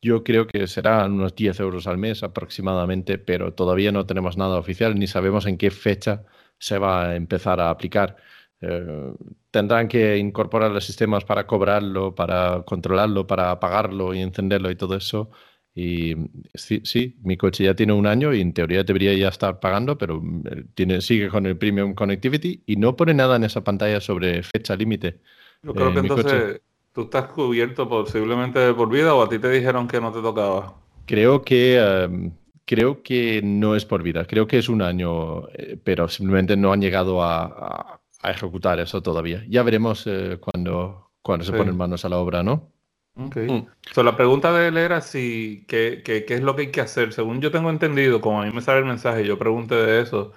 Yo 0.00 0.22
creo 0.22 0.46
que 0.46 0.66
será 0.68 1.06
unos 1.06 1.34
10 1.34 1.58
euros 1.60 1.86
al 1.86 1.98
mes 1.98 2.22
aproximadamente, 2.22 3.18
pero 3.18 3.52
todavía 3.52 3.90
no 3.90 4.06
tenemos 4.06 4.36
nada 4.36 4.58
oficial 4.58 4.96
ni 4.98 5.06
sabemos 5.06 5.46
en 5.46 5.58
qué 5.58 5.70
fecha 5.70 6.24
se 6.62 6.78
va 6.78 7.08
a 7.08 7.16
empezar 7.16 7.60
a 7.60 7.70
aplicar. 7.70 8.16
Eh, 8.60 9.12
tendrán 9.50 9.88
que 9.88 10.16
incorporar 10.16 10.70
los 10.70 10.84
sistemas 10.84 11.24
para 11.24 11.44
cobrarlo, 11.44 12.14
para 12.14 12.62
controlarlo, 12.64 13.26
para 13.26 13.50
apagarlo 13.50 14.14
y 14.14 14.20
encenderlo 14.20 14.70
y 14.70 14.76
todo 14.76 14.94
eso. 14.96 15.30
Y 15.74 16.14
sí, 16.54 16.80
sí, 16.84 17.18
mi 17.24 17.36
coche 17.36 17.64
ya 17.64 17.74
tiene 17.74 17.94
un 17.94 18.06
año 18.06 18.32
y 18.32 18.40
en 18.40 18.52
teoría 18.52 18.84
debería 18.84 19.12
ya 19.14 19.28
estar 19.28 19.58
pagando, 19.58 19.98
pero 19.98 20.22
eh, 20.50 20.64
tiene, 20.74 21.00
sigue 21.00 21.28
con 21.28 21.46
el 21.46 21.56
Premium 21.56 21.94
Connectivity 21.94 22.62
y 22.64 22.76
no 22.76 22.94
pone 22.94 23.12
nada 23.12 23.36
en 23.36 23.44
esa 23.44 23.64
pantalla 23.64 24.00
sobre 24.00 24.44
fecha 24.44 24.76
límite. 24.76 25.18
Yo 25.64 25.74
creo 25.74 25.92
que 25.92 25.98
entonces 25.98 26.60
tú 26.92 27.02
estás 27.02 27.26
cubierto 27.26 27.88
posiblemente 27.88 28.72
por 28.74 28.88
vida 28.88 29.14
o 29.14 29.22
a 29.22 29.28
ti 29.28 29.40
te 29.40 29.50
dijeron 29.50 29.88
que 29.88 30.00
no 30.00 30.12
te 30.12 30.22
tocaba. 30.22 30.74
Creo 31.06 31.42
que 31.42 31.78
em, 31.78 32.30
creo 32.72 33.02
que 33.02 33.42
no 33.44 33.76
es 33.76 33.84
por 33.84 34.02
vida, 34.02 34.24
creo 34.24 34.46
que 34.46 34.56
es 34.56 34.70
un 34.70 34.80
año, 34.80 35.46
eh, 35.50 35.76
pero 35.84 36.08
simplemente 36.08 36.56
no 36.56 36.72
han 36.72 36.80
llegado 36.80 37.22
a, 37.22 38.00
ejecutar 38.24 38.80
eso 38.80 39.02
todavía. 39.02 39.44
Ya 39.46 39.62
veremos 39.62 40.06
eh, 40.06 40.38
cuando, 40.40 41.10
cuando 41.20 41.44
se 41.44 41.52
ponen 41.52 41.76
manos 41.76 42.04
a 42.06 42.08
la 42.08 42.16
obra, 42.16 42.42
¿no? 42.42 42.70
Ok. 43.18 43.36
Mm. 43.36 44.00
la 44.00 44.16
pregunta 44.16 44.52
de 44.54 44.68
él 44.68 44.78
era 44.78 45.02
si, 45.02 45.66
¿qué, 45.68 46.02
qué, 46.02 46.24
es 46.26 46.40
lo 46.40 46.56
que 46.56 46.62
hay 46.62 46.70
que 46.70 46.80
hacer? 46.80 47.12
Según 47.12 47.42
yo 47.42 47.50
tengo 47.50 47.68
entendido, 47.68 48.22
como 48.22 48.40
a 48.40 48.46
mí 48.46 48.52
me 48.52 48.62
sale 48.62 48.78
el 48.78 48.86
mensaje, 48.86 49.26
yo 49.26 49.38
pregunté 49.38 49.74
de 49.74 50.00
eso, 50.00 50.32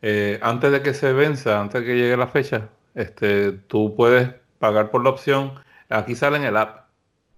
eh, 0.00 0.38
antes 0.40 0.72
de 0.72 0.80
que 0.80 0.94
se 0.94 1.12
venza, 1.12 1.60
antes 1.60 1.82
de 1.82 1.86
que 1.86 1.96
llegue 1.96 2.16
la 2.16 2.28
fecha, 2.28 2.70
este, 2.94 3.52
tú 3.52 3.94
puedes 3.94 4.30
pagar 4.58 4.90
por 4.90 5.04
la 5.04 5.10
opción, 5.10 5.52
aquí 5.90 6.14
sale 6.14 6.38
en 6.38 6.44
el 6.44 6.56
app, 6.56 6.86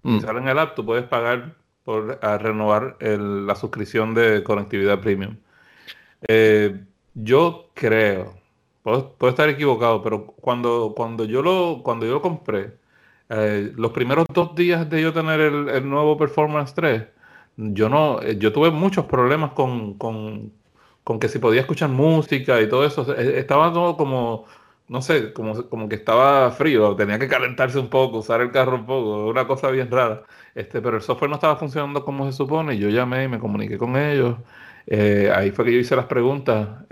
mm. 0.03 0.19
sale 0.19 0.39
en 0.39 0.47
el 0.47 0.59
app, 0.59 0.75
tú 0.75 0.85
puedes 0.85 1.05
pagar 1.05 1.55
por 1.87 2.19
renovar 2.19 2.97
la 2.99 3.55
suscripción 3.55 4.13
de 4.13 4.43
conectividad 4.43 4.99
premium. 4.99 5.37
Eh, 6.27 6.81
yo 7.13 7.69
creo, 7.73 8.35
puedo, 8.83 9.15
estar 9.29 9.47
equivocado, 9.47 10.03
pero 10.03 10.25
cuando, 10.25 10.93
cuando, 10.93 11.23
yo 11.23 11.41
lo, 11.41 11.81
cuando 11.83 12.05
yo 12.05 12.15
lo 12.15 12.21
compré, 12.21 12.73
eh, 13.29 13.71
los 13.77 13.93
primeros 13.93 14.25
dos 14.33 14.53
días 14.53 14.89
de 14.89 15.01
yo 15.01 15.13
tener 15.13 15.39
el, 15.39 15.89
nuevo 15.89 16.17
Performance 16.17 16.73
3, 16.73 17.03
yo 17.55 17.87
no, 17.87 18.21
eh, 18.21 18.37
yo 18.37 18.51
tuve 18.51 18.69
muchos 18.69 19.05
problemas 19.05 19.51
con, 19.53 19.93
con, 19.93 20.51
que 21.21 21.29
si 21.29 21.39
podía 21.39 21.61
escuchar 21.61 21.89
música 21.89 22.59
y 22.61 22.67
todo 22.67 22.85
eso. 22.85 23.15
E, 23.15 23.39
estaba 23.39 23.71
todo 23.71 23.95
como, 23.95 24.43
no 24.87 25.01
sé, 25.01 25.33
como, 25.33 25.69
como 25.69 25.89
que 25.89 25.95
estaba 25.95 26.51
frío, 26.51 26.95
tenía 26.95 27.19
que 27.19 27.27
calentarse 27.27 27.79
un 27.79 27.89
poco, 27.89 28.19
usar 28.19 28.41
el 28.41 28.51
carro 28.51 28.75
un 28.75 28.85
poco, 28.85 29.27
una 29.27 29.47
cosa 29.47 29.69
bien 29.71 29.91
rara. 29.91 30.23
Este, 30.55 30.81
pero 30.81 30.97
el 30.97 31.03
software 31.03 31.29
no 31.29 31.35
estaba 31.35 31.57
funcionando 31.57 32.03
como 32.03 32.25
se 32.25 32.37
supone. 32.37 32.77
Yo 32.77 32.89
llamé 32.89 33.25
y 33.25 33.27
me 33.27 33.39
comuniqué 33.39 33.77
con 33.77 33.95
ellos. 33.97 34.37
Eh, 34.87 35.31
ahí 35.35 35.51
fue 35.51 35.65
que 35.65 35.73
yo 35.73 35.79
hice 35.79 35.95
las 35.95 36.05
preguntas. 36.05 36.85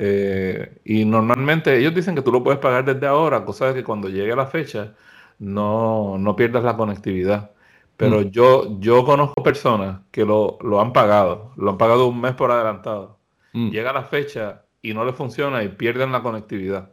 y 0.83 1.05
normalmente 1.05 1.77
ellos 1.77 1.95
dicen 1.95 2.15
que 2.15 2.21
tú 2.21 2.31
lo 2.31 2.43
puedes 2.43 2.59
pagar 2.59 2.85
desde 2.85 3.07
ahora, 3.07 3.45
cosa 3.45 3.67
de 3.67 3.75
que 3.75 3.83
cuando 3.83 4.09
llegue 4.09 4.35
la 4.35 4.47
fecha 4.47 4.93
no, 5.39 6.17
no 6.17 6.35
pierdas 6.35 6.63
la 6.63 6.77
conectividad. 6.77 7.51
Pero 7.97 8.21
mm. 8.21 8.29
yo, 8.29 8.79
yo 8.79 9.05
conozco 9.05 9.41
personas 9.43 10.01
que 10.11 10.25
lo, 10.25 10.59
han 10.79 10.93
pagado, 10.93 11.53
lo 11.55 11.71
han 11.71 11.77
pagado 11.77 12.07
un 12.07 12.19
mes 12.19 12.33
por 12.33 12.51
adelantado. 12.51 13.19
Mm. 13.53 13.69
Llega 13.69 13.93
la 13.93 14.03
fecha 14.03 14.63
y 14.81 14.93
no 14.93 15.05
le 15.05 15.13
funciona 15.13 15.63
y 15.63 15.69
pierden 15.69 16.11
la 16.11 16.21
conectividad. 16.21 16.91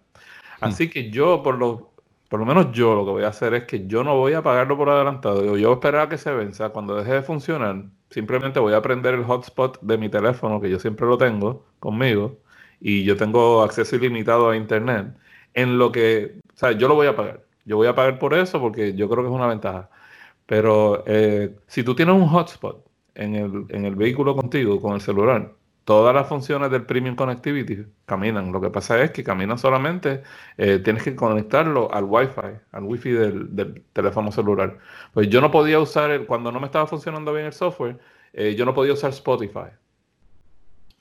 Mm. 0.62 0.64
Así 0.64 0.88
que 0.88 1.10
yo, 1.10 1.42
por 1.42 1.58
lo, 1.58 1.92
por 2.28 2.40
lo 2.40 2.46
menos 2.46 2.72
yo 2.72 2.94
lo 2.94 3.04
que 3.04 3.10
voy 3.10 3.24
a 3.24 3.28
hacer 3.28 3.54
es 3.54 3.64
que 3.64 3.86
yo 3.86 4.04
no 4.04 4.16
voy 4.16 4.32
a 4.34 4.42
pagarlo 4.42 4.76
por 4.76 4.88
adelantado. 4.88 5.44
Yo, 5.44 5.50
voy 5.52 5.64
a 5.64 5.72
esperar 5.72 6.06
a 6.06 6.08
que 6.08 6.18
se 6.18 6.32
venza. 6.32 6.70
Cuando 6.70 6.96
deje 6.96 7.12
de 7.14 7.22
funcionar, 7.22 7.84
simplemente 8.10 8.60
voy 8.60 8.74
a 8.74 8.82
prender 8.82 9.14
el 9.14 9.24
hotspot 9.24 9.80
de 9.82 9.98
mi 9.98 10.08
teléfono, 10.08 10.60
que 10.60 10.70
yo 10.70 10.78
siempre 10.78 11.06
lo 11.06 11.18
tengo 11.18 11.64
conmigo, 11.80 12.38
y 12.80 13.04
yo 13.04 13.16
tengo 13.16 13.62
acceso 13.62 13.96
ilimitado 13.96 14.50
a 14.50 14.56
internet. 14.56 15.14
En 15.54 15.78
lo 15.78 15.92
que, 15.92 16.40
o 16.54 16.56
sea, 16.56 16.72
yo 16.72 16.88
lo 16.88 16.94
voy 16.94 17.08
a 17.08 17.16
pagar. 17.16 17.44
Yo 17.64 17.76
voy 17.76 17.86
a 17.88 17.94
pagar 17.94 18.18
por 18.18 18.34
eso 18.34 18.60
porque 18.60 18.94
yo 18.94 19.08
creo 19.08 19.22
que 19.24 19.28
es 19.30 19.34
una 19.34 19.46
ventaja. 19.46 19.90
Pero 20.46 21.04
eh, 21.06 21.56
si 21.66 21.84
tú 21.84 21.94
tienes 21.94 22.14
un 22.14 22.28
hotspot 22.28 22.84
en 23.14 23.34
el, 23.34 23.66
en 23.70 23.84
el 23.84 23.94
vehículo 23.96 24.34
contigo, 24.36 24.80
con 24.80 24.94
el 24.94 25.00
celular, 25.00 25.52
todas 25.84 26.14
las 26.14 26.28
funciones 26.28 26.70
del 26.70 26.84
Premium 26.84 27.16
Connectivity 27.16 27.84
caminan. 28.06 28.52
Lo 28.52 28.60
que 28.60 28.70
pasa 28.70 29.02
es 29.02 29.10
que 29.10 29.24
caminan 29.24 29.58
solamente, 29.58 30.22
eh, 30.56 30.78
tienes 30.78 31.02
que 31.02 31.14
conectarlo 31.16 31.92
al 31.92 32.04
Wi-Fi, 32.04 32.60
al 32.72 32.84
Wi-Fi 32.84 33.10
del, 33.10 33.84
teléfono 33.92 34.32
celular. 34.32 34.78
Pues 35.12 35.28
yo 35.28 35.40
no 35.40 35.50
podía 35.50 35.80
usar, 35.80 36.10
el, 36.10 36.26
cuando 36.26 36.52
no 36.52 36.60
me 36.60 36.66
estaba 36.66 36.86
funcionando 36.86 37.32
bien 37.32 37.46
el 37.46 37.52
software, 37.52 37.98
eh, 38.32 38.54
yo 38.54 38.64
no 38.64 38.74
podía 38.74 38.92
usar 38.92 39.10
Spotify. 39.10 39.70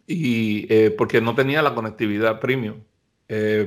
Y 0.07 0.89
porque 0.97 1.21
no 1.21 1.35
tenía 1.35 1.61
la 1.61 1.73
conectividad 1.73 2.39
premium 2.41 2.81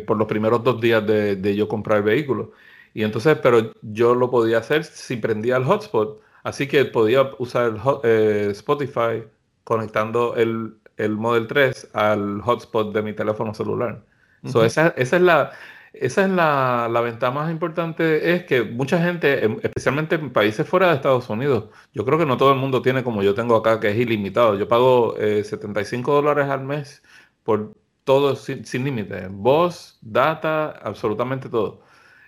por 0.07 0.19
los 0.19 0.27
primeros 0.29 0.63
dos 0.63 0.79
días 0.79 1.07
de, 1.07 1.37
de 1.37 1.57
yo 1.57 1.69
comprar 1.69 1.99
el 1.99 2.05
vehículo. 2.05 2.53
Y 2.95 3.03
entonces, 3.03 3.37
pero 3.43 3.73
yo 3.83 4.15
lo 4.15 4.31
podía 4.31 4.59
hacer 4.59 4.85
si 4.85 5.17
prendía 5.17 5.57
el 5.57 5.65
hotspot. 5.65 6.21
Así 6.45 6.69
que 6.69 6.85
podía 6.85 7.31
usar 7.39 7.75
eh, 8.05 8.49
Spotify 8.53 9.25
conectando 9.65 10.37
el, 10.37 10.77
Model 10.99 11.47
3 11.47 11.91
al 11.93 12.41
hotspot 12.43 12.95
de 12.95 13.03
mi 13.03 13.13
teléfono 13.13 13.55
celular. 13.55 14.03
esa, 14.43 14.89
es 14.97 15.13
la, 15.13 15.53
esa 15.93 16.25
es 16.25 16.31
la, 16.31 16.89
la, 16.91 17.01
ventaja 17.01 17.33
más 17.33 17.51
importante, 17.51 18.35
es 18.35 18.45
que 18.45 18.63
mucha 18.63 19.03
gente, 19.03 19.45
em, 19.45 19.59
especialmente 19.63 20.17
en 20.17 20.33
países 20.33 20.67
fuera 20.69 20.89
de 20.89 20.95
Estados 20.95 21.29
Unidos, 21.31 21.67
yo 21.93 22.05
creo 22.05 22.19
que 22.19 22.27
no 22.27 22.37
todo 22.37 22.53
el 22.53 22.59
mundo 22.59 22.83
tiene 22.83 23.03
como 23.05 23.23
yo 23.23 23.35
tengo 23.35 23.57
acá, 23.57 23.81
que 23.81 23.91
es 23.91 23.97
ilimitado. 23.97 24.57
Yo 24.57 24.69
pago 24.69 25.15
75 25.17 26.11
eh, 26.11 26.15
dólares 26.15 26.49
al 26.49 26.65
mes 26.65 27.03
por 27.43 27.75
todo 28.05 28.37
sin, 28.37 28.65
sin 28.67 28.85
límite. 28.85 29.29
Voz, 29.31 29.99
data, 30.03 30.71
absolutamente 30.83 31.49
todo 31.49 31.85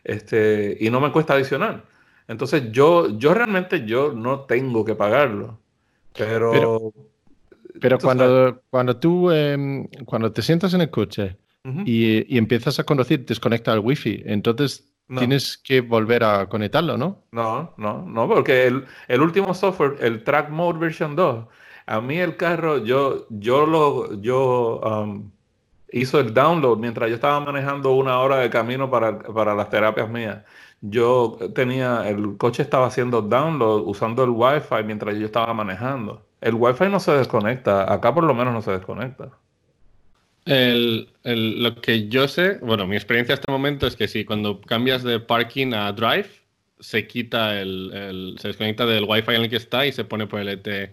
este, 0.07 0.77
y 0.81 0.89
no 0.91 1.01
me 1.01 1.11
cuesta 1.11 1.35
adicional. 1.35 1.85
Entonces 2.29 2.71
yo, 2.71 3.19
yo 3.19 3.35
realmente 3.35 3.85
yo 3.85 4.13
no 4.13 4.41
tengo 4.41 4.85
que 4.85 4.95
pagarlo. 4.95 5.59
Pero, 6.15 6.53
pero, 6.53 6.93
cuando, 8.01 8.63
cuando 8.71 8.97
tú 8.97 9.31
em, 9.31 9.87
cuando 10.05 10.33
te 10.33 10.43
sientas 10.43 10.75
en 10.75 10.83
el 10.83 10.91
coche 10.91 11.37
y, 11.85 12.33
y, 12.33 12.39
empiezas 12.39 12.79
a 12.79 12.85
conducir, 12.85 13.27
desconecta 13.27 13.73
el 13.73 13.81
wifi, 13.81 14.23
entonces 14.25 14.93
tienes 15.19 15.57
que 15.59 15.81
volver 15.81 16.25
a 16.25 16.49
conectarlo, 16.49 16.97
¿no? 16.97 17.25
No, 17.33 17.75
no, 17.77 18.03
no, 18.03 18.29
porque 18.29 18.67
el, 18.67 18.85
el, 19.09 19.21
último 19.21 19.55
software, 19.55 19.97
el 20.01 20.25
Track 20.25 20.51
Mode 20.51 20.79
version 20.79 21.15
2, 21.15 21.47
a 21.87 22.01
mí 22.01 22.19
el 22.19 22.37
carro, 22.37 22.79
yo, 22.79 23.27
yo 23.31 23.67
lo, 23.67 24.21
yo 24.21 24.81
um, 24.81 25.31
hizo 25.93 26.19
el 26.19 26.35
download 26.35 26.79
mientras 26.79 27.09
yo 27.09 27.15
estaba 27.15 27.39
manejando 27.41 27.93
una 27.93 28.19
hora 28.19 28.39
de 28.39 28.51
camino 28.51 28.91
para, 28.91 29.19
para 29.19 29.55
las 29.55 29.71
terapias 29.71 30.11
mías. 30.11 30.43
Yo 30.81 31.39
tenía, 31.55 32.09
el 32.09 32.37
coche 32.37 32.63
estaba 32.63 32.87
haciendo 32.87 33.23
download 33.23 33.83
usando 33.87 34.25
el 34.25 34.31
Wi-Fi 34.31 34.85
mientras 34.85 35.17
yo 35.17 35.27
estaba 35.27 35.55
manejando. 35.55 36.26
El 36.41 36.55
Wi-Fi 36.55 36.89
no 36.89 37.01
se 37.01 37.13
desconecta, 37.13 37.93
acá 37.93 38.15
por 38.15 38.25
lo 38.25 38.35
menos 38.35 38.53
no 38.53 38.63
se 38.63 38.73
desconecta. 38.73 39.31
lo 40.45 41.81
que 41.81 42.09
yo 42.09 42.29
sé, 42.29 42.59
bueno, 42.63 42.87
mi 42.87 42.97
experiencia 42.97 43.35
hasta 43.35 43.51
el 43.51 43.59
momento 43.59 43.87
es 43.87 43.97
que 43.97 44.09
si 44.09 44.25
cuando 44.25 44.61
cambias 44.61 45.03
de 45.03 45.19
parking 45.21 45.73
a 45.73 45.93
drive, 45.93 46.29
se 46.79 47.07
quita 47.07 47.59
el, 47.61 48.37
se 48.39 48.49
desconecta 48.49 48.87
del 48.87 49.05
Wi-Fi 49.05 49.35
en 49.35 49.43
el 49.43 49.51
que 49.51 49.57
está 49.57 49.87
y 49.87 49.93
se 49.93 50.05
pone 50.05 50.27
por 50.27 50.41
el 50.41 50.49
ET. 50.49 50.93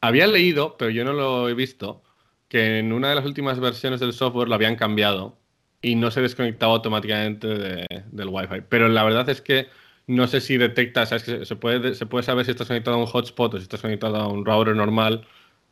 Había 0.00 0.26
leído, 0.26 0.76
pero 0.78 0.90
yo 0.90 1.04
no 1.04 1.12
lo 1.12 1.48
he 1.48 1.54
visto, 1.54 2.02
que 2.48 2.78
en 2.78 2.92
una 2.92 3.10
de 3.10 3.16
las 3.16 3.26
últimas 3.26 3.60
versiones 3.60 4.00
del 4.00 4.12
software 4.12 4.48
lo 4.48 4.54
habían 4.54 4.76
cambiado 4.76 5.36
y 5.82 5.96
no 5.96 6.10
se 6.10 6.20
desconectaba 6.22 6.72
automáticamente 6.74 7.48
del 7.48 8.28
Wi-Fi. 8.28 8.62
Pero 8.68 8.88
la 8.88 9.04
verdad 9.04 9.28
es 9.28 9.40
que 9.40 9.68
no 10.08 10.26
sé 10.26 10.40
si 10.40 10.56
detecta, 10.56 11.06
¿sabes? 11.06 11.22
Que 11.22 11.44
se 11.44 11.54
puede, 11.54 11.94
se 11.94 12.06
puede 12.06 12.24
saber 12.24 12.44
si 12.44 12.50
estás 12.50 12.66
conectado 12.66 12.96
a 12.96 13.00
un 13.00 13.06
hotspot 13.06 13.54
o 13.54 13.56
si 13.58 13.62
estás 13.62 13.80
conectado 13.80 14.16
a 14.16 14.26
un 14.26 14.44
router 14.44 14.74
normal 14.74 15.26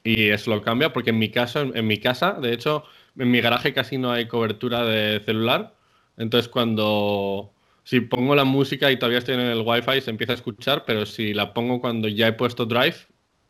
y 0.05 0.29
eso 0.29 0.51
lo 0.51 0.63
cambia, 0.63 0.93
porque 0.93 1.11
en 1.11 1.19
mi 1.19 1.31
caso, 1.31 1.63
en, 1.75 1.87
mi 1.87 1.99
casa, 1.99 2.35
de 2.35 2.53
hecho, 2.53 2.85
en 3.19 3.31
mi 3.31 3.41
garaje 3.41 3.73
casi 3.73 3.99
no 3.99 4.13
hay 4.13 4.29
cobertura 4.29 4.85
de 4.85 5.21
celular. 5.25 5.75
Entonces, 6.17 6.49
cuando 6.49 7.53
si 7.83 8.01
pongo 8.01 8.35
la 8.35 8.45
música 8.45 8.93
y 8.93 8.99
todavía 8.99 9.19
estoy 9.19 9.35
en 9.35 9.41
el 9.41 9.63
Wi-Fi, 9.65 10.01
se 10.03 10.11
empieza 10.11 10.35
a 10.35 10.37
escuchar, 10.37 10.85
pero 10.87 11.07
si 11.07 11.35
la 11.35 11.55
pongo 11.55 11.81
cuando 11.81 12.07
ya 12.09 12.29
he 12.29 12.33
puesto 12.35 12.67
Drive, 12.67 12.97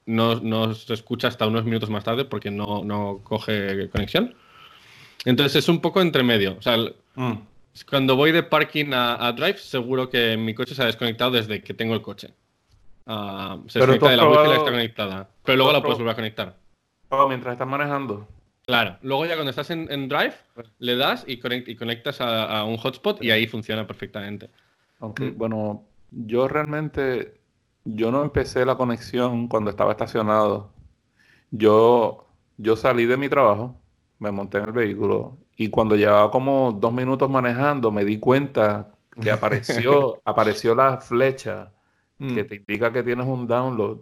no, 0.06 0.74
se 0.74 0.94
escucha 0.94 1.28
hasta 1.28 1.46
unos 1.46 1.64
minutos 1.64 1.90
más 1.90 2.04
tarde 2.04 2.24
porque 2.24 2.50
no, 2.50 3.20
coge 3.24 3.88
conexión. 3.90 4.34
Entonces 5.24 5.56
es 5.56 5.68
un 5.68 5.80
poco 5.80 6.00
entre 6.00 6.22
medio. 6.22 6.56
O 6.58 6.62
sea, 6.62 6.76
Mm. 7.16 7.32
Cuando 7.84 8.16
voy 8.16 8.32
de 8.32 8.42
parking 8.42 8.92
a, 8.92 9.26
a 9.26 9.32
drive, 9.32 9.58
seguro 9.58 10.08
que 10.08 10.36
mi 10.36 10.54
coche 10.54 10.74
se 10.74 10.82
ha 10.82 10.86
desconectado 10.86 11.32
desde 11.32 11.62
que 11.62 11.74
tengo 11.74 11.94
el 11.94 12.02
coche. 12.02 12.32
Ah, 13.06 13.58
se 13.68 13.78
Pero 13.80 13.92
desconecta 13.92 14.10
de 14.10 14.16
la 14.16 14.22
wifi 14.24 14.32
y 14.32 14.36
probado- 14.44 14.58
está 14.58 14.70
conectada. 14.70 15.28
Pero 15.44 15.56
luego 15.56 15.72
la 15.72 15.80
puedes 15.82 15.98
volver 15.98 16.12
a 16.12 16.16
conectar. 16.16 16.56
Oh, 17.10 17.28
mientras 17.28 17.52
estás 17.52 17.68
manejando. 17.68 18.26
Claro. 18.66 18.98
Luego 19.02 19.26
ya 19.26 19.34
cuando 19.34 19.50
estás 19.50 19.70
en, 19.70 19.90
en 19.92 20.08
drive, 20.08 20.34
le 20.80 20.96
das 20.96 21.24
y, 21.26 21.38
conect- 21.40 21.68
y 21.68 21.76
conectas 21.76 22.20
a, 22.20 22.58
a 22.60 22.64
un 22.64 22.76
hotspot 22.78 23.22
y 23.22 23.30
ahí 23.30 23.46
funciona 23.46 23.86
perfectamente. 23.86 24.50
Aunque, 24.98 25.24
Mm. 25.30 25.38
bueno, 25.38 25.84
yo 26.10 26.48
realmente, 26.48 27.38
yo 27.84 28.10
no 28.10 28.22
empecé 28.22 28.64
la 28.64 28.74
conexión 28.76 29.46
cuando 29.46 29.70
estaba 29.70 29.92
estacionado. 29.92 30.70
Yo, 31.50 32.26
yo 32.56 32.74
salí 32.76 33.06
de 33.06 33.16
mi 33.16 33.28
trabajo, 33.28 33.80
me 34.18 34.30
monté 34.32 34.58
en 34.58 34.64
el 34.64 34.72
vehículo 34.72 35.36
y 35.56 35.70
cuando 35.70 35.96
llevaba 35.96 36.30
como 36.30 36.72
dos 36.72 36.92
minutos 36.92 37.30
manejando 37.30 37.90
me 37.92 38.04
di 38.04 38.18
cuenta 38.18 38.92
que 39.20 39.30
apareció, 39.30 40.22
apareció 40.24 40.74
la 40.74 40.98
flecha 41.00 41.72
que 42.32 42.44
Mm. 42.44 42.48
te 42.48 42.56
indica 42.56 42.92
que 42.92 43.02
tienes 43.02 43.26
un 43.26 43.46
download. 43.46 44.00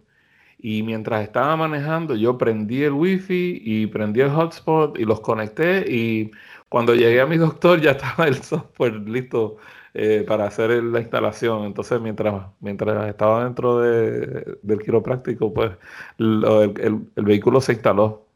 Y 0.59 0.83
mientras 0.83 1.23
estaba 1.23 1.57
manejando, 1.57 2.15
yo 2.17 2.39
prendí 2.39 2.83
el 2.85 2.93
wifi 2.93 3.61
y 3.65 3.87
prendí 3.89 4.21
el 4.21 4.31
hotspot 4.31 4.99
y 4.99 5.05
los 5.05 5.21
conecté. 5.21 5.85
Y 5.91 6.31
cuando 6.69 6.95
llegué 6.95 7.21
a 7.21 7.27
mi 7.27 7.37
doctor, 7.39 7.81
ya 7.81 7.91
estaba 7.93 8.27
el 8.29 8.43
software 8.43 8.95
listo 9.09 9.57
eh, 9.95 10.25
para 10.27 10.47
hacer 10.47 10.71
la 10.85 11.01
instalación. 11.01 11.65
Entonces, 11.65 12.01
mientras, 12.01 12.47
mientras 12.61 13.09
estaba 13.09 13.45
dentro 13.45 13.81
de- 13.81 14.59
del 14.63 14.79
quiropráctico, 14.81 15.53
pues 15.53 15.73
lo- 16.19 16.63
el, 16.63 16.81
el- 16.81 17.11
el 17.17 17.25
vehículo 17.25 17.61
se 17.61 17.73
instaló. 17.73 18.27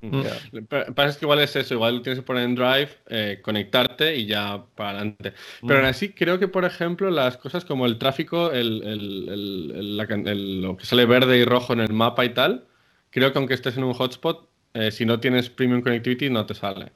Que 0.00 0.62
pasa 0.94 1.08
es 1.10 1.16
que 1.16 1.24
igual 1.24 1.40
es 1.40 1.56
eso, 1.56 1.74
igual 1.74 2.02
tienes 2.02 2.20
que 2.20 2.24
poner 2.26 2.44
en 2.44 2.54
Drive, 2.54 2.88
eh, 3.08 3.40
conectarte 3.42 4.14
y 4.16 4.26
ya 4.26 4.64
para 4.76 4.90
adelante. 4.90 5.32
Pero 5.66 5.80
aún 5.80 5.86
así 5.88 6.10
creo 6.12 6.38
que, 6.38 6.46
por 6.46 6.64
ejemplo, 6.64 7.10
las 7.10 7.36
cosas 7.36 7.64
como 7.64 7.84
el 7.84 7.98
tráfico, 7.98 8.52
el, 8.52 8.82
el- 8.84 9.28
el- 9.28 9.72
el- 9.76 9.96
la 9.96 10.06
can- 10.06 10.28
el- 10.28 10.62
lo 10.62 10.76
que 10.76 10.84
sale 10.86 11.04
verde 11.04 11.36
y 11.38 11.44
rojo 11.44 11.72
en 11.72 11.80
el 11.80 11.92
mapa 11.92 12.24
y 12.24 12.28
tal, 12.32 12.66
creo 13.10 13.32
que 13.32 13.38
aunque 13.38 13.54
estés 13.54 13.76
en 13.76 13.82
un 13.84 13.92
hotspot, 13.94 14.48
eh, 14.74 14.92
si 14.92 15.04
no 15.04 15.18
tienes 15.18 15.50
Premium 15.50 15.80
Connectivity 15.82 16.30
no 16.30 16.46
te 16.46 16.54
sale. 16.54 16.92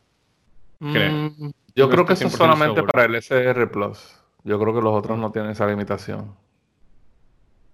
Creo. 0.79 1.13
Mm, 1.13 1.51
Yo 1.75 1.87
No 1.87 1.91
creo 1.91 2.07
que 2.07 2.13
eso 2.13 2.27
es 2.27 2.33
100% 2.35 2.37
solamente 2.37 2.75
seguro. 2.77 2.93
para 2.93 3.05
el 3.07 3.15
SR 3.17 3.67
Plus. 3.69 3.99
Yo 4.45 4.61
creo 4.61 4.75
que 4.75 4.81
los 4.83 4.93
otros 4.95 5.19
no 5.19 5.33
tienen 5.33 5.51
esa 5.53 5.67
limitación. 5.67 6.35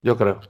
Yo 0.03 0.17
creo. 0.17 0.41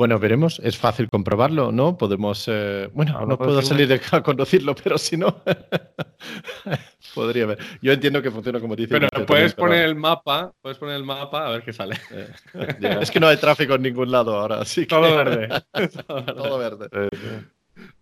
Bueno, 0.00 0.18
veremos. 0.18 0.62
Es 0.64 0.78
fácil 0.78 1.10
comprobarlo, 1.10 1.72
¿no? 1.72 1.98
Podemos. 1.98 2.46
eh, 2.48 2.88
Bueno, 2.94 3.26
no 3.26 3.36
puedo 3.36 3.60
salir 3.60 3.86
de 3.86 3.96
acá 3.96 4.16
a 4.16 4.22
conducirlo, 4.22 4.74
pero 4.74 4.96
si 4.96 5.18
no. 5.18 5.42
Podría 7.14 7.44
ver. 7.44 7.58
Yo 7.82 7.92
entiendo 7.92 8.22
que 8.22 8.30
funciona 8.30 8.60
como 8.60 8.74
dice. 8.74 8.88
Pero 8.88 9.08
puedes 9.10 9.26
también, 9.26 9.52
poner 9.56 9.84
el 9.84 9.94
mapa, 9.96 10.54
puedes 10.62 10.78
poner 10.78 10.96
el 10.96 11.04
mapa 11.04 11.46
a 11.46 11.50
ver 11.50 11.62
qué 11.62 11.74
sale. 11.74 12.00
eh, 12.14 12.98
Es 13.02 13.10
que 13.10 13.20
no 13.20 13.28
hay 13.28 13.36
tráfico 13.36 13.74
en 13.74 13.82
ningún 13.82 14.10
lado 14.10 14.34
ahora, 14.38 14.62
así 14.62 14.86
que. 14.86 14.86
Todo 14.86 15.14
verde. 15.14 15.62
Todo 16.06 16.56
verde. 16.56 16.88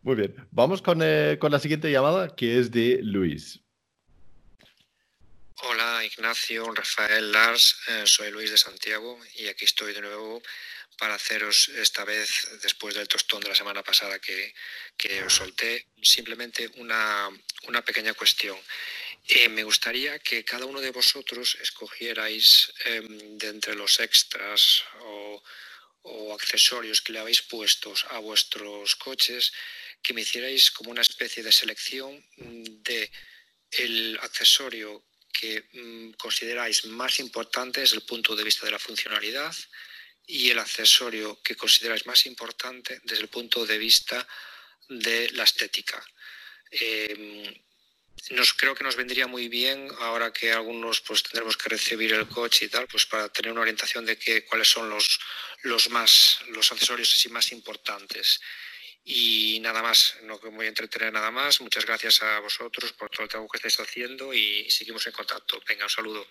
Muy 0.02 0.14
bien. 0.14 0.36
Vamos 0.52 0.80
con, 0.80 1.00
eh, 1.02 1.36
con 1.40 1.50
la 1.50 1.58
siguiente 1.58 1.90
llamada, 1.90 2.28
que 2.28 2.60
es 2.60 2.70
de 2.70 3.00
Luis. 3.02 3.60
Hola 5.64 6.04
Ignacio, 6.04 6.72
Rafael, 6.72 7.32
Lars, 7.32 7.76
eh, 7.88 8.02
soy 8.04 8.30
Luis 8.30 8.52
de 8.52 8.56
Santiago 8.58 9.18
y 9.36 9.48
aquí 9.48 9.64
estoy 9.64 9.92
de 9.92 10.02
nuevo 10.02 10.40
para 10.98 11.14
haceros 11.14 11.68
esta 11.68 12.04
vez, 12.04 12.28
después 12.62 12.94
del 12.94 13.08
tostón 13.08 13.40
de 13.40 13.48
la 13.48 13.54
semana 13.54 13.82
pasada 13.82 14.18
que, 14.18 14.52
que 14.96 15.22
os 15.22 15.32
solté, 15.32 15.86
simplemente 16.02 16.70
una, 16.76 17.30
una 17.62 17.82
pequeña 17.82 18.14
cuestión. 18.14 18.58
Eh, 19.30 19.48
me 19.48 19.62
gustaría 19.62 20.18
que 20.18 20.44
cada 20.44 20.66
uno 20.66 20.80
de 20.80 20.90
vosotros 20.90 21.56
escogierais 21.60 22.72
em, 22.86 23.38
de 23.38 23.48
entre 23.48 23.74
los 23.74 24.00
extras 24.00 24.82
o, 25.00 25.42
accesorios 26.32 27.02
que 27.02 27.12
le 27.12 27.18
habéis 27.18 27.42
puestos 27.42 28.06
a 28.08 28.18
vuestros 28.18 28.96
coches, 28.96 29.52
que 30.02 30.14
me 30.14 30.22
hicierais 30.22 30.70
como 30.70 30.90
una 30.90 31.02
especie 31.02 31.42
de 31.42 31.52
selección 31.52 32.24
de 32.36 33.10
el 33.72 34.18
accesorio 34.22 35.04
que 35.30 35.68
mm, 35.72 36.12
consideráis 36.12 36.86
más 36.86 37.20
importante 37.20 37.80
desde 37.80 37.96
el 37.96 38.02
punto 38.02 38.34
de 38.34 38.44
vista 38.44 38.64
de 38.64 38.72
la 38.72 38.78
funcionalidad 38.78 39.54
y 40.28 40.50
el 40.50 40.58
accesorio 40.58 41.40
que 41.42 41.56
consideráis 41.56 42.06
más 42.06 42.26
importante 42.26 43.00
desde 43.02 43.22
el 43.22 43.28
punto 43.28 43.64
de 43.64 43.78
vista 43.78 44.28
de 44.88 45.30
la 45.30 45.44
estética. 45.44 46.04
Eh, 46.70 47.58
nos, 48.30 48.52
creo 48.52 48.74
que 48.74 48.84
nos 48.84 48.96
vendría 48.96 49.26
muy 49.26 49.48
bien 49.48 49.88
ahora 50.00 50.30
que 50.30 50.52
algunos 50.52 51.00
pues 51.00 51.22
tendremos 51.22 51.56
que 51.56 51.70
recibir 51.70 52.12
el 52.12 52.28
coche 52.28 52.66
y 52.66 52.68
tal, 52.68 52.86
pues 52.86 53.06
para 53.06 53.30
tener 53.30 53.52
una 53.52 53.62
orientación 53.62 54.04
de 54.04 54.18
que, 54.18 54.44
cuáles 54.44 54.68
son 54.68 54.90
los, 54.90 55.18
los 55.62 55.88
más 55.88 56.40
los 56.48 56.70
accesorios 56.72 57.14
así 57.14 57.30
más 57.30 57.50
importantes. 57.52 58.38
Y 59.04 59.58
nada 59.60 59.80
más, 59.80 60.16
no 60.24 60.38
voy 60.38 60.66
a 60.66 60.68
entretener 60.68 61.10
nada 61.10 61.30
más. 61.30 61.62
Muchas 61.62 61.86
gracias 61.86 62.22
a 62.22 62.40
vosotros 62.40 62.92
por 62.92 63.08
todo 63.08 63.22
el 63.22 63.30
trabajo 63.30 63.48
que 63.48 63.56
estáis 63.56 63.80
haciendo 63.80 64.34
y 64.34 64.70
seguimos 64.70 65.06
en 65.06 65.14
contacto. 65.14 65.58
Venga, 65.66 65.84
un 65.84 65.90
saludo. 65.90 66.26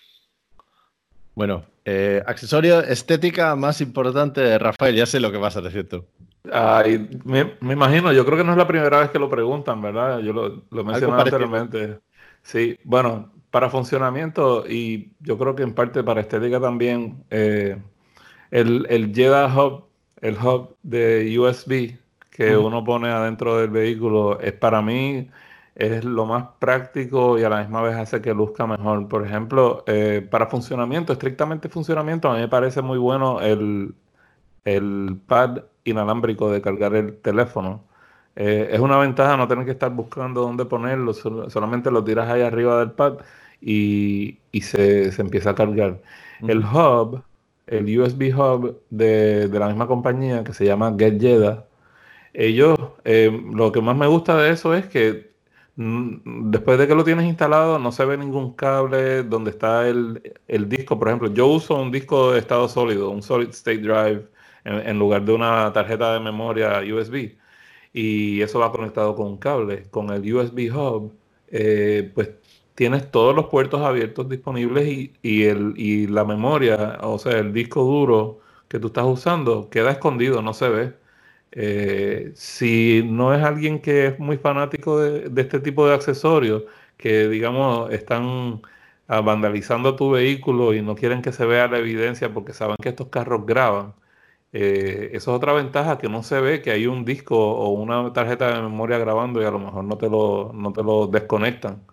Bueno, 1.38 1.66
eh, 1.86 2.24
accesorio 2.26 2.80
estética 2.80 3.56
más 3.56 3.80
importante, 3.80 4.58
Rafael, 4.58 4.96
ya 4.96 5.06
sé 5.06 5.20
lo 5.20 5.32
que 5.32 5.38
vas 5.38 5.56
a 5.56 5.62
decir 5.62 5.88
tú. 5.88 6.04
Ay, 6.52 7.08
me, 7.26 7.54
me 7.60 7.74
imagino, 7.74 8.12
yo 8.12 8.26
creo 8.26 8.40
que 8.40 8.44
no 8.44 8.54
es 8.54 8.58
la 8.58 8.66
primera 8.66 9.02
vez 9.02 9.12
que 9.12 9.20
lo 9.20 9.30
preguntan, 9.30 9.80
¿verdad? 9.80 10.18
Yo 10.22 10.34
lo, 10.34 10.64
lo 10.72 10.84
mencioné 10.84 11.14
anteriormente. 11.22 12.00
Sí, 12.42 12.80
bueno, 12.84 13.32
para 13.52 13.70
funcionamiento 13.70 14.66
y 14.68 15.12
yo 15.20 15.38
creo 15.38 15.56
que 15.56 15.62
en 15.62 15.76
parte 15.76 16.04
para 16.04 16.22
estética 16.22 16.60
también, 16.60 17.24
eh, 17.30 17.78
el, 18.50 18.88
el 18.90 19.14
JEDA 19.14 19.46
Hub, 19.46 19.84
el 20.22 20.38
hub 20.44 20.76
de 20.82 21.38
USB 21.38 22.00
que 22.32 22.58
uno 22.58 22.84
pone 22.84 23.10
adentro 23.10 23.60
del 23.60 23.70
vehículo, 23.70 24.40
es 24.40 24.54
para 24.54 24.82
mí 24.82 25.30
es 25.78 26.06
lo 26.06 26.26
más 26.26 26.46
práctico 26.60 27.40
y 27.40 27.44
a 27.44 27.50
la 27.50 27.60
misma 27.62 27.82
vez 27.84 27.96
hace 27.96 28.22
que 28.22 28.34
luzca 28.34 28.68
mejor. 28.68 29.08
Por 29.10 29.26
ejemplo, 29.26 29.84
eh, 29.88 30.28
para 30.30 30.48
funcionamiento, 30.48 31.14
estrictamente 31.14 31.70
funcionamiento, 31.70 32.30
a 32.30 32.36
mí 32.36 32.42
me 32.42 32.48
parece 32.50 32.82
muy 32.82 32.98
bueno 33.00 33.42
el, 33.42 33.96
el 34.66 35.20
pad 35.28 35.64
inalámbrico 35.84 36.52
de 36.52 36.62
cargar 36.62 36.96
el 36.96 37.18
teléfono. 37.22 37.84
Eh, 38.36 38.70
es 38.72 38.80
una 38.80 38.98
ventaja 38.98 39.38
no 39.38 39.48
tener 39.48 39.66
que 39.66 39.72
estar 39.72 39.92
buscando 39.92 40.42
dónde 40.42 40.66
ponerlo, 40.66 41.14
sol- 41.14 41.50
solamente 41.52 41.90
lo 41.92 42.04
tiras 42.04 42.30
ahí 42.30 42.42
arriba 42.42 42.80
del 42.80 42.92
pad 42.92 43.18
y, 43.62 44.40
y 44.52 44.62
se, 44.62 45.12
se 45.12 45.22
empieza 45.22 45.52
a 45.52 45.56
cargar. 45.56 46.02
El 46.46 46.60
hub, 46.60 47.24
el 47.68 48.00
USB 48.00 48.34
hub 48.36 48.82
de, 48.90 49.48
de 49.48 49.60
la 49.60 49.68
misma 49.68 49.88
compañía 49.88 50.44
que 50.44 50.54
se 50.54 50.66
llama 50.66 50.96
GetJeda, 50.98 51.66
ellos, 52.34 52.78
eh, 53.06 53.32
lo 53.54 53.72
que 53.72 53.82
más 53.82 53.98
me 53.98 54.08
gusta 54.08 54.38
de 54.38 54.52
eso 54.52 54.74
es 54.76 54.88
que 54.88 55.32
después 55.78 56.80
de 56.80 56.88
que 56.88 56.96
lo 56.96 57.04
tienes 57.04 57.26
instalado 57.26 57.78
no 57.80 57.92
se 57.92 58.04
ve 58.06 58.18
ningún 58.18 58.54
cable 58.56 59.24
donde 59.24 59.52
está 59.52 59.88
el, 59.88 60.34
el 60.48 60.68
disco. 60.70 60.98
Por 60.98 61.08
ejemplo, 61.10 61.32
yo 61.34 61.48
uso 61.48 61.76
un 61.80 61.92
disco 61.92 62.32
de 62.32 62.40
estado 62.40 62.68
sólido, 62.68 63.10
un 63.12 63.22
solid 63.22 63.50
state 63.50 63.78
drive, 63.80 64.28
en, 64.64 64.74
en 64.88 65.00
lugar 65.00 65.24
de 65.24 65.34
una 65.34 65.72
tarjeta 65.74 66.14
de 66.14 66.20
memoria 66.20 66.80
USB. 66.94 67.38
Y 67.94 68.42
eso 68.42 68.60
va 68.60 68.72
conectado 68.72 69.16
con 69.16 69.28
un 69.28 69.38
cable. 69.38 69.84
Con 69.92 70.10
el 70.12 70.34
USB 70.34 70.72
hub, 70.76 71.14
eh, 71.48 72.12
pues 72.16 72.32
tienes 72.76 73.10
todos 73.12 73.36
los 73.36 73.46
puertos 73.48 73.82
abiertos 73.82 74.28
disponibles 74.30 74.88
y, 74.88 75.14
y 75.22 75.44
el, 75.44 75.74
y 75.78 76.08
la 76.08 76.26
memoria, 76.26 76.98
o 77.02 77.18
sea, 77.20 77.38
el 77.40 77.54
disco 77.54 77.84
duro 77.84 78.40
que 78.68 78.80
tú 78.80 78.88
estás 78.88 79.06
usando, 79.06 79.70
queda 79.70 79.92
escondido, 79.92 80.42
no 80.42 80.54
se 80.54 80.70
ve. 80.70 80.94
Eh, 81.52 82.32
si 82.36 83.04
no 83.06 83.34
es 83.34 83.44
alguien 83.44 83.82
que 83.82 84.08
es 84.08 84.20
muy 84.20 84.38
fanático 84.38 85.00
de, 85.00 85.30
de 85.30 85.42
este 85.42 85.60
tipo 85.60 85.88
de 85.88 85.94
accesorios, 85.96 86.64
que 86.98 87.28
digamos 87.30 87.92
están 87.92 88.62
ah, 89.08 89.22
vandalizando 89.22 89.96
tu 89.96 90.12
vehículo 90.12 90.74
y 90.74 90.82
no 90.82 90.96
quieren 90.96 91.22
que 91.22 91.32
se 91.32 91.46
vea 91.46 91.68
la 91.68 91.80
evidencia 91.80 92.34
porque 92.34 92.54
saben 92.54 92.78
que 92.82 92.90
estos 92.90 93.08
carros 93.10 93.46
graban, 93.46 93.94
eh, 94.54 95.10
eso 95.14 95.32
es 95.32 95.38
otra 95.38 95.54
ventaja 95.54 95.98
que 95.98 96.10
no 96.10 96.24
se 96.24 96.40
ve 96.42 96.62
que 96.62 96.72
hay 96.72 96.88
un 96.88 97.06
disco 97.06 97.38
o 97.38 97.70
una 97.72 98.14
tarjeta 98.14 98.56
de 98.56 98.62
memoria 98.64 98.98
grabando 98.98 99.42
y 99.42 99.46
a 99.46 99.52
lo 99.52 99.60
mejor 99.60 99.84
no 99.84 99.98
te 99.98 100.10
lo, 100.10 100.52
no 100.54 100.74
te 100.74 100.84
lo 100.84 101.08
desconectan. 101.08 101.84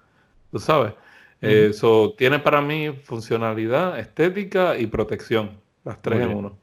Tú 0.51 0.59
sabes. 0.59 0.95
Eh, 1.43 1.73
so, 1.75 2.15
tiene 2.17 2.39
para 2.39 2.61
mí 2.63 2.93
funcionalidad, 3.05 3.99
estética 3.99 4.79
y 4.79 4.87
protección. 4.87 5.61
Las 5.85 6.01
tres 6.03 6.21
Muy 6.21 6.23
en 6.23 6.31
bien. 6.31 6.37
uno. 6.37 6.59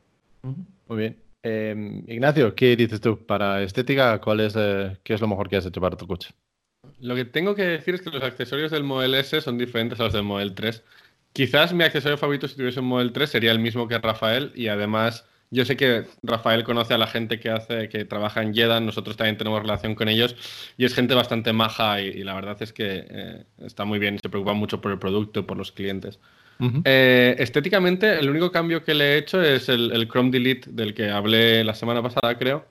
Muy 0.88 0.98
bien. 0.98 1.31
Eh, 1.44 2.04
Ignacio, 2.08 2.54
¿qué 2.54 2.76
dices 2.76 3.02
tú? 3.02 3.26
Para 3.26 3.64
estética, 3.64 4.20
¿cuál 4.22 4.42
es, 4.42 4.54
eh, 4.56 4.98
¿qué 5.04 5.14
es 5.14 5.22
lo 5.22 5.28
mejor 5.28 5.50
que 5.50 5.58
has 5.58 5.66
hecho 5.66 5.82
para 5.82 5.98
tu 5.98 6.08
coche? 6.08 6.30
Lo 7.00 7.16
que 7.16 7.26
tengo 7.26 7.56
que 7.56 7.64
decir 7.64 7.96
es 7.96 8.02
que 8.02 8.12
los 8.12 8.24
accesorios 8.24 8.72
del 8.72 8.84
Model 8.84 9.16
S 9.16 9.42
son 9.42 9.58
diferentes 9.58 10.00
a 10.00 10.04
los 10.04 10.14
del 10.14 10.24
Model 10.24 10.54
3. 10.54 10.84
Quizás 11.34 11.74
mi 11.74 11.84
accesorio 11.84 12.18
favorito 12.18 12.48
si 12.48 12.56
tuviese 12.56 12.80
un 12.80 12.88
Model 12.88 13.12
3 13.12 13.30
sería 13.30 13.52
el 13.52 13.60
mismo 13.60 13.88
que 13.88 13.98
Rafael 13.98 14.52
y 14.56 14.68
además 14.68 15.26
Yo 15.54 15.66
sé 15.66 15.76
que 15.76 16.06
Rafael 16.24 16.64
conoce 16.64 16.94
a 16.94 16.98
la 16.98 17.08
gente 17.08 17.40
que 17.40 17.50
hace, 17.50 17.90
que 17.90 18.06
trabaja 18.06 18.42
en 18.42 18.54
Jedan, 18.54 18.86
nosotros 18.86 19.18
también 19.18 19.38
tenemos 19.38 19.62
relación 19.62 19.96
con 19.96 20.08
ellos 20.08 20.36
y 20.78 20.86
es 20.86 20.94
gente 20.94 21.14
bastante 21.14 21.52
maja 21.52 22.02
y, 22.02 22.24
la 22.24 22.36
verdad 22.36 22.58
es 22.62 22.72
que 22.72 23.06
eh, 23.10 23.44
está 23.58 23.84
muy 23.84 24.00
bien, 24.00 24.18
se 24.20 24.30
preocupa 24.30 24.54
mucho 24.54 24.80
por 24.80 24.94
el 24.94 25.00
producto 25.00 25.46
por 25.46 25.58
los 25.58 25.74
clientes. 25.74 26.20
Eh, 26.86 27.36
estéticamente, 27.40 28.20
el 28.20 28.30
único 28.30 28.52
cambio 28.52 28.84
que 28.84 28.94
le 28.94 29.14
he 29.14 29.18
hecho 29.18 29.42
es 29.42 29.68
el, 29.70 30.08
Chrome 30.08 30.32
Delete 30.32 30.70
del 30.72 30.94
que 30.94 31.10
hablé 31.10 31.64
la 31.64 31.74
semana 31.74 32.02
pasada, 32.02 32.38
creo. 32.38 32.66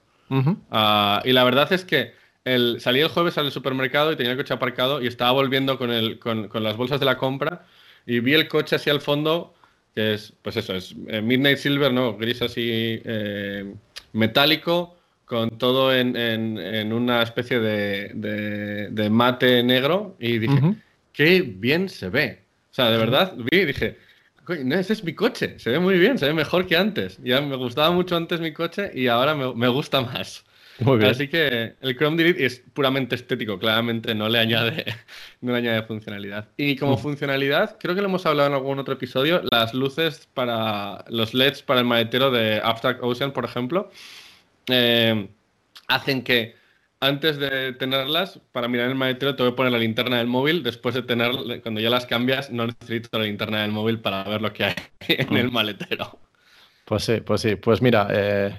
Ah, 0.71 1.23
y 1.25 1.33
la 1.33 1.43
verdad 1.43 1.73
es 1.73 1.85
que 1.85 2.13
el, 2.45 2.81
salí 2.81 3.01
el 3.01 3.09
jueves 3.09 3.37
al 3.37 3.51
supermercado 3.51 4.13
y 4.13 4.17
tenía 4.17 4.33
el 4.33 4.39
coche 4.39 4.55
aparcado 4.55 5.03
y 5.03 5.09
estaba 5.09 5.33
volviendo 5.33 5.77
con, 5.77 5.91
el, 5.91 6.19
con, 6.19 6.49
con 6.49 6.63
las 6.63 6.77
bolsas 6.77 7.01
de 7.01 7.07
la 7.07 7.17
compra 7.17 7.67
y 8.07 8.21
vi 8.21 8.35
el 8.35 8.47
coche 8.47 8.77
así 8.77 8.91
al 8.91 9.01
fondo 9.01 9.55
que 9.95 10.15
es, 10.15 10.33
pues 10.43 10.57
eso, 10.57 10.75
es 10.75 10.95
eh, 11.09 11.21
Midnight 11.21 11.59
Silver, 11.59 11.93
¿no? 11.93 12.17
Gris 12.17 12.43
así 12.43 13.01
eh, 13.05 13.75
metálico, 14.13 14.97
con 15.25 15.59
todo 15.59 15.95
en, 15.95 16.17
en, 16.17 16.93
una 16.93 17.23
especie 17.23 17.61
de, 17.61 18.11
de, 18.91 19.11
mate 19.11 19.63
negro. 19.63 20.17
Y 20.19 20.39
dije, 20.39 20.75
qué 21.13 21.43
bien 21.43 21.89
se 21.89 22.09
ve. 22.09 22.40
O 22.71 22.75
sea, 22.75 22.91
de 22.91 22.99
verdad, 22.99 23.35
vi 23.37 23.59
y 23.59 23.65
dije, 23.65 23.99
no, 24.65 24.75
ese 24.75 24.93
es 24.93 25.05
mi 25.05 25.15
coche, 25.15 25.59
se 25.59 25.71
ve 25.71 25.79
muy 25.79 25.99
bien, 25.99 26.19
se 26.19 26.27
ve 26.27 26.35
mejor 26.35 26.67
que 26.67 26.77
antes. 26.77 27.19
Ya 27.23 27.41
me 27.41 27.57
gustaba 27.57 27.91
mucho 27.91 28.17
antes 28.17 28.41
mi 28.41 28.53
coche 28.53 28.91
y 28.95 29.09
ahora 29.09 29.35
me, 29.35 29.55
me 29.55 29.69
gusta 29.69 30.01
más. 30.01 30.45
Así 31.07 31.29
que 31.29 31.75
el 31.81 31.97
Chrome 31.97 32.17
Delete 32.17 32.47
es 32.47 32.63
puramente 32.73 33.15
estético, 33.15 33.59
claramente 33.59 34.15
no 34.15 34.29
le 34.29 34.39
añade, 34.39 34.85
no 35.43 35.53
le 35.53 35.59
añade 35.59 35.83
funcionalidad. 35.83 36.49
Y 36.57 36.77
como 36.77 36.95
mm. 36.95 36.99
funcionalidad, 36.99 37.77
creo 37.79 37.95
que 37.95 38.01
lo 38.01 38.09
hemos 38.09 38.25
hablado 38.25 38.49
en 38.49 38.55
algún 38.55 38.79
otro 38.79 38.95
episodio, 38.95 39.43
las 39.51 39.75
luces 39.75 40.29
para 40.33 41.05
los 41.09 41.35
LEDs 41.35 41.63
para 41.63 41.81
el 41.81 41.87
maletero 41.87 42.31
de 42.31 42.61
Abstract 42.63 43.01
Ocean, 43.03 43.33
por 43.33 43.45
ejemplo, 43.45 43.91
eh, 44.69 45.29
hacen 45.87 46.23
que 46.23 46.57
antes 47.01 47.39
de 47.39 47.73
tenerlas, 47.73 48.41
para 48.53 48.69
mirar 48.69 48.89
el 48.89 48.95
maletero, 48.95 49.35
tengo 49.35 49.51
que 49.51 49.57
poner 49.57 49.73
la 49.73 49.79
linterna 49.79 50.19
del 50.19 50.27
móvil. 50.27 50.63
Después 50.63 50.95
de 50.95 51.03
tener, 51.03 51.33
cuando 51.63 51.81
ya 51.81 51.89
las 51.89 52.07
cambias, 52.07 52.51
no 52.51 52.67
necesito 52.67 53.19
la 53.19 53.25
linterna 53.25 53.63
del 53.63 53.73
móvil 53.73 54.01
para 54.01 54.23
ver 54.25 54.43
lo 54.43 54.53
que 54.53 54.65
hay 54.65 54.75
en 55.09 55.37
el 55.37 55.51
maletero. 55.51 56.19
Pues 56.85 57.05
sí, 57.05 57.21
pues 57.23 57.41
sí. 57.41 57.57
Pues 57.57 57.81
mira, 57.81 58.09
eh, 58.11 58.55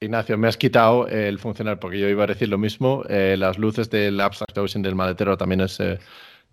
Ignacio, 0.00 0.36
me 0.36 0.48
has 0.48 0.56
quitado 0.56 1.08
el 1.08 1.38
funcionar 1.38 1.78
porque 1.78 1.98
yo 1.98 2.08
iba 2.08 2.24
a 2.24 2.26
decir 2.26 2.48
lo 2.48 2.58
mismo. 2.58 3.02
Eh, 3.08 3.36
las 3.38 3.58
luces 3.58 3.88
del 3.88 4.20
Abstract 4.20 4.58
Ocean 4.58 4.82
del 4.82 4.94
maletero 4.94 5.36
también 5.38 5.62
es, 5.62 5.80
eh, 5.80 5.98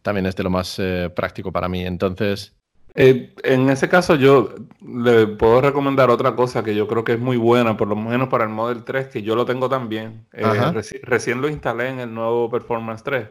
también 0.01 0.25
es 0.25 0.35
de 0.35 0.43
lo 0.43 0.49
más 0.49 0.81
práctico 1.15 1.51
para 1.51 1.67
mí. 1.67 1.85
Entonces. 1.85 2.55
En 2.95 3.69
ese 3.69 3.89
caso, 3.89 4.15
yo 4.15 4.53
le 4.85 5.27
puedo 5.27 5.61
recomendar 5.61 6.09
otra 6.09 6.35
cosa 6.35 6.63
que 6.63 6.75
yo 6.75 6.87
creo 6.87 7.03
que 7.03 7.13
es 7.13 7.19
muy 7.19 7.37
buena, 7.37 7.75
por 7.75 7.87
lo 7.87 7.95
menos 7.95 8.29
para 8.29 8.43
el 8.43 8.51
Model 8.51 8.83
3, 8.83 9.07
que 9.07 9.23
yo 9.23 9.35
lo 9.35 9.45
tengo 9.45 9.69
también. 9.69 10.25
recién 11.01 11.41
lo 11.41 11.49
instalé 11.49 11.89
en 11.89 11.99
el 11.99 12.13
nuevo 12.13 12.49
Performance 12.49 13.03
3. 13.03 13.27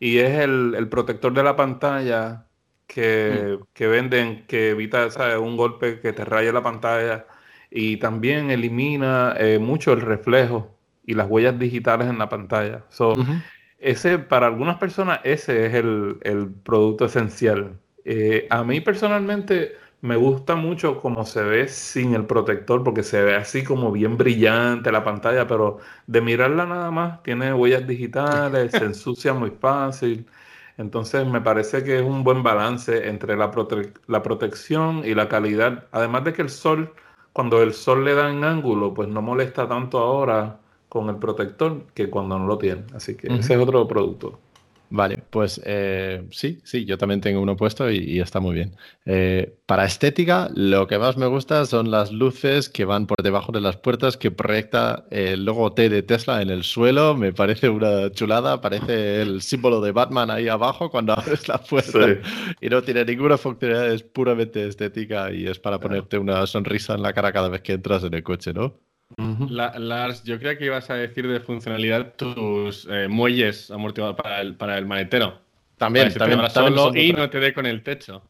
Y 0.00 0.18
es 0.18 0.40
el, 0.40 0.88
protector 0.90 1.32
de 1.32 1.42
la 1.42 1.56
pantalla 1.56 2.46
que, 2.86 3.58
mm. 3.58 3.64
que 3.72 3.86
venden, 3.86 4.46
que 4.46 4.70
evita 4.70 5.08
un 5.40 5.56
golpe 5.56 6.00
que 6.00 6.12
te 6.12 6.24
raye 6.24 6.52
la 6.52 6.62
pantalla 6.62 7.26
y 7.70 7.96
también 7.98 8.50
elimina 8.50 9.34
eh, 9.38 9.58
mucho 9.58 9.92
el 9.92 10.00
reflejo 10.00 10.74
y 11.04 11.14
las 11.14 11.28
huellas 11.28 11.58
digitales 11.58 12.08
en 12.08 12.18
la 12.18 12.28
pantalla. 12.28 12.84
ese, 13.78 14.18
para 14.18 14.46
algunas 14.46 14.78
personas 14.78 15.20
ese 15.24 15.66
es 15.66 15.74
el, 15.74 16.54
producto 16.64 17.06
esencial. 17.06 17.78
Eh, 18.08 18.46
a 18.50 18.62
mí 18.62 18.80
personalmente 18.80 19.72
me 20.00 20.16
gusta 20.16 20.54
mucho 20.54 21.00
cómo 21.00 21.24
se 21.26 21.42
ve 21.42 21.68
sin 21.68 22.14
el 22.14 22.26
protector, 22.26 22.84
porque 22.84 23.02
se 23.02 23.20
ve 23.22 23.34
así 23.34 23.64
como 23.64 23.90
bien 23.90 24.16
brillante 24.16 24.92
la 24.92 25.02
pantalla, 25.04 25.46
pero 25.48 25.78
de 26.06 26.20
mirarla 26.20 26.66
nada 26.66 26.90
más, 26.92 27.22
tiene 27.24 27.52
huellas 27.52 27.86
digitales, 27.86 28.70
se 28.72 28.78
ensucia 28.84 29.34
muy 29.34 29.50
fácil. 29.50 30.26
Entonces 30.78 31.26
me 31.26 31.40
parece 31.40 31.82
que 31.82 31.96
es 31.98 32.02
un 32.02 32.22
buen 32.22 32.42
balance 32.42 33.08
entre 33.08 33.36
la, 33.36 33.50
la 34.06 34.22
protección 34.22 35.02
y 35.04 35.14
la 35.14 35.28
calidad, 35.28 35.86
además 35.90 36.24
de 36.24 36.32
que 36.32 36.42
el 36.42 36.50
sol 36.50 36.92
cuando 37.32 37.62
el 37.62 37.74
sol 37.74 38.04
le 38.04 38.14
da 38.14 38.30
en 38.30 38.44
ángulo, 38.44 38.94
pues 38.94 39.08
no 39.08 39.20
molesta 39.20 39.68
tanto 39.68 39.98
ahora 39.98 40.58
con 40.88 41.10
el 41.10 41.16
protector 41.16 41.84
que 41.92 42.08
cuando 42.08 42.38
no 42.38 42.46
lo 42.46 42.56
tiene. 42.56 42.84
Así 42.94 43.14
que 43.16 43.26
ese 43.26 43.54
es 43.54 43.60
otro 43.60 43.86
producto. 43.86 44.40
Vale, 44.88 45.24
pues 45.30 45.60
eh, 45.64 46.26
sí, 46.30 46.60
sí, 46.62 46.84
yo 46.84 46.96
también 46.96 47.20
tengo 47.20 47.40
uno 47.40 47.56
puesto 47.56 47.90
y, 47.90 48.20
está 48.20 48.38
muy 48.38 48.54
bien. 48.54 48.76
Eh, 49.04 49.58
para 49.66 49.84
estética, 49.84 50.48
lo 50.54 50.86
que 50.86 50.98
más 50.98 51.16
me 51.16 51.26
gusta 51.26 51.66
son 51.66 51.90
las 51.90 52.12
luces 52.12 52.68
que 52.68 52.84
van 52.84 53.06
por 53.06 53.20
debajo 53.22 53.50
de 53.50 53.60
las 53.60 53.76
puertas 53.76 54.16
que 54.16 54.30
proyecta 54.30 55.04
el 55.10 55.44
logo 55.44 55.72
T 55.72 55.88
de 55.88 56.02
Tesla 56.02 56.40
en 56.40 56.50
el 56.50 56.62
suelo. 56.62 57.16
Me 57.16 57.32
parece 57.32 57.68
una 57.68 58.12
chulada, 58.12 58.60
parece 58.60 59.22
el 59.22 59.42
símbolo 59.42 59.80
de 59.80 59.90
Batman 59.90 60.30
ahí 60.30 60.46
abajo 60.48 60.88
cuando 60.90 61.12
abres 61.18 61.48
la 61.48 61.58
puerta 61.58 61.98
y 62.60 62.68
no 62.68 62.82
tiene 62.82 63.04
ninguna 63.04 63.38
funcionalidad, 63.38 63.92
es 63.92 64.02
puramente 64.04 64.68
estética 64.68 65.32
y 65.32 65.48
es 65.48 65.58
para 65.58 65.80
ponerte 65.80 66.16
una 66.18 66.46
sonrisa 66.46 66.94
en 66.94 67.02
la 67.02 67.12
cara 67.12 67.32
cada 67.32 67.48
vez 67.48 67.62
que 67.62 67.72
entras 67.72 68.04
en 68.04 68.14
el 68.14 68.22
coche, 68.22 68.52
¿no? 68.52 68.86
Lars, 69.48 70.24
yo 70.24 70.38
creo 70.38 70.58
que 70.58 70.66
ibas 70.66 70.90
a 70.90 70.94
decir 70.94 71.28
de 71.28 71.40
funcionalidad 71.40 72.14
tus 72.16 72.86
eh, 72.90 73.06
muelles 73.08 73.70
amortiguadores 73.70 74.22
para 74.22 74.40
el, 74.40 74.56
para 74.56 74.78
el 74.78 74.86
maletero. 74.86 75.40
También, 75.76 76.12
también, 76.14 76.40
y 76.94 77.12
no 77.12 77.28
te 77.28 77.38
dé 77.38 77.52
con 77.52 77.66
el 77.66 77.82
techo. 77.82 78.22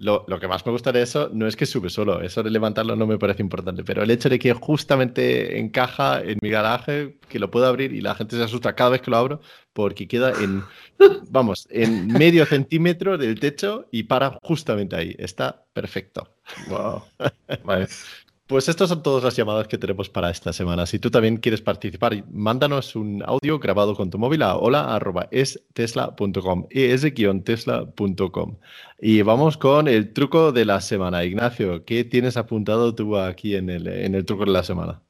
Lo, 0.00 0.24
que 0.40 0.48
más 0.48 0.64
me 0.64 0.72
gusta 0.72 0.92
de 0.92 1.02
eso 1.02 1.28
no 1.30 1.46
es 1.46 1.56
que 1.56 1.66
sube 1.66 1.90
solo, 1.90 2.22
eso 2.22 2.42
de 2.42 2.48
levantarlo 2.48 2.96
no 2.96 3.06
me 3.06 3.18
parece 3.18 3.42
importante, 3.42 3.84
pero 3.84 4.02
el 4.02 4.10
hecho 4.10 4.30
de 4.30 4.38
que 4.38 4.54
justamente 4.54 5.58
encaja 5.58 6.22
en 6.22 6.38
mi 6.40 6.48
garaje, 6.48 7.18
que 7.28 7.38
lo 7.38 7.50
puedo 7.50 7.66
abrir 7.66 7.92
y 7.92 8.00
la 8.00 8.14
gente 8.14 8.36
se 8.36 8.42
asusta 8.42 8.74
cada 8.74 8.90
vez 8.90 9.02
que 9.02 9.10
lo 9.10 9.18
abro, 9.18 9.42
porque 9.74 10.08
queda 10.08 10.32
en, 10.42 10.64
vamos, 11.28 11.68
en 11.70 12.06
medio 12.06 12.46
centímetro 12.46 13.18
del 13.18 13.38
techo 13.38 13.88
y 13.92 14.04
para 14.04 14.38
justamente 14.42 14.96
ahí. 14.96 15.14
Está 15.18 15.66
perfecto. 15.74 16.34
Wow. 16.68 17.02
Pues 18.50 18.68
estas 18.68 18.88
son 18.88 19.02
todas 19.04 19.22
las 19.22 19.36
llamadas 19.36 19.68
que 19.68 19.78
tenemos 19.78 20.10
para 20.10 20.28
esta 20.28 20.52
semana. 20.52 20.84
Si 20.84 20.98
tú 20.98 21.08
también 21.08 21.36
quieres 21.36 21.60
participar, 21.60 22.24
mándanos 22.32 22.96
un 22.96 23.22
audio 23.24 23.60
grabado 23.60 23.94
con 23.94 24.10
tu 24.10 24.18
móvil 24.18 24.42
a 24.42 24.56
hola.estesla.com, 24.56 26.66
es-tesla.com. 26.68 28.56
Y 29.00 29.22
vamos 29.22 29.56
con 29.56 29.86
el 29.86 30.12
truco 30.12 30.50
de 30.50 30.64
la 30.64 30.80
semana. 30.80 31.22
Ignacio, 31.22 31.84
¿qué 31.84 32.02
tienes 32.02 32.36
apuntado 32.36 32.92
tú 32.92 33.16
aquí 33.16 33.54
en 33.54 33.70
el, 33.70 33.86
en 33.86 34.16
el 34.16 34.24
truco 34.24 34.46
de 34.46 34.50
la 34.50 34.64
semana? 34.64 35.00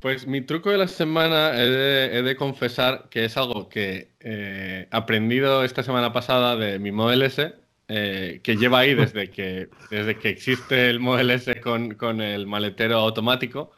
Pues 0.00 0.26
mi 0.26 0.40
truco 0.40 0.70
de 0.70 0.78
la 0.78 0.88
semana 0.88 1.62
he 1.62 1.68
de, 1.68 2.36
confesar 2.36 3.10
que 3.10 3.26
es 3.26 3.36
algo 3.36 3.68
que 3.68 4.14
he 4.20 4.88
aprendido 4.90 5.64
esta 5.64 5.82
semana 5.82 6.14
pasada 6.14 6.56
de 6.56 6.78
mi 6.78 6.92
Model 6.92 7.20
S 7.20 7.62
eh, 7.88 8.40
que 8.42 8.56
lleva 8.56 8.80
ahí 8.80 8.94
desde 8.94 9.30
que, 9.30 9.68
desde 9.90 10.16
que 10.18 10.28
existe 10.28 10.88
el 10.88 11.00
Model 11.00 11.30
S 11.30 11.60
con, 11.60 12.20
el 12.20 12.46
maletero 12.46 12.98
automático. 12.98 13.72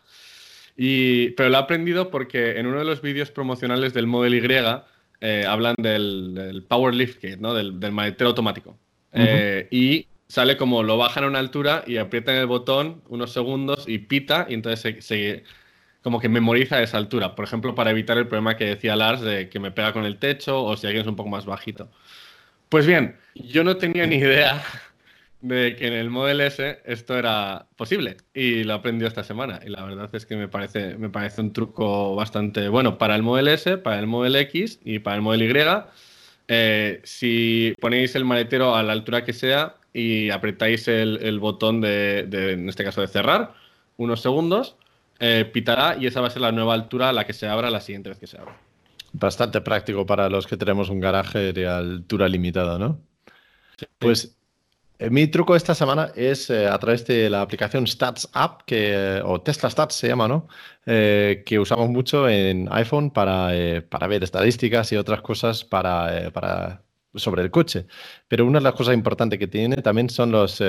Y, 0.77 1.31
pero 1.31 1.49
lo 1.49 1.57
he 1.57 1.61
aprendido 1.61 2.11
porque 2.11 2.59
en 2.59 2.67
uno 2.67 2.79
de 2.79 2.85
los 2.85 3.01
vídeos 3.01 3.31
promocionales 3.31 3.95
del 3.95 4.07
Model 4.07 4.35
Y 4.35 4.43
eh, 5.21 5.47
hablan 5.49 5.75
del, 5.79 6.65
Power 6.69 6.95
Lift 6.95 7.21
Kit, 7.21 7.39
¿no? 7.39 7.55
del, 7.55 7.73
maletero 7.93 8.31
automático. 8.31 8.77
Eh, 9.13 9.67
y 9.71 10.07
sale 10.29 10.57
como 10.57 10.83
lo 10.83 10.99
bajan 10.99 11.25
a 11.25 11.29
una 11.29 11.39
altura 11.39 11.85
y 11.87 11.97
aprietan 11.97 12.35
el 12.35 12.47
botón 12.47 13.03
unos 13.09 13.33
segundos 13.33 13.89
y 13.89 13.99
pita 13.99 14.47
y 14.49 14.55
entonces 14.55 15.05
se, 15.05 15.45
como 16.03 16.21
que 16.21 16.29
memoriza 16.29 16.83
esa 16.83 16.99
altura. 16.99 17.35
Por 17.35 17.45
ejemplo, 17.45 17.75
para 17.75 17.91
evitar 17.91 18.19
el 18.19 18.29
problema 18.29 18.57
que 18.57 18.65
decía 18.65 18.95
Lars 18.95 19.23
de 19.23 19.49
que 19.49 19.59
me 19.59 19.71
pega 19.71 19.93
con 19.93 20.05
el 20.05 20.19
techo 20.19 20.63
o 20.63 20.77
si 20.77 20.87
alguien 20.87 21.03
es 21.03 21.09
un 21.09 21.17
poco 21.17 21.29
más 21.31 21.47
bajito. 21.47 21.91
Pues 22.69 22.87
bien, 22.87 23.17
yo 23.35 23.63
no 23.63 23.77
tenía 23.77 24.07
ni 24.07 24.17
idea 24.17 24.63
de 25.41 25.77
que 25.77 25.87
en 25.87 25.93
el 25.93 26.11
Model 26.11 26.41
S 26.41 26.81
esto 26.85 27.17
era 27.17 27.67
posible 27.77 28.17
y 28.35 28.65
lo 28.65 28.75
aprendido 28.75 29.07
esta 29.07 29.23
semana 29.23 29.61
y 29.65 29.69
la 29.69 29.85
verdad 29.85 30.11
es 30.13 30.27
que 30.27 30.37
me 30.37 30.49
parece, 30.49 30.97
me 30.97 31.09
parece 31.09 31.41
un 31.41 31.53
truco 31.53 32.17
bastante 32.17 32.69
bueno 32.69 32.99
para 32.99 33.15
el 33.15 33.23
Model 33.23 33.49
S, 33.49 33.79
para 33.79 33.99
el 34.01 34.07
Model 34.09 34.35
X 34.37 34.81
y 34.85 34.99
para 34.99 35.17
el 35.17 35.23
Model 35.23 35.43
Y. 35.43 35.55
Eh, 36.49 37.01
si 37.05 37.75
ponéis 37.81 38.15
el 38.17 38.25
maletero 38.25 38.75
a 38.75 38.83
la 38.83 38.93
altura 38.93 39.25
que 39.25 39.33
sea 39.33 39.77
y 39.93 40.31
apretáis 40.31 40.89
el, 40.89 41.39
botón 41.41 41.81
de, 41.81 42.21
en 42.53 42.69
este 42.69 42.85
caso, 42.85 43.01
de 43.01 43.09
cerrar 43.09 43.55
unos 43.97 44.21
segundos, 44.21 44.77
eh, 45.21 45.49
pitará 45.53 45.97
y 45.99 46.07
esa 46.07 46.21
va 46.21 46.29
a 46.29 46.31
ser 46.31 46.43
la 46.43 46.53
nueva 46.53 46.75
altura 46.75 47.09
a 47.11 47.13
la 47.13 47.27
que 47.27 47.33
se 47.33 47.49
abra 47.49 47.71
la 47.71 47.81
siguiente 47.81 48.09
vez 48.11 48.19
que 48.19 48.27
se 48.27 48.39
abra. 48.39 48.66
Bastante 49.19 49.63
práctico 49.63 50.05
para 50.05 50.29
los 50.29 50.47
que 50.47 50.59
tenemos 50.59 50.91
un 50.91 51.01
garaje 51.01 51.55
de 51.55 51.67
altura 51.67 52.29
limitada, 52.29 52.79
¿no? 52.79 53.01
Pues 53.99 54.37
eh, 54.99 55.09
mi 55.09 55.27
truco 55.29 55.57
esta 55.57 55.75
semana 55.75 56.13
es 56.15 56.51
eh, 56.51 56.67
a 56.67 56.79
través 56.79 57.07
de 57.07 57.31
la 57.31 57.41
aplicación 57.41 57.87
Stats 57.87 58.29
App, 58.35 58.63
que, 58.67 59.23
o 59.25 59.41
Tesla 59.41 59.71
Stats 59.71 59.95
se 59.95 60.09
llama, 60.09 60.29
¿no? 60.29 60.49
Eh, 60.85 61.43
que 61.47 61.59
usamos 61.59 61.89
mucho 61.89 62.29
en 62.29 62.69
iPhone 62.71 63.11
para, 63.11 63.51
para 63.89 64.07
ver 64.07 64.23
estadísticas 64.23 64.93
y 64.93 64.97
otras 64.97 65.23
cosas 65.23 65.65
para, 65.65 66.31
para, 66.31 66.83
sobre 67.15 67.43
el 67.43 67.51
coche. 67.51 67.87
Pero 68.29 68.45
una 68.45 68.59
de 68.59 68.65
las 68.65 68.75
cosas 68.75 68.95
importantes 68.95 69.39
que 69.39 69.49
tiene 69.49 69.77
también 69.77 70.11
son 70.11 70.31
los 70.31 70.63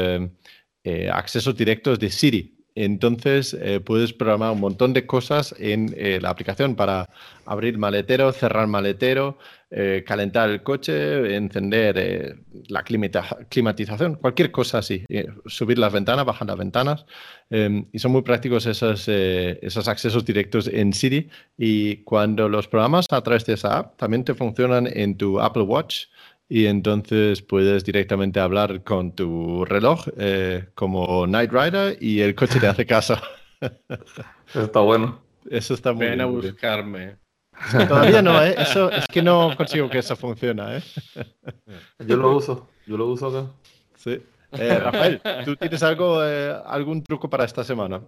accesos 1.11 1.55
directos 1.57 1.99
de 1.99 2.09
Siri 2.09 2.56
Entonces 2.79 3.57
eh, 3.59 3.79
puedes 3.79 4.13
programar 4.13 4.51
un 4.51 4.59
montón 4.59 4.93
de 4.93 5.07
cosas 5.07 5.55
en 5.57 5.95
eh, 5.97 6.19
la 6.21 6.29
aplicación 6.29 6.75
para 6.75 7.09
abrir 7.43 7.79
maletero, 7.79 8.31
cerrar 8.31 8.67
maletero, 8.67 9.39
eh, 9.71 10.03
calentar 10.05 10.51
el 10.51 10.61
coche, 10.61 11.35
encender 11.35 12.37
la 12.67 12.83
climatización, 12.83 14.15
cualquier 14.15 14.51
cosa 14.51 14.77
así. 14.77 15.03
subir 15.47 15.79
las 15.79 15.91
ventanas, 15.91 16.23
bajar 16.23 16.47
las 16.47 16.57
ventanas. 16.57 17.05
Em, 17.49 17.87
y 17.91 17.97
son 17.97 18.11
muy 18.11 18.21
prácticos 18.21 18.67
esos, 18.67 19.07
esos 19.07 19.87
accesos 19.87 20.23
directos 20.23 20.67
en 20.67 20.93
Siri. 20.93 21.29
Y 21.57 22.03
cuando 22.03 22.47
los 22.47 22.67
programas 22.67 23.07
a 23.09 23.21
través 23.21 23.43
de 23.47 23.53
esa 23.53 23.79
app, 23.79 23.97
también 23.97 24.23
te 24.23 24.35
funcionan 24.35 24.87
en 24.87 25.17
tu 25.17 25.39
Apple 25.39 25.63
Watch 25.63 26.05
y 26.49 26.65
entonces 26.65 27.41
puedes 27.41 27.83
directamente 27.83 28.39
hablar 28.39 28.83
con 28.83 29.13
tu 29.13 29.65
reloj 29.65 30.07
eh, 30.17 30.69
como 30.75 31.27
Night 31.27 31.51
Rider 31.51 31.97
y 31.99 32.21
el 32.21 32.35
coche 32.35 32.59
te 32.59 32.67
hace 32.67 32.85
caso. 32.85 33.17
Eso 34.47 34.61
está 34.63 34.79
bueno. 34.79 35.19
Eso 35.49 35.73
está 35.73 35.93
muy 35.93 36.05
Ven 36.07 36.21
a 36.21 36.25
buscarme. 36.25 37.17
Todavía 37.71 38.21
no, 38.21 38.41
¿eh? 38.43 38.55
Eso, 38.57 38.91
es 38.91 39.07
que 39.07 39.21
no 39.21 39.55
consigo 39.57 39.89
que 39.89 39.97
eso 39.97 40.15
funcione, 40.15 40.77
¿eh? 40.77 40.81
Yo 42.05 42.17
lo 42.17 42.35
uso, 42.35 42.69
yo 42.85 42.97
lo 42.97 43.07
uso 43.07 43.27
acá. 43.27 43.49
Sí. 43.95 44.21
Eh, 44.51 44.79
Rafael, 44.79 45.21
¿tú 45.43 45.55
tienes 45.55 45.81
algo, 45.81 46.23
eh, 46.23 46.55
algún 46.65 47.01
truco 47.03 47.29
para 47.29 47.45
esta 47.45 47.63
semana? 47.63 48.01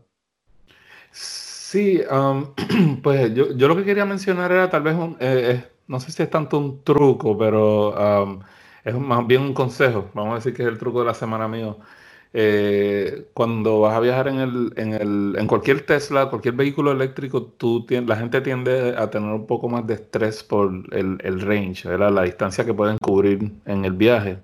Sí, 1.11 1.99
um, 2.11 2.53
pues 3.01 3.33
yo, 3.33 3.55
yo, 3.55 3.67
lo 3.67 3.75
que 3.75 3.83
quería 3.83 4.05
mencionar 4.05 4.51
era 4.51 4.69
tal 4.69 4.83
vez 4.83 4.95
un, 4.95 5.17
no 5.89 5.99
sé 5.99 6.11
si 6.11 6.23
es 6.23 6.29
tanto 6.29 6.57
un 6.59 6.83
truco, 6.83 7.37
pero 7.37 8.23
um, 8.23 8.39
es 8.83 8.95
más 8.97 9.25
bien 9.27 9.41
un 9.41 9.53
consejo. 9.53 10.09
Vamos 10.13 10.33
a 10.33 10.35
decir 10.35 10.53
que 10.53 10.61
es 10.61 10.69
el 10.69 10.77
truco 10.77 10.99
de 10.99 11.07
la 11.07 11.13
semana 11.15 11.47
mío. 11.47 11.79
Eh, 12.31 13.25
cuando 13.33 13.79
vas 13.79 13.95
a 13.95 13.99
viajar 13.99 14.27
en, 14.27 14.39
el, 14.39 14.73
en, 14.75 14.93
el, 14.93 15.35
en 15.37 15.47
cualquier 15.47 15.81
Tesla, 15.85 16.29
cualquier 16.29 16.53
vehículo 16.53 16.91
eléctrico, 16.91 17.43
tú 17.43 17.87
la 17.89 18.15
gente 18.17 18.39
tiende 18.41 18.95
a 18.95 19.09
tener 19.09 19.31
un 19.31 19.47
poco 19.47 19.67
más 19.67 19.87
de 19.87 19.95
estrés 19.95 20.43
por 20.43 20.71
el, 20.91 21.17
el 21.23 21.41
range, 21.41 21.97
la 21.97 22.21
distancia 22.21 22.65
que 22.65 22.73
pueden 22.73 22.99
cubrir 22.99 23.51
en 23.65 23.85
el 23.85 23.93
viaje. 23.93 24.39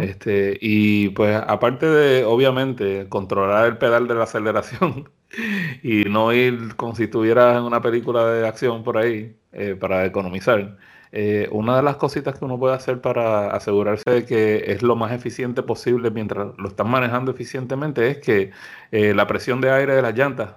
este, 0.00 0.56
y 0.60 1.08
pues 1.10 1.36
aparte 1.46 1.86
de, 1.86 2.24
obviamente, 2.24 3.08
controlar 3.08 3.66
el 3.66 3.78
pedal 3.78 4.06
de 4.06 4.14
la 4.14 4.24
aceleración 4.24 5.10
y 5.82 6.04
no 6.04 6.32
ir 6.32 6.76
como 6.76 6.94
si 6.94 7.04
estuvieras 7.04 7.58
en 7.58 7.64
una 7.64 7.82
película 7.82 8.26
de 8.26 8.46
acción 8.46 8.84
por 8.84 8.96
ahí, 8.98 9.36
eh, 9.54 9.76
para 9.76 10.04
economizar. 10.04 10.76
Eh, 11.12 11.48
una 11.52 11.76
de 11.76 11.82
las 11.84 11.96
cositas 11.96 12.36
que 12.36 12.44
uno 12.44 12.58
puede 12.58 12.74
hacer 12.74 13.00
para 13.00 13.50
asegurarse 13.54 14.10
de 14.10 14.24
que 14.26 14.72
es 14.72 14.82
lo 14.82 14.96
más 14.96 15.12
eficiente 15.12 15.62
posible 15.62 16.10
mientras 16.10 16.48
lo 16.58 16.68
están 16.68 16.90
manejando 16.90 17.30
eficientemente 17.30 18.10
es 18.10 18.18
que 18.18 18.50
eh, 18.90 19.14
la 19.14 19.28
presión 19.28 19.60
de 19.60 19.70
aire 19.70 19.94
de 19.94 20.02
las 20.02 20.14
llantas 20.16 20.54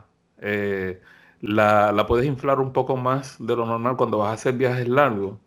la, 1.42 1.92
la, 1.92 2.08
puedes 2.08 2.26
inflar 2.26 2.60
un 2.60 2.74
poco 2.74 2.98
más 2.98 3.36
de 3.40 3.56
lo 3.56 3.66
normal 3.68 3.98
cuando 3.98 4.20
vas 4.20 4.30
a 4.30 4.34
hacer 4.34 4.54
viajes 4.56 4.88
largos. 4.88 5.38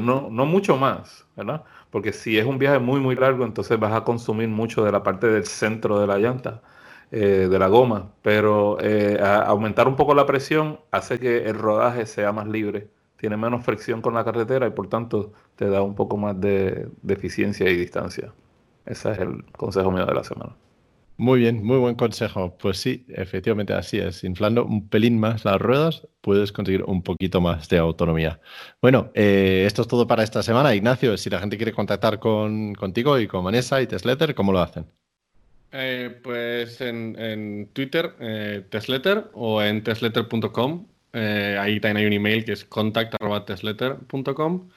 no, 0.00 0.28
no 0.30 0.46
mucho 0.46 0.76
más, 0.76 1.26
¿verdad? 1.36 1.64
Porque 1.90 2.12
si 2.12 2.38
es 2.38 2.44
un 2.46 2.58
viaje 2.58 2.78
muy, 2.78 3.00
muy 3.00 3.16
largo, 3.16 3.44
entonces 3.44 3.78
vas 3.80 3.92
a 3.94 4.04
consumir 4.04 4.48
mucho 4.48 4.84
de 4.84 4.92
la 4.92 5.02
parte 5.02 5.26
del 5.28 5.46
centro 5.46 6.00
de 6.00 6.06
la 6.06 6.18
llanta. 6.18 6.62
De 7.10 7.58
la 7.58 7.68
goma, 7.68 8.12
pero 8.22 8.78
aumentar 9.22 9.88
un 9.88 9.96
poco 9.96 10.14
la 10.14 10.26
presión 10.26 10.80
hace 10.90 11.18
que 11.18 11.48
el 11.48 11.58
rodaje 11.58 12.06
sea 12.06 12.32
más 12.32 12.46
libre 12.46 12.88
tiene 13.18 13.36
menos 13.36 13.64
fricción 13.64 14.00
con 14.00 14.14
la 14.14 14.24
carretera 14.24 14.66
y 14.66 14.70
por 14.70 14.88
tanto 14.88 15.32
te 15.56 15.68
da 15.68 15.82
un 15.82 15.94
poco 15.94 16.16
más 16.16 16.40
de, 16.40 16.88
eficiencia 17.08 17.68
y 17.68 17.76
distancia. 17.76 18.32
Ese 18.86 19.12
es 19.12 19.18
el 19.18 19.44
consejo 19.52 19.90
mío 19.90 20.06
de 20.06 20.14
la 20.14 20.24
semana. 20.24 20.56
Muy 21.18 21.40
bien, 21.40 21.64
muy 21.64 21.78
buen 21.78 21.96
consejo. 21.96 22.56
Pues 22.56 22.78
sí, 22.78 23.04
efectivamente 23.08 23.72
así 23.74 23.98
es. 23.98 24.22
Inflando 24.22 24.64
un 24.64 24.88
pelín 24.88 25.18
más 25.18 25.44
las 25.44 25.60
ruedas, 25.60 26.06
puedes 26.20 26.52
conseguir 26.52 26.84
un 26.84 27.02
poquito 27.02 27.40
más 27.40 27.68
de 27.68 27.78
autonomía. 27.78 28.40
Bueno, 28.80 29.10
eh, 29.14 29.64
esto 29.66 29.82
es 29.82 29.88
todo 29.88 30.06
para 30.06 30.22
esta 30.22 30.44
semana. 30.44 30.76
Ignacio, 30.76 31.16
si 31.16 31.28
la 31.28 31.40
gente 31.40 31.56
quiere 31.56 31.72
contactar 31.72 32.20
con, 32.20 32.72
contigo 32.74 33.18
y 33.18 33.26
con 33.26 33.44
Vanessa 33.44 33.82
y 33.82 33.88
Tesletter, 33.88 34.36
¿cómo 34.36 34.52
lo 34.52 34.60
hacen? 34.60 34.86
Eh, 35.72 36.18
pues 36.22 36.80
en, 36.80 37.68
Twitter, 37.72 38.14
eh, 38.20 38.62
Tesletter 38.70 39.24
o 39.34 39.62
en 39.62 39.82
tesletter.com 39.82 40.86
eh, 41.12 41.56
ahí 41.58 41.80
también 41.80 41.96
hay 41.98 42.06
un 42.06 42.12
email 42.12 42.44
que 42.44 42.52
es 42.52 42.64
contact.tesletter.com. 42.64 44.68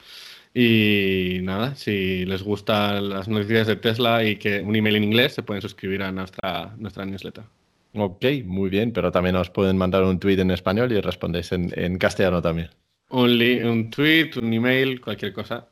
Y 0.53 1.39
nada, 1.43 1.75
si 1.75 2.25
les 2.25 2.43
gustan 2.43 3.09
las 3.09 3.29
noticias 3.29 3.67
de 3.67 3.77
Tesla 3.77 4.23
y 4.23 4.35
que 4.35 4.61
un 4.61 4.75
email 4.75 4.97
en 4.97 5.05
inglés, 5.05 5.33
se 5.33 5.43
pueden 5.43 5.61
suscribir 5.61 6.03
a 6.03 6.11
nuestra, 6.11 6.73
nuestra 6.77 7.05
newsletter. 7.05 7.45
Ok, 7.93 8.25
muy 8.45 8.69
bien, 8.69 8.91
pero 8.91 9.11
también 9.11 9.35
os 9.35 9.49
pueden 9.49 9.77
mandar 9.77 10.03
un 10.03 10.19
tweet 10.19 10.39
en 10.39 10.51
español 10.51 10.91
y 10.91 10.99
respondéis 10.99 11.51
en, 11.53 11.97
castellano 11.97 12.41
también. 12.41 12.69
Un, 13.09 13.41
un 13.65 13.89
tweet, 13.89 14.31
un 14.41 14.53
email, 14.53 14.99
cualquier 14.99 15.33
cosa. 15.33 15.67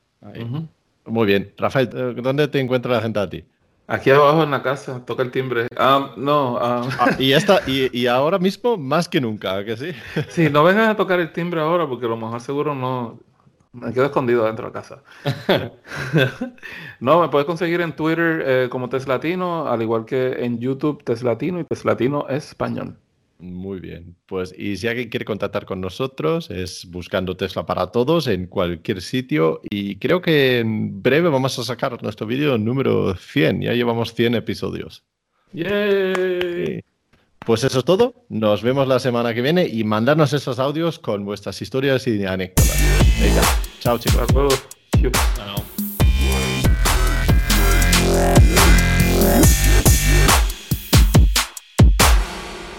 Muy 1.05 1.25
bien. 1.25 1.51
Rafael, 1.57 1.89
¿dónde 2.21 2.47
te 2.47 2.59
encuentra 2.59 2.93
la 2.93 3.01
gente 3.01 3.19
a 3.19 3.29
ti? 3.29 3.43
Aquí 3.89 4.11
abajo 4.11 4.43
en 4.43 4.51
la 4.51 4.61
casa, 4.61 5.03
toca 5.03 5.23
el 5.23 5.31
timbre. 5.31 5.67
Ah, 5.75 6.11
no. 6.15 6.59
Ah, 6.61 6.87
y, 7.17 7.33
esta, 7.33 7.61
y, 7.65 8.05
ahora 8.05 8.37
mismo 8.37 8.77
más 8.77 9.09
que 9.09 9.19
nunca, 9.19 9.65
¿que 9.65 9.75
sí? 9.75 9.91
Sí, 10.29 10.47
no 10.51 10.63
vengan 10.63 10.89
a 10.89 10.95
tocar 10.95 11.19
el 11.19 11.33
timbre 11.33 11.59
ahora 11.59 11.87
porque 11.87 12.05
lo 12.05 12.15
mejor 12.15 12.39
seguro 12.39 12.75
no. 12.75 13.19
Me 13.73 13.91
quedo 13.91 14.05
escondido 14.05 14.45
dentro 14.45 14.69
de 14.69 14.73
la 14.73 14.79
casa. 14.79 15.01
no, 16.99 17.21
me 17.21 17.29
puedes 17.29 17.47
conseguir 17.47 17.81
en 17.81 17.95
Twitter 17.95 18.43
eh, 18.45 18.67
como 18.69 18.89
Teslatino, 18.89 19.67
al 19.67 19.81
igual 19.81 20.05
que 20.05 20.43
en 20.43 20.59
YouTube 20.59 21.03
Teslatino 21.03 21.59
y 21.59 21.63
Teslatino 21.63 22.27
Español. 22.29 22.95
Muy 23.39 23.79
bien. 23.79 24.17
Pues, 24.25 24.53
y 24.57 24.75
si 24.75 24.87
alguien 24.89 25.09
quiere 25.09 25.25
contactar 25.25 25.65
con 25.65 25.79
nosotros, 25.79 26.49
es 26.51 26.85
buscando 26.89 27.37
Tesla 27.37 27.65
para 27.65 27.87
todos 27.87 28.27
en 28.27 28.47
cualquier 28.47 29.01
sitio. 29.01 29.61
Y 29.69 29.95
creo 29.95 30.21
que 30.21 30.59
en 30.59 31.01
breve 31.01 31.29
vamos 31.29 31.57
a 31.57 31.63
sacar 31.63 32.03
nuestro 32.03 32.27
vídeo 32.27 32.57
número 32.57 33.15
100. 33.15 33.61
Ya 33.61 33.73
llevamos 33.73 34.13
100 34.13 34.35
episodios. 34.35 35.03
¡Yay! 35.53 36.83
Pues 37.45 37.63
eso 37.63 37.79
es 37.79 37.85
todo. 37.85 38.25
Nos 38.27 38.61
vemos 38.61 38.87
la 38.89 38.99
semana 38.99 39.33
que 39.33 39.41
viene 39.41 39.65
y 39.65 39.85
mandarnos 39.85 40.33
esos 40.33 40.59
audios 40.59 40.99
con 40.99 41.23
vuestras 41.23 41.61
historias 41.61 42.05
y 42.07 42.25
anécdotas. 42.25 42.77
Venga, 43.21 43.41
chao 43.79 43.97
chicos. 43.97 44.27
Chao. 45.35 45.63